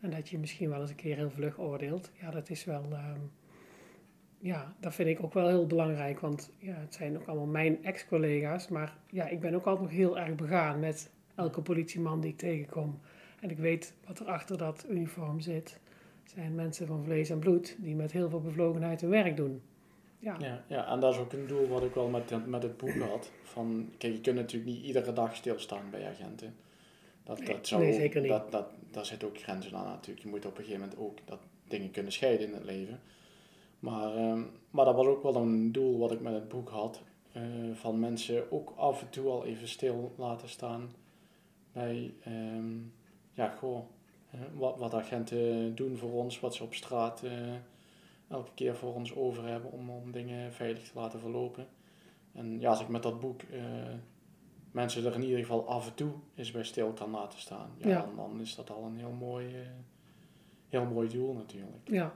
En 0.00 0.10
dat 0.10 0.28
je 0.28 0.38
misschien 0.38 0.70
wel 0.70 0.80
eens 0.80 0.90
een 0.90 0.96
keer 0.96 1.16
heel 1.16 1.30
vlug 1.30 1.58
oordeelt. 1.58 2.10
Ja, 2.20 2.30
dat 2.30 2.50
is 2.50 2.64
wel... 2.64 2.82
ehm, 2.90 3.18
ja, 4.40 4.74
dat 4.80 4.94
vind 4.94 5.08
ik 5.08 5.22
ook 5.22 5.34
wel 5.34 5.48
heel 5.48 5.66
belangrijk. 5.66 6.20
Want 6.20 6.50
ja, 6.58 6.74
het 6.74 6.94
zijn 6.94 7.16
ook 7.16 7.26
allemaal 7.26 7.46
mijn 7.46 7.84
ex-collega's. 7.84 8.68
Maar 8.68 8.96
ja, 9.10 9.28
ik 9.28 9.40
ben 9.40 9.54
ook 9.54 9.66
altijd 9.66 9.88
nog 9.88 9.96
heel 9.96 10.18
erg 10.18 10.34
begaan 10.34 10.80
met 10.80 11.10
elke 11.34 11.60
politieman 11.60 12.20
die 12.20 12.30
ik 12.30 12.38
tegenkom. 12.38 13.00
En 13.40 13.50
ik 13.50 13.58
weet 13.58 13.94
wat 14.06 14.18
er 14.18 14.26
achter 14.26 14.58
dat 14.58 14.86
uniform 14.88 15.40
zit. 15.40 15.80
Het 16.22 16.32
zijn 16.34 16.54
mensen 16.54 16.86
van 16.86 17.04
vlees 17.04 17.30
en 17.30 17.38
bloed 17.38 17.76
die 17.78 17.94
met 17.94 18.12
heel 18.12 18.28
veel 18.28 18.40
bevlogenheid 18.40 19.00
hun 19.00 19.10
werk 19.10 19.36
doen. 19.36 19.62
Ja, 20.18 20.36
Ja, 20.38 20.64
ja, 20.66 20.86
en 20.86 21.00
dat 21.00 21.14
is 21.14 21.20
ook 21.20 21.32
een 21.32 21.46
doel 21.46 21.68
wat 21.68 21.82
ik 21.82 21.94
wel 21.94 22.08
met, 22.08 22.46
met 22.46 22.62
het 22.62 22.76
boek 22.76 22.98
had. 22.98 23.30
Van, 23.42 23.92
kijk, 23.98 24.12
je 24.12 24.20
kunt 24.20 24.36
natuurlijk 24.36 24.70
niet 24.70 24.84
iedere 24.84 25.12
dag 25.12 25.36
stilstaan 25.36 25.90
bij 25.90 26.08
agenten. 26.08 26.54
Dat, 27.24 27.38
Nee, 27.38 27.48
dat 27.48 27.66
zou 27.66 27.82
nee, 27.82 27.92
zeker 27.92 28.20
niet. 28.20 28.30
Dat, 28.30 28.52
dat, 28.52 28.66
daar 28.90 29.06
zitten 29.06 29.28
ook 29.28 29.38
grenzen 29.38 29.76
aan 29.76 29.86
natuurlijk. 29.86 30.22
Je 30.22 30.28
moet 30.28 30.46
op 30.46 30.58
een 30.58 30.64
gegeven 30.64 30.80
moment 30.80 30.98
ook 30.98 31.18
dat 31.24 31.38
dingen 31.68 31.90
kunnen 31.90 32.12
scheiden 32.12 32.46
in 32.46 32.54
het 32.54 32.64
leven. 32.64 33.00
Maar, 33.80 34.14
ehm, 34.16 34.42
maar 34.70 34.84
dat 34.84 34.94
was 34.94 35.06
ook 35.06 35.22
wel 35.22 35.36
een 35.36 35.72
doel 35.72 35.98
wat 35.98 36.12
ik 36.12 36.20
met 36.20 36.32
het 36.32 36.48
boek 36.48 36.68
had. 36.68 37.02
eh, 37.32 37.42
van 37.72 37.98
mensen 37.98 38.52
ook 38.52 38.72
af 38.76 39.00
en 39.02 39.10
toe 39.10 39.28
al 39.30 39.44
even 39.44 39.68
stil 39.68 40.14
laten 40.16 40.48
staan 40.48 40.90
bij, 41.72 42.14
ehm, 42.24 42.78
ja, 43.32 43.48
goh, 43.48 43.80
hè, 44.26 44.38
wat, 44.54 44.78
wat 44.78 44.94
agenten 44.94 45.74
doen 45.74 45.96
voor 45.96 46.12
ons, 46.12 46.40
wat 46.40 46.54
ze 46.54 46.62
op 46.64 46.74
straat 46.74 47.22
eh, 47.22 47.30
elke 48.28 48.50
keer 48.54 48.76
voor 48.76 48.94
ons 48.94 49.14
over 49.16 49.44
hebben 49.46 49.72
om, 49.72 49.90
om 49.90 50.12
dingen 50.12 50.52
veilig 50.52 50.82
te 50.82 50.98
laten 50.98 51.20
verlopen. 51.20 51.66
En 52.32 52.60
ja, 52.60 52.70
als 52.70 52.80
ik 52.80 52.88
met 52.88 53.02
dat 53.02 53.20
boek 53.20 53.42
eh, 53.42 53.62
mensen 54.70 55.04
er 55.06 55.14
in 55.14 55.22
ieder 55.22 55.38
geval 55.38 55.68
af 55.68 55.86
en 55.88 55.94
toe 55.94 56.12
eens 56.34 56.50
bij 56.50 56.64
stil 56.64 56.92
kan 56.92 57.10
laten 57.10 57.38
staan, 57.38 57.70
ja, 57.78 57.88
Ja. 57.88 58.00
Dan, 58.02 58.16
dan 58.16 58.40
is 58.40 58.54
dat 58.54 58.70
al 58.70 58.84
een 58.84 58.98
heel 58.98 59.12
mooi, 59.18 59.46
eh, 59.46 59.60
heel 60.68 60.84
mooi 60.84 61.08
doel 61.08 61.32
natuurlijk. 61.32 61.88
Ja. 61.88 62.14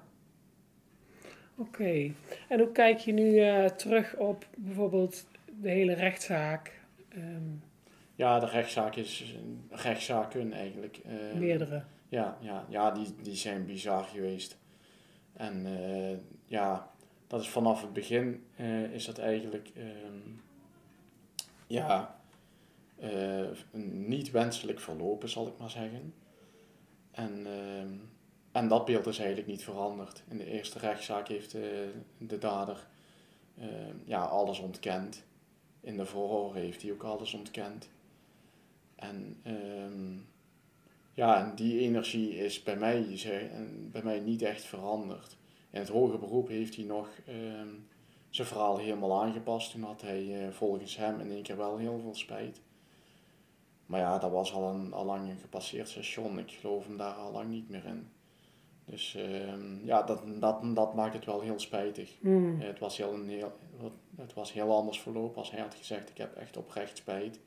Oké. 1.57 2.13
En 2.49 2.59
hoe 2.61 2.73
kijk 2.73 2.99
je 2.99 3.13
nu 3.13 3.39
eh, 3.41 3.65
terug 3.65 4.17
op 4.17 4.47
bijvoorbeeld 4.57 5.27
de 5.61 5.69
hele 5.69 5.93
rechtszaak? 5.95 6.81
Ehm, 7.09 7.43
Ja, 8.17 8.39
de 8.39 8.47
rechtszaak 8.47 8.97
is 8.97 9.35
rechtszaken 9.71 10.53
eigenlijk. 10.53 10.97
eh, 11.05 11.39
meerdere. 11.39 11.83
Ja, 12.09 12.37
ja, 12.41 12.65
ja 12.69 12.91
die, 12.91 13.15
die 13.23 13.35
zijn 13.37 13.67
bizar 13.67 14.05
geweest. 14.05 14.59
En 15.33 15.67
eh, 15.67 16.17
ja, 16.45 16.91
dat 17.27 17.41
is 17.41 17.49
vanaf 17.49 17.81
het 17.83 17.93
begin 17.93 18.45
eh, 18.57 18.83
is 18.93 19.05
dat 19.05 19.19
eigenlijk 19.19 19.71
ehm, 19.77 20.19
ja, 21.67 22.17
niet 23.93 24.31
wenselijk 24.31 24.81
verlopen, 24.81 25.29
zal 25.29 25.47
ik 25.47 25.59
maar 25.59 25.71
zeggen. 25.71 26.15
En, 27.11 27.47
ehm, 27.47 27.93
en 28.55 28.69
dat 28.69 28.85
beeld 28.85 29.07
is 29.07 29.19
eigenlijk 29.19 29.49
niet 29.49 29.65
veranderd. 29.65 30.23
In 30.29 30.37
de 30.37 30.51
eerste 30.51 30.79
rechtszaak 30.79 31.29
heeft 31.29 31.55
eh, 31.55 31.63
de 32.19 32.39
dader 32.39 32.87
ehm, 33.59 33.97
ja, 34.05 34.25
alles 34.25 34.59
ontkend. 34.59 35.23
In 35.81 35.97
de 35.97 36.07
verhoor 36.07 36.55
heeft 36.55 36.83
hij 36.83 36.93
ook 36.93 37.03
alles 37.03 37.35
ontkend. 37.35 37.89
En 38.95 39.41
ehm, 39.43 40.17
ja, 41.15 41.53
die 41.55 41.81
energie 41.81 42.37
is 42.37 42.63
bij 42.63 42.77
mij, 42.77 43.19
bij 43.93 44.03
mij 44.03 44.21
niet 44.21 44.43
echt 44.43 44.63
veranderd. 44.63 45.37
In 45.71 45.81
het 45.81 45.89
hoge 45.89 46.19
beroep 46.19 46.49
heeft 46.49 46.77
hij 46.77 46.85
nog 46.85 47.09
ehm, 47.27 47.69
zijn 48.31 48.47
verhaal 48.47 48.79
helemaal 48.79 49.23
aangepast. 49.23 49.71
Toen 49.71 49.83
had 49.83 50.01
hij 50.01 50.47
eh, 50.47 50.53
volgens 50.53 50.97
hem 50.97 51.21
in 51.21 51.31
één 51.31 51.43
keer 51.43 51.57
wel 51.57 51.77
heel 51.77 51.99
veel 52.03 52.15
spijt. 52.15 52.61
Maar 53.87 54.01
ja, 54.01 54.19
dat 54.19 54.31
was 54.31 54.53
al, 54.53 54.75
een, 54.75 54.93
al 54.93 55.05
lang 55.05 55.29
een 55.29 55.39
gepasseerd 55.39 55.89
station. 55.89 56.39
Ik 56.39 56.51
geloof 56.51 56.87
hem 56.87 56.97
daar 56.97 57.15
al 57.15 57.33
lang 57.33 57.51
niet 57.51 57.69
meer 57.69 57.85
in. 57.85 58.09
Dus 58.85 59.15
ehm, 59.15 59.85
ja, 59.85 60.03
dat, 60.03 60.23
dat, 60.41 60.61
dat 60.75 60.95
maakt 60.95 61.15
het 61.15 61.25
wel 61.25 61.41
heel 61.41 61.59
spijtig. 61.59 62.11
Hmm. 62.21 62.61
Eh, 62.61 62.67
Het 62.67 62.79
was 62.79 62.97
heel, 62.97 63.15
een 63.15 63.29
heel, 63.29 63.53
het 64.17 64.35
was 64.35 64.53
heel 64.53 64.77
anders 64.77 65.01
verlopen 65.01 65.37
als 65.37 65.51
hij 65.51 65.61
had 65.61 65.75
gezegd, 65.75 66.11
ik 66.11 66.19
heb 66.19 66.37
echt 66.37 66.57
oprecht 66.57 66.97
spijt. 66.97 67.41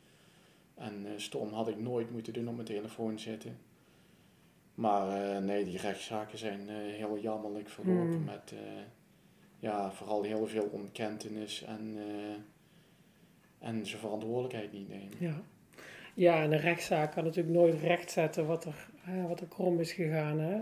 En 0.76 1.06
eh 1.06 1.12
stom 1.18 1.54
had 1.54 1.68
ik 1.68 1.80
nooit 1.80 2.12
moeten 2.12 2.34
doen 2.34 2.48
op 2.48 2.54
mijn 2.54 2.68
telefoon 2.68 3.20
zitten. 3.20 3.58
Maar 4.76 5.36
eh, 5.36 5.42
nee, 5.42 5.64
die 5.66 5.78
rechtszaken 5.78 6.38
zijn 6.38 6.70
heel 6.70 7.18
jammerlijk 7.20 7.70
verlopen 7.70 8.14
Hmm. 8.16 8.24
met 8.24 8.54
ja, 9.60 9.92
vooral 9.92 10.22
heel 10.24 10.48
veel 10.48 10.70
ontkentenis 10.72 11.64
en, 11.64 11.98
en 13.60 13.86
zijn 13.86 14.00
verantwoordelijkheid 14.00 14.72
niet 14.72 14.90
nemen. 14.90 15.14
Ja. 15.20 15.42
ja, 16.14 16.42
en 16.44 16.50
de 16.50 16.56
rechtszaak 16.56 17.12
kan 17.12 17.24
natuurlijk 17.24 17.56
nooit 17.56 17.82
rechtzetten 17.82 18.46
wat 18.48 18.66
er, 18.66 18.90
hè, 19.10 19.28
wat 19.28 19.40
er 19.42 19.48
krom 19.48 19.80
is 19.80 19.92
gegaan. 19.94 20.40
Hè? 20.40 20.62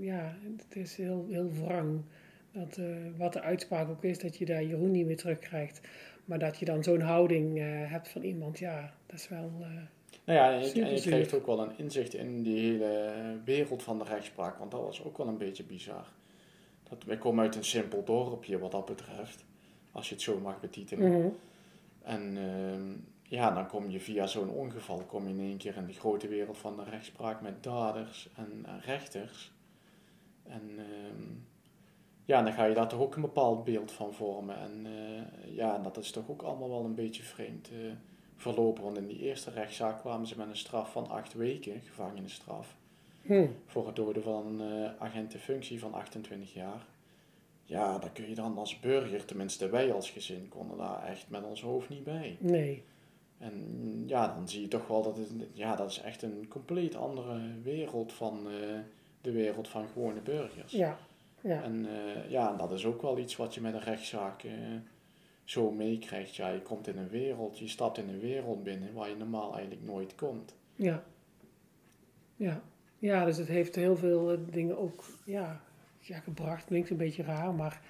Ja, 0.00 0.36
het 0.56 0.76
is 0.76 0.96
heel, 0.96 1.26
heel 1.30 1.50
wrang. 1.52 2.00
Dat, 2.52 2.76
eh, 2.76 2.84
wat 3.16 3.32
de 3.32 3.40
uitspraak 3.40 3.88
ook 3.88 4.04
is, 4.04 4.18
dat 4.18 4.36
je 4.36 4.44
daar 4.44 4.64
Jeroen 4.64 4.90
niet 4.90 5.06
meer 5.06 5.16
terugkrijgt. 5.16 5.80
Maar 6.24 6.38
dat 6.38 6.58
je 6.58 6.64
dan 6.64 6.82
zo'n 6.82 7.00
houding 7.00 7.58
eh, 7.58 7.64
hebt 7.66 8.08
van 8.08 8.22
iemand, 8.22 8.58
ja, 8.58 8.94
dat 9.06 9.18
is 9.18 9.28
wel... 9.28 9.50
eh, 9.60 9.66
Nou 10.24 10.38
ja, 10.38 10.52
en 10.52 10.58
je, 10.58 10.64
en 10.82 10.90
je 10.90 10.98
Superzuur. 11.00 11.12
krijgt 11.12 11.34
ook 11.34 11.46
wel 11.46 11.60
een 11.62 11.78
inzicht 11.78 12.14
in 12.14 12.42
die 12.42 12.58
hele 12.58 13.12
wereld 13.44 13.82
van 13.82 13.98
de 13.98 14.04
rechtspraak, 14.04 14.58
want 14.58 14.70
dat 14.70 14.80
was 14.80 15.04
ook 15.04 15.18
wel 15.18 15.28
een 15.28 15.38
beetje 15.38 15.64
bizar. 15.64 16.06
Dat, 16.88 17.04
wij 17.04 17.16
komen 17.18 17.44
uit 17.44 17.56
een 17.56 17.64
simpel 17.64 18.04
dorpje 18.04 18.58
wat 18.58 18.70
dat 18.70 18.84
betreft, 18.86 19.44
als 19.92 20.08
je 20.08 20.14
het 20.14 20.22
zo 20.22 20.38
mag 20.40 20.60
betitelen. 20.60 21.10
mhm. 21.18 21.28
En 22.02 22.36
ehm, 22.36 22.92
ja, 23.30 23.50
dan 23.50 23.66
kom 23.66 23.90
je 23.90 24.00
via 24.00 24.26
zo'n 24.26 24.50
ongeval 24.50 25.04
kom 25.04 25.28
je 25.28 25.34
in 25.34 25.40
één 25.40 25.56
keer 25.56 25.76
in 25.76 25.86
de 25.86 25.92
grote 25.92 26.28
wereld 26.28 26.58
van 26.58 26.76
de 26.76 26.84
rechtspraak 26.84 27.40
met 27.40 27.62
daders 27.62 28.28
en, 28.36 28.62
en 28.66 28.80
rechters. 28.80 29.52
En 30.42 30.70
ehm, 30.78 31.22
ja, 32.24 32.42
dan 32.42 32.52
ga 32.52 32.64
je 32.64 32.74
daar 32.74 32.88
toch 32.88 33.00
ook 33.00 33.14
een 33.14 33.22
bepaald 33.22 33.64
beeld 33.64 33.92
van 33.92 34.14
vormen. 34.14 34.56
En 34.56 34.86
eh, 34.86 35.54
ja, 35.54 35.78
dat 35.78 35.96
is 35.96 36.10
toch 36.10 36.28
ook 36.28 36.42
allemaal 36.42 36.68
wel 36.68 36.84
een 36.84 36.94
beetje 36.94 37.22
vreemd 37.22 37.70
eh, 37.70 37.92
verlopen. 38.36 38.82
Want 38.84 38.96
in 38.96 39.06
die 39.06 39.18
eerste 39.18 39.50
rechtszaak 39.50 39.98
kwamen 39.98 40.26
ze 40.26 40.38
met 40.38 40.48
een 40.48 40.56
straf 40.56 40.92
van 40.92 41.08
acht 41.08 41.32
weken, 41.32 41.80
gevangenisstraf, 41.80 42.76
Hm. 43.22 43.46
voor 43.66 43.86
het 43.86 43.96
doden 43.96 44.22
van 44.22 44.60
een 44.60 44.84
eh, 44.84 44.90
agent 44.98 45.34
in 45.34 45.40
functie 45.40 45.78
van 45.78 45.94
28 45.94 46.52
jaar. 46.54 46.86
Ja, 47.64 47.98
daar 47.98 48.10
kun 48.10 48.28
je 48.28 48.34
dan 48.34 48.58
als 48.58 48.80
burger, 48.80 49.24
tenminste 49.24 49.68
wij 49.68 49.92
als 49.92 50.10
gezin, 50.10 50.48
konden 50.48 50.78
daar 50.78 51.06
echt 51.06 51.28
met 51.28 51.44
ons 51.44 51.62
hoofd 51.62 51.88
niet 51.88 52.04
bij. 52.04 52.36
Nee, 52.40 52.84
En 53.40 54.02
ja, 54.06 54.34
dan 54.34 54.48
zie 54.48 54.60
je 54.60 54.68
toch 54.68 54.86
wel 54.86 55.02
dat 55.02 55.16
het, 55.16 55.28
ja, 55.52 55.76
dat 55.76 55.90
is 55.90 56.00
echt 56.00 56.22
een 56.22 56.46
compleet 56.48 56.94
andere 56.96 57.40
wereld 57.62 58.12
van 58.12 58.46
eh, 58.46 58.78
de 59.20 59.32
wereld 59.32 59.68
van 59.68 59.88
gewone 59.88 60.20
burgers. 60.20 60.72
ja, 60.72 60.98
ja. 61.40 61.62
En 61.62 61.86
eh, 61.86 62.30
ja, 62.30 62.56
dat 62.56 62.72
is 62.72 62.84
ook 62.84 63.02
wel 63.02 63.18
iets 63.18 63.36
wat 63.36 63.54
je 63.54 63.60
met 63.60 63.74
een 63.74 63.80
rechtszaak 63.80 64.42
eh, 64.42 64.52
zo 65.44 65.70
meekrijgt. 65.70 66.36
Ja, 66.36 66.48
je 66.48 66.62
komt 66.62 66.86
in 66.86 66.98
een 66.98 67.08
wereld, 67.08 67.58
je 67.58 67.68
stapt 67.68 67.98
in 67.98 68.08
een 68.08 68.20
wereld 68.20 68.62
binnen 68.62 68.92
waar 68.92 69.08
je 69.08 69.16
normaal 69.16 69.52
eigenlijk 69.52 69.84
nooit 69.84 70.14
komt. 70.14 70.54
Ja. 70.76 71.04
Ja. 72.36 72.62
Ja, 72.98 73.24
dus 73.24 73.36
het 73.36 73.48
heeft 73.48 73.74
heel 73.74 73.96
veel 73.96 74.38
dingen 74.50 74.78
ook 74.78 75.04
ja, 75.24 75.60
ja, 75.98 76.18
gebracht. 76.18 76.64
Klinkt 76.64 76.90
een 76.90 76.96
beetje 76.96 77.22
raar, 77.22 77.54
maar 77.54 77.80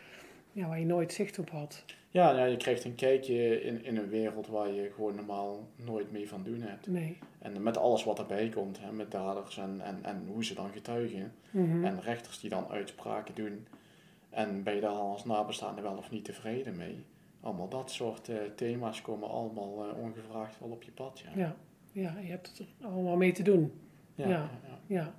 ja, 0.52 0.68
waar 0.68 0.78
je 0.78 0.86
nooit 0.86 1.12
zicht 1.12 1.38
op 1.38 1.50
had. 1.50 1.84
Ja, 2.10 2.30
ja, 2.30 2.44
je 2.44 2.56
krijgt 2.56 2.84
een 2.84 2.94
kijkje 2.94 3.62
in, 3.62 3.84
in 3.84 3.96
een 3.96 4.08
wereld 4.08 4.46
waar 4.46 4.68
je 4.72 4.90
gewoon 4.94 5.14
normaal 5.14 5.68
nooit 5.76 6.12
mee 6.12 6.28
van 6.28 6.42
doen 6.42 6.60
hebt. 6.60 6.86
Nee. 6.86 7.18
En 7.38 7.62
met 7.62 7.76
alles 7.76 8.04
wat 8.04 8.18
erbij 8.18 8.48
komt, 8.48 8.80
hè, 8.80 8.92
met 8.92 9.10
daders 9.10 9.58
en, 9.58 9.80
en, 9.80 9.98
en 10.02 10.26
hoe 10.26 10.44
ze 10.44 10.54
dan 10.54 10.70
getuigen. 10.72 11.32
Mhm. 11.50 11.84
En 11.84 12.00
rechters 12.00 12.40
die 12.40 12.50
dan 12.50 12.68
uitspraken 12.68 13.34
doen. 13.34 13.66
En 14.30 14.62
ben 14.62 14.74
je 14.74 14.80
daar 14.80 14.90
als 14.90 15.24
nabestaande 15.24 15.82
wel 15.82 15.96
of 15.96 16.10
niet 16.10 16.24
tevreden 16.24 16.76
mee? 16.76 17.04
Allemaal 17.40 17.68
dat 17.68 17.90
soort 17.90 18.28
eh, 18.28 18.36
thema's 18.57 19.03
komen 19.03 19.28
allemaal 19.28 19.84
eh, 19.88 19.98
ongevraagd 20.03 20.59
wel 20.61 20.68
op 20.70 20.82
je 20.82 20.90
pad. 20.90 21.22
Ja. 21.34 21.40
Ja. 21.40 21.57
ja, 21.92 22.18
je 22.20 22.30
hebt 22.30 22.46
het 22.48 22.59
er 22.59 22.86
allemaal 22.86 23.16
mee 23.16 23.32
te 23.32 23.42
doen. 23.42 23.72
Ja, 24.14 24.28
Ja. 24.28 24.51
ja, 24.66 24.78
ja. 24.86 25.14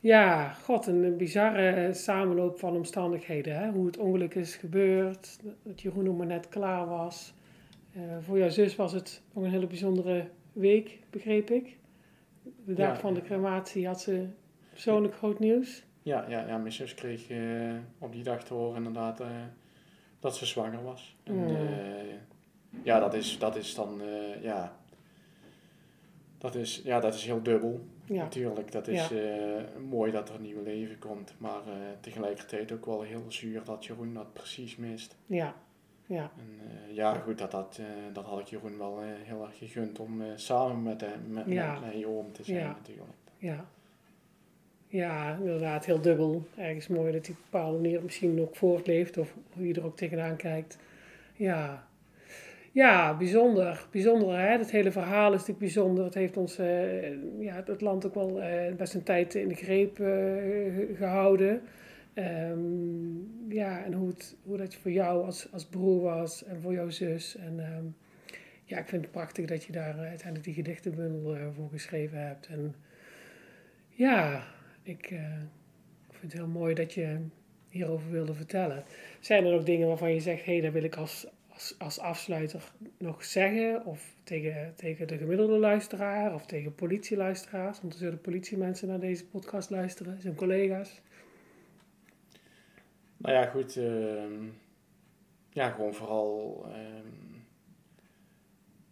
Ja. 0.00 0.52
God, 0.52 0.86
een 0.86 1.16
bizarre 1.16 1.92
samenloop 1.94 2.58
van 2.58 2.76
omstandigheden. 2.76 3.56
Hè? 3.58 3.70
Hoe 3.70 3.86
het 3.86 3.96
ongeluk 3.98 4.34
is 4.34 4.56
gebeurd, 4.56 5.38
dat 5.62 5.80
Jeroen 5.80 6.04
nog 6.04 6.16
maar 6.16 6.26
net 6.26 6.48
klaar 6.48 6.86
was. 6.86 7.34
Eh, 7.92 8.02
voor 8.20 8.38
jouw 8.38 8.48
zus 8.48 8.76
was 8.76 8.92
het 8.92 9.22
nog 9.32 9.44
een 9.44 9.50
hele 9.50 9.66
bijzondere 9.66 10.28
week, 10.52 10.98
begreep 11.10 11.50
ik. 11.50 11.76
De 12.64 12.74
dag 12.74 12.94
Ja. 12.94 13.00
van 13.00 13.14
de 13.14 13.22
crematie 13.22 13.86
had 13.86 14.00
ze 14.00 14.26
persoonlijk 14.70 15.14
groot 15.14 15.38
nieuws. 15.38 15.84
Ja, 16.02 16.24
ja, 16.28 16.46
ja, 16.46 16.58
mijn 16.58 16.72
zus 16.72 16.94
kreeg 16.94 17.28
eh, 17.28 17.38
op 17.98 18.12
die 18.12 18.22
dag 18.22 18.44
te 18.44 18.54
horen 18.54 18.76
inderdaad 18.76 19.20
eh, 19.20 19.26
dat 20.20 20.36
ze 20.36 20.46
zwanger 20.46 20.82
was. 20.82 21.16
En, 21.24 21.34
Mm. 21.34 21.68
ja, 22.82 22.98
dat 23.00 23.14
is, 23.14 23.38
dat 23.38 23.56
is 23.56 23.74
dan, 23.74 24.00
ja, 24.42 24.76
dat 26.38 26.54
is, 26.54 26.80
ja, 26.84 27.00
dat 27.00 27.14
is 27.14 27.24
heel 27.24 27.42
dubbel. 27.42 27.80
Ja. 28.08 28.22
Natuurlijk, 28.22 28.72
dat 28.72 28.88
is 28.88 29.10
eh, 29.12 29.20
mooi 29.88 30.12
dat 30.12 30.28
er 30.28 30.34
een 30.34 30.42
nieuw 30.42 30.62
leven 30.62 30.98
komt. 30.98 31.34
Maar 31.38 31.66
eh, 31.66 31.72
tegelijkertijd 32.00 32.72
ook 32.72 32.86
wel 32.86 33.02
heel 33.02 33.24
zuur 33.28 33.64
dat 33.64 33.84
Jeroen 33.84 34.14
dat 34.14 34.32
precies 34.32 34.76
mist. 34.76 35.16
Ja. 35.26 35.54
Ja. 36.06 36.30
En 36.38 36.58
eh, 36.88 36.94
ja, 36.94 37.14
goed, 37.14 37.38
dat, 37.38 37.50
dat, 37.50 37.80
dat 38.12 38.24
had 38.24 38.40
ik 38.40 38.46
Jeroen 38.46 38.78
wel 38.78 39.00
heel 39.02 39.42
erg 39.42 39.58
gegund 39.58 39.98
om 39.98 40.22
samen 40.34 40.82
met 40.82 41.00
hem, 41.00 41.20
met, 41.28 41.44
Ja. 41.46 41.72
met 41.72 41.80
mijn 41.80 42.06
oom 42.06 42.32
te 42.32 42.44
zijn 42.44 42.58
Ja. 42.58 42.66
natuurlijk. 42.66 43.10
Ja. 43.38 43.64
Ja, 44.88 45.34
inderdaad, 45.36 45.84
heel 45.84 46.00
dubbel. 46.00 46.46
Ergens 46.56 46.86
mooi 46.88 47.12
dat 47.12 47.26
hij 47.26 47.34
op 47.34 47.40
een 47.42 47.48
bepaalde 47.50 47.78
manier 47.78 48.02
misschien 48.02 48.40
ook 48.40 48.56
voortleeft 48.56 49.18
of 49.18 49.34
hoe 49.52 49.66
je 49.66 49.74
er 49.74 49.84
ook 49.84 49.96
tegenaan 49.96 50.36
kijkt. 50.36 50.78
Ja. 51.34 51.87
Ja, 52.78 53.16
bijzonder. 53.16 53.86
Bijzonder, 53.90 54.38
hè? 54.38 54.58
Het 54.58 54.70
hele 54.70 54.92
verhaal 54.92 55.26
is 55.26 55.32
natuurlijk 55.32 55.58
bijzonder. 55.58 56.04
Het 56.04 56.14
heeft 56.14 56.36
ons, 56.36 56.58
eh, 56.58 57.10
ja, 57.40 57.62
het 57.66 57.80
land 57.80 58.06
ook 58.06 58.14
wel 58.14 58.40
eh, 58.40 58.74
best 58.74 58.94
een 58.94 59.02
tijd 59.02 59.34
in 59.34 59.48
de 59.48 59.54
greep 59.54 60.00
eh, 60.00 60.96
gehouden. 60.96 61.60
Ehm, 62.14 62.58
ja, 63.48 63.84
en 63.84 63.92
hoe, 63.92 64.08
het, 64.08 64.36
hoe 64.42 64.56
dat 64.56 64.74
voor 64.74 64.90
jou 64.90 65.24
als, 65.24 65.52
als 65.52 65.66
broer 65.66 66.02
was 66.02 66.44
en 66.44 66.60
voor 66.60 66.72
jouw 66.72 66.90
zus. 66.90 67.36
En 67.36 67.60
ehm, 67.60 67.84
ja, 68.64 68.78
ik 68.78 68.88
vind 68.88 69.02
het 69.02 69.10
prachtig 69.10 69.46
dat 69.46 69.64
je 69.64 69.72
daar 69.72 69.98
uiteindelijk 69.98 70.44
die 70.44 70.54
gedichtenbundel 70.54 71.52
voor 71.52 71.68
geschreven 71.70 72.26
hebt. 72.26 72.46
En 72.46 72.74
ja, 73.88 74.42
ik 74.82 75.06
vind 76.10 76.32
het 76.32 76.40
heel 76.40 76.48
mooi 76.48 76.74
dat 76.74 76.94
je 76.94 77.18
hierover 77.68 78.10
wilde 78.10 78.34
vertellen. 78.34 78.84
Zijn 79.20 79.44
er 79.44 79.52
nog 79.52 79.64
dingen 79.64 79.88
waarvan 79.88 80.14
je 80.14 80.20
zegt, 80.20 80.44
hé, 80.44 80.52
hey, 80.52 80.60
dat 80.60 80.72
wil 80.72 80.84
ik 80.84 80.96
als, 80.96 81.26
als, 81.58 81.74
als 81.78 81.98
afsluiter 81.98 82.72
nog 82.98 83.24
zeggen? 83.24 83.84
Of 83.84 84.14
tegen, 84.22 84.74
tegen 84.76 85.06
de 85.06 85.16
gemiddelde 85.16 85.58
luisteraar 85.58 86.34
of 86.34 86.46
tegen 86.46 86.74
politieluisteraars? 86.74 87.80
Want 87.80 87.92
er 87.92 87.98
zullen 87.98 88.20
politiemensen 88.20 88.88
naar 88.88 89.00
deze 89.00 89.26
podcast 89.26 89.70
luisteren, 89.70 90.20
zijn 90.20 90.34
collega's. 90.34 91.00
Nou 93.16 93.34
ja, 93.34 93.46
goed. 93.46 93.76
ehm, 93.76 94.44
ja, 95.50 95.70
gewoon 95.70 95.94
vooral 95.94 96.64
ehm, 96.72 97.40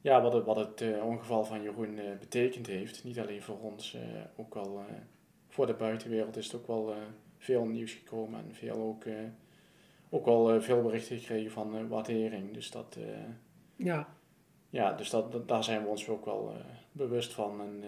ja, 0.00 0.22
wat 0.22 0.32
het, 0.32 0.44
wat 0.44 0.56
het 0.56 0.80
eh, 0.80 1.06
ongeval 1.06 1.44
van 1.44 1.62
Jeroen 1.62 1.98
eh, 1.98 2.18
betekend 2.20 2.66
heeft. 2.66 3.04
Niet 3.04 3.18
alleen 3.18 3.42
voor 3.42 3.58
ons, 3.60 3.94
eh, 3.94 4.00
ook 4.36 4.56
eh, 4.56 4.62
voor 5.48 5.66
de 5.66 5.74
buitenwereld 5.74 6.36
is 6.36 6.46
het 6.46 6.54
ook 6.54 6.66
wel 6.66 6.94
veel 7.38 7.64
nieuws 7.64 7.92
gekomen. 7.92 8.40
En 8.40 8.54
veel 8.54 8.76
ook, 8.76 9.04
ook 10.10 10.24
wel 10.24 10.52
eh, 10.52 10.60
veel 10.60 10.82
berichten 10.82 11.18
gekregen 11.18 11.50
van 11.50 11.76
eh, 11.76 11.86
waardering. 11.88 12.52
Dus 12.54 12.70
dat... 12.70 12.96
eh, 13.00 13.04
Ja, 13.76 14.08
ja, 14.70 14.92
dus 14.92 15.10
dat, 15.10 15.32
dat- 15.32 15.48
daar 15.48 15.64
zijn 15.64 15.82
we 15.82 15.88
ons 15.88 16.08
ook 16.08 16.24
wel 16.24 16.52
bewust 16.92 17.32
van. 17.32 17.60
En 17.60 17.82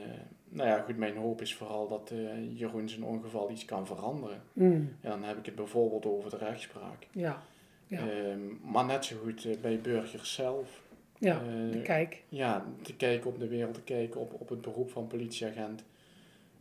nou 0.48 0.68
ja, 0.68 0.78
goed, 0.82 0.96
mijn 0.96 1.16
hoop 1.16 1.40
is 1.40 1.54
vooral 1.54 1.88
dat 1.88 2.12
Jeroen 2.54 2.88
zijn 2.88 3.04
ongeval 3.04 3.50
iets 3.50 3.64
kan 3.64 3.86
veranderen. 3.86 4.42
Mm, 4.52 4.96
En 5.00 5.10
dan 5.10 5.22
heb 5.22 5.38
ik 5.38 5.46
het 5.46 5.54
bijvoorbeeld 5.54 6.06
over 6.06 6.30
de 6.30 6.36
rechtspraak. 6.36 7.06
ja, 7.12 7.42
Ja. 7.86 8.08
Ehm, 8.08 8.40
maar 8.72 8.84
net 8.84 9.04
zo 9.04 9.16
goed 9.22 9.60
bij 9.60 9.80
burgers 9.80 10.34
zelf. 10.34 10.82
ja. 11.18 11.42
Kijk, 11.82 12.22
ja, 12.28 12.64
te 12.82 12.96
kijken 12.96 13.30
op 13.30 13.38
de 13.38 13.48
wereld, 13.48 13.74
te 13.74 13.82
kijken 13.82 14.20
op, 14.20 14.32
op 14.40 14.48
het 14.48 14.60
beroep 14.60 14.90
van 14.90 15.06
politieagent. 15.06 15.84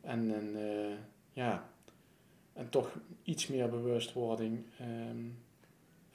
En, 0.01 0.33
en 0.35 0.55
ja, 1.33 1.69
en 2.53 2.69
toch 2.69 2.99
iets 3.23 3.47
meer 3.47 3.69
bewustwording 3.69 4.63
ehm, 4.79 5.17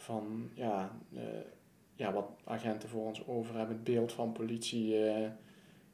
van 0.03 0.51
ja, 0.55 0.91
eh, 1.15 1.23
ja, 1.95 2.13
wat 2.13 2.27
agenten 2.45 2.89
voor 2.89 3.05
ons 3.05 3.27
over 3.27 3.57
hebben. 3.57 3.75
Het 3.75 3.85
beeld 3.85 4.13
van 4.13 4.33
politie, 4.33 5.07
eh, 5.07 5.31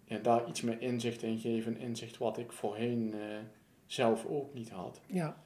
ja, 0.05 0.19
daar 0.19 0.49
iets 0.49 0.61
meer 0.61 0.81
inzicht 0.81 1.23
in 1.23 1.39
geven. 1.39 1.79
Inzicht 1.79 2.19
wat 2.19 2.39
ik 2.39 2.53
voorheen 2.53 3.15
eh, 3.15 3.39
zelf 3.87 4.27
ook 4.27 4.55
niet 4.55 4.71
had. 4.71 5.01
ja, 5.07 5.37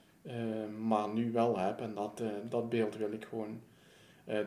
maar 0.79 1.09
nu 1.09 1.33
wel 1.33 1.59
heb. 1.59 1.81
En 1.81 1.95
dat, 1.95 2.23
dat 2.49 2.69
beeld 2.69 2.97
wil 2.97 3.13
ik 3.13 3.25
gewoon 3.25 3.61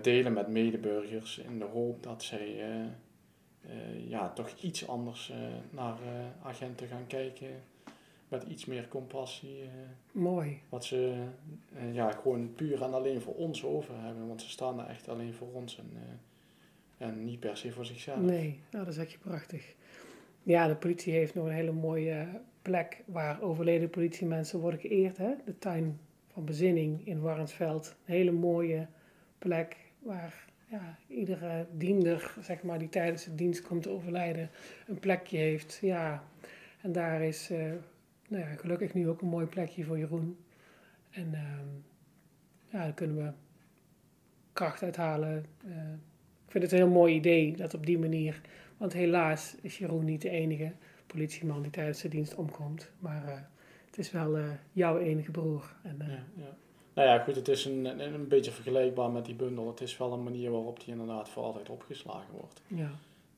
delen 0.01 0.34
met 0.34 0.47
medeburgers 0.47 1.38
in 1.38 1.59
de 1.59 1.66
hoop 1.66 2.03
dat 2.03 2.24
zij 2.24 2.66
ja, 4.07 4.30
toch 4.30 4.49
iets 4.49 4.88
anders 4.88 5.34
naar 5.70 5.97
agenten 6.41 6.88
gaan 6.88 7.07
kijken. 7.07 7.63
Met 8.28 8.43
iets 8.43 8.65
meer 8.65 8.88
compassie. 8.88 9.61
eh, 9.61 9.67
mooi. 10.11 10.61
wat 10.69 10.86
ze 10.86 11.28
eh, 11.76 11.93
ja, 11.93 12.11
gewoon 12.11 12.53
puur 12.55 12.82
en 12.82 12.93
alleen 12.93 13.21
voor 13.21 13.36
ons 13.36 13.63
over 13.63 13.93
hebben. 14.01 14.28
Want 14.28 14.41
ze 14.41 14.49
staan 14.49 14.80
er 14.80 14.88
echt 14.88 15.09
alleen 15.09 15.34
voor 15.34 15.47
ons 15.53 15.78
en, 15.78 15.89
eh, 15.93 17.07
en 17.07 17.26
niet 17.26 17.39
per 17.39 17.57
se 17.57 17.71
voor 17.71 17.86
zichzelf. 17.86 18.19
Nee, 18.19 18.59
nou, 18.71 18.86
dat 18.86 18.93
is 18.93 18.99
echt 18.99 19.19
prachtig. 19.19 19.76
Ja, 20.43 20.67
de 20.67 20.76
politie 20.76 21.13
heeft 21.13 21.36
nog 21.36 21.45
een 21.45 21.51
hele 21.51 21.71
mooie 21.71 22.28
plek 22.61 23.03
waar 23.05 23.41
overleden 23.41 23.89
politiemensen 23.89 24.59
worden 24.59 24.80
geëerd. 24.80 25.17
Hè? 25.17 25.32
De 25.45 25.57
tuin 25.57 25.99
van 26.34 26.45
bezinning 26.45 27.07
in 27.07 27.21
Warnsveld. 27.21 27.95
Een 28.05 28.13
hele 28.13 28.32
mooie 28.32 28.88
plek 29.38 29.78
waar 29.99 30.45
ja, 30.67 30.97
iedere 31.07 31.65
diender, 31.71 32.36
zeg 32.41 32.63
maar, 32.63 32.80
die 32.80 32.89
tijdens 32.89 33.23
de 33.23 33.36
dienst 33.36 33.61
komt 33.61 33.84
te 33.84 33.89
overlijden, 33.89 34.49
een 34.88 34.99
plekje 34.99 35.38
heeft. 35.38 35.78
Ja, 35.82 36.23
en 36.82 36.91
daar 36.91 37.21
is 37.21 37.51
nou 38.28 38.43
ja, 38.43 38.55
gelukkig 38.55 38.93
nu 38.93 39.09
ook 39.09 39.21
een 39.21 39.28
mooi 39.28 39.45
plekje 39.45 39.84
voor 39.84 39.97
Jeroen. 39.97 40.38
En 41.09 41.34
ehm, 41.34 41.67
ja, 42.69 42.84
daar 42.84 42.93
kunnen 42.93 43.15
we 43.15 43.32
kracht 44.55 44.84
uithalen. 44.84 45.45
Eh, 45.65 45.91
ik 46.45 46.51
vind 46.51 46.63
het 46.63 46.71
een 46.71 46.78
heel 46.78 46.88
mooi 46.88 47.15
idee 47.15 47.55
dat 47.55 47.73
op 47.73 47.86
die 47.86 47.99
manier. 47.99 48.41
Want 48.78 48.93
helaas 48.93 49.55
is 49.61 49.78
Jeroen 49.78 50.05
niet 50.05 50.21
de 50.21 50.30
enige 50.30 50.71
politieman 51.07 51.61
die 51.61 51.71
tijdens 51.71 52.01
de 52.01 52.07
dienst 52.07 52.36
omkomt. 52.36 52.91
Maar 52.99 53.28
eh, 53.28 53.39
het 53.86 53.97
is 53.97 54.11
wel 54.11 54.38
eh, 54.38 54.43
jouw 54.71 54.97
enige 54.97 55.32
broer. 55.32 55.76
En, 55.84 55.97
Ja, 55.99 56.43
ja. 56.43 56.57
Nou 56.93 57.07
ja, 57.07 57.19
goed, 57.23 57.36
het 57.36 57.47
is 57.47 57.65
een, 57.65 57.86
een, 57.86 58.13
een 58.13 58.28
beetje 58.28 58.51
vergelijkbaar 58.51 59.11
met 59.11 59.26
die 59.26 59.36
bundel. 59.36 59.67
Het 59.67 59.82
is 59.82 59.97
wel 59.97 60.13
een 60.13 60.23
manier 60.23 60.51
waarop 60.51 60.80
die 60.80 60.89
inderdaad 60.89 61.30
voor 61.30 61.43
altijd 61.43 61.69
opgeslagen 61.69 62.34
wordt. 62.34 62.61
ja. 62.67 62.91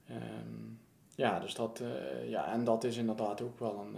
Ehm, 0.07 0.75
ja, 1.15 1.39
dus 1.39 1.53
dat, 1.55 1.83
ja, 2.27 2.53
en 2.53 2.63
dat 2.63 2.83
is 2.83 2.97
inderdaad 2.97 3.41
ook 3.41 3.59
wel 3.59 3.79
een, 3.79 3.95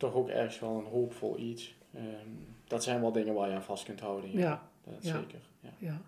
toch 0.00 0.14
ook 0.14 0.28
ergens 0.28 0.60
wel 0.60 0.78
een 0.78 0.90
hoopvol 0.90 1.38
iets. 1.38 1.74
Ehm, 1.94 2.28
dat 2.64 2.82
zijn 2.82 3.00
wel 3.00 3.12
dingen 3.12 3.34
waar 3.34 3.48
je 3.48 3.54
aan 3.54 3.62
vast 3.62 3.84
kunt 3.84 4.00
houden. 4.00 4.32
Ja, 4.32 4.62
Dat 4.84 4.94
ja. 5.00 5.18
zeker. 5.20 5.40
Ja. 5.60 5.70
ja. 5.78 6.00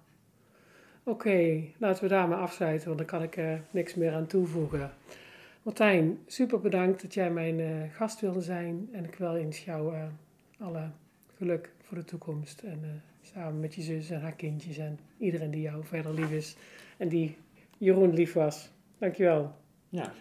Oké, 1.05 1.62
laten 1.78 2.03
we 2.03 2.09
daarmee 2.09 2.38
afsluiten, 2.38 2.86
want 2.86 2.99
dan 2.99 3.07
kan 3.07 3.22
ik 3.22 3.36
eh, 3.36 3.55
niks 3.70 3.95
meer 3.95 4.12
aan 4.14 4.26
toevoegen. 4.26 4.93
Martijn, 5.62 6.18
super 6.26 6.61
bedankt 6.61 7.03
dat 7.03 7.14
jij 7.14 7.30
mijn 7.30 7.61
eh, 7.61 7.95
gast 7.95 8.20
wilde 8.20 8.40
zijn. 8.40 8.88
En 8.93 9.05
ik 9.05 9.14
wil 9.14 9.36
eens 9.36 9.64
jou 9.64 9.95
eh, 9.95 10.03
alle 10.59 10.90
geluk 11.36 11.70
voor 11.82 11.97
de 11.97 12.05
toekomst. 12.05 12.61
En 12.62 12.80
eh, 12.82 12.90
samen 13.32 13.61
met 13.61 13.74
je 13.74 13.82
zus 13.82 14.11
en 14.11 14.20
haar 14.20 14.34
kindjes 14.34 14.78
en 14.78 14.99
iedereen 15.18 15.51
die 15.51 15.62
jou 15.62 15.84
verder 15.84 16.14
lief 16.14 16.30
is. 16.30 16.57
En 16.97 17.09
die 17.09 17.36
Jeroen 17.78 18.14
lief 18.14 18.32
was. 18.32 18.70
Dankjewel. 18.99 19.55
ja, 19.88 20.12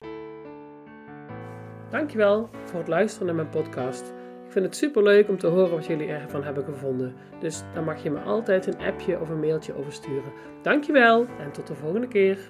Dankjewel 1.91 2.49
voor 2.63 2.79
het 2.79 2.87
luisteren 2.87 3.27
naar 3.27 3.35
mijn 3.35 3.49
podcast. 3.49 4.13
Ik 4.45 4.51
vind 4.51 4.65
het 4.65 4.75
super 4.75 5.03
leuk 5.03 5.29
om 5.29 5.37
te 5.37 5.47
horen 5.47 5.71
wat 5.75 5.85
jullie 5.85 6.07
ervan 6.07 6.43
hebben 6.43 6.63
gevonden. 6.63 7.15
Dus 7.39 7.63
daar 7.73 7.83
mag 7.83 8.03
je 8.03 8.11
me 8.11 8.19
altijd 8.19 8.67
een 8.67 8.79
appje 8.79 9.19
of 9.19 9.29
een 9.29 9.39
mailtje 9.39 9.75
over 9.75 9.91
sturen. 9.91 10.31
Dankjewel 10.61 11.25
en 11.39 11.51
tot 11.51 11.67
de 11.67 11.75
volgende 11.75 12.07
keer. 12.07 12.49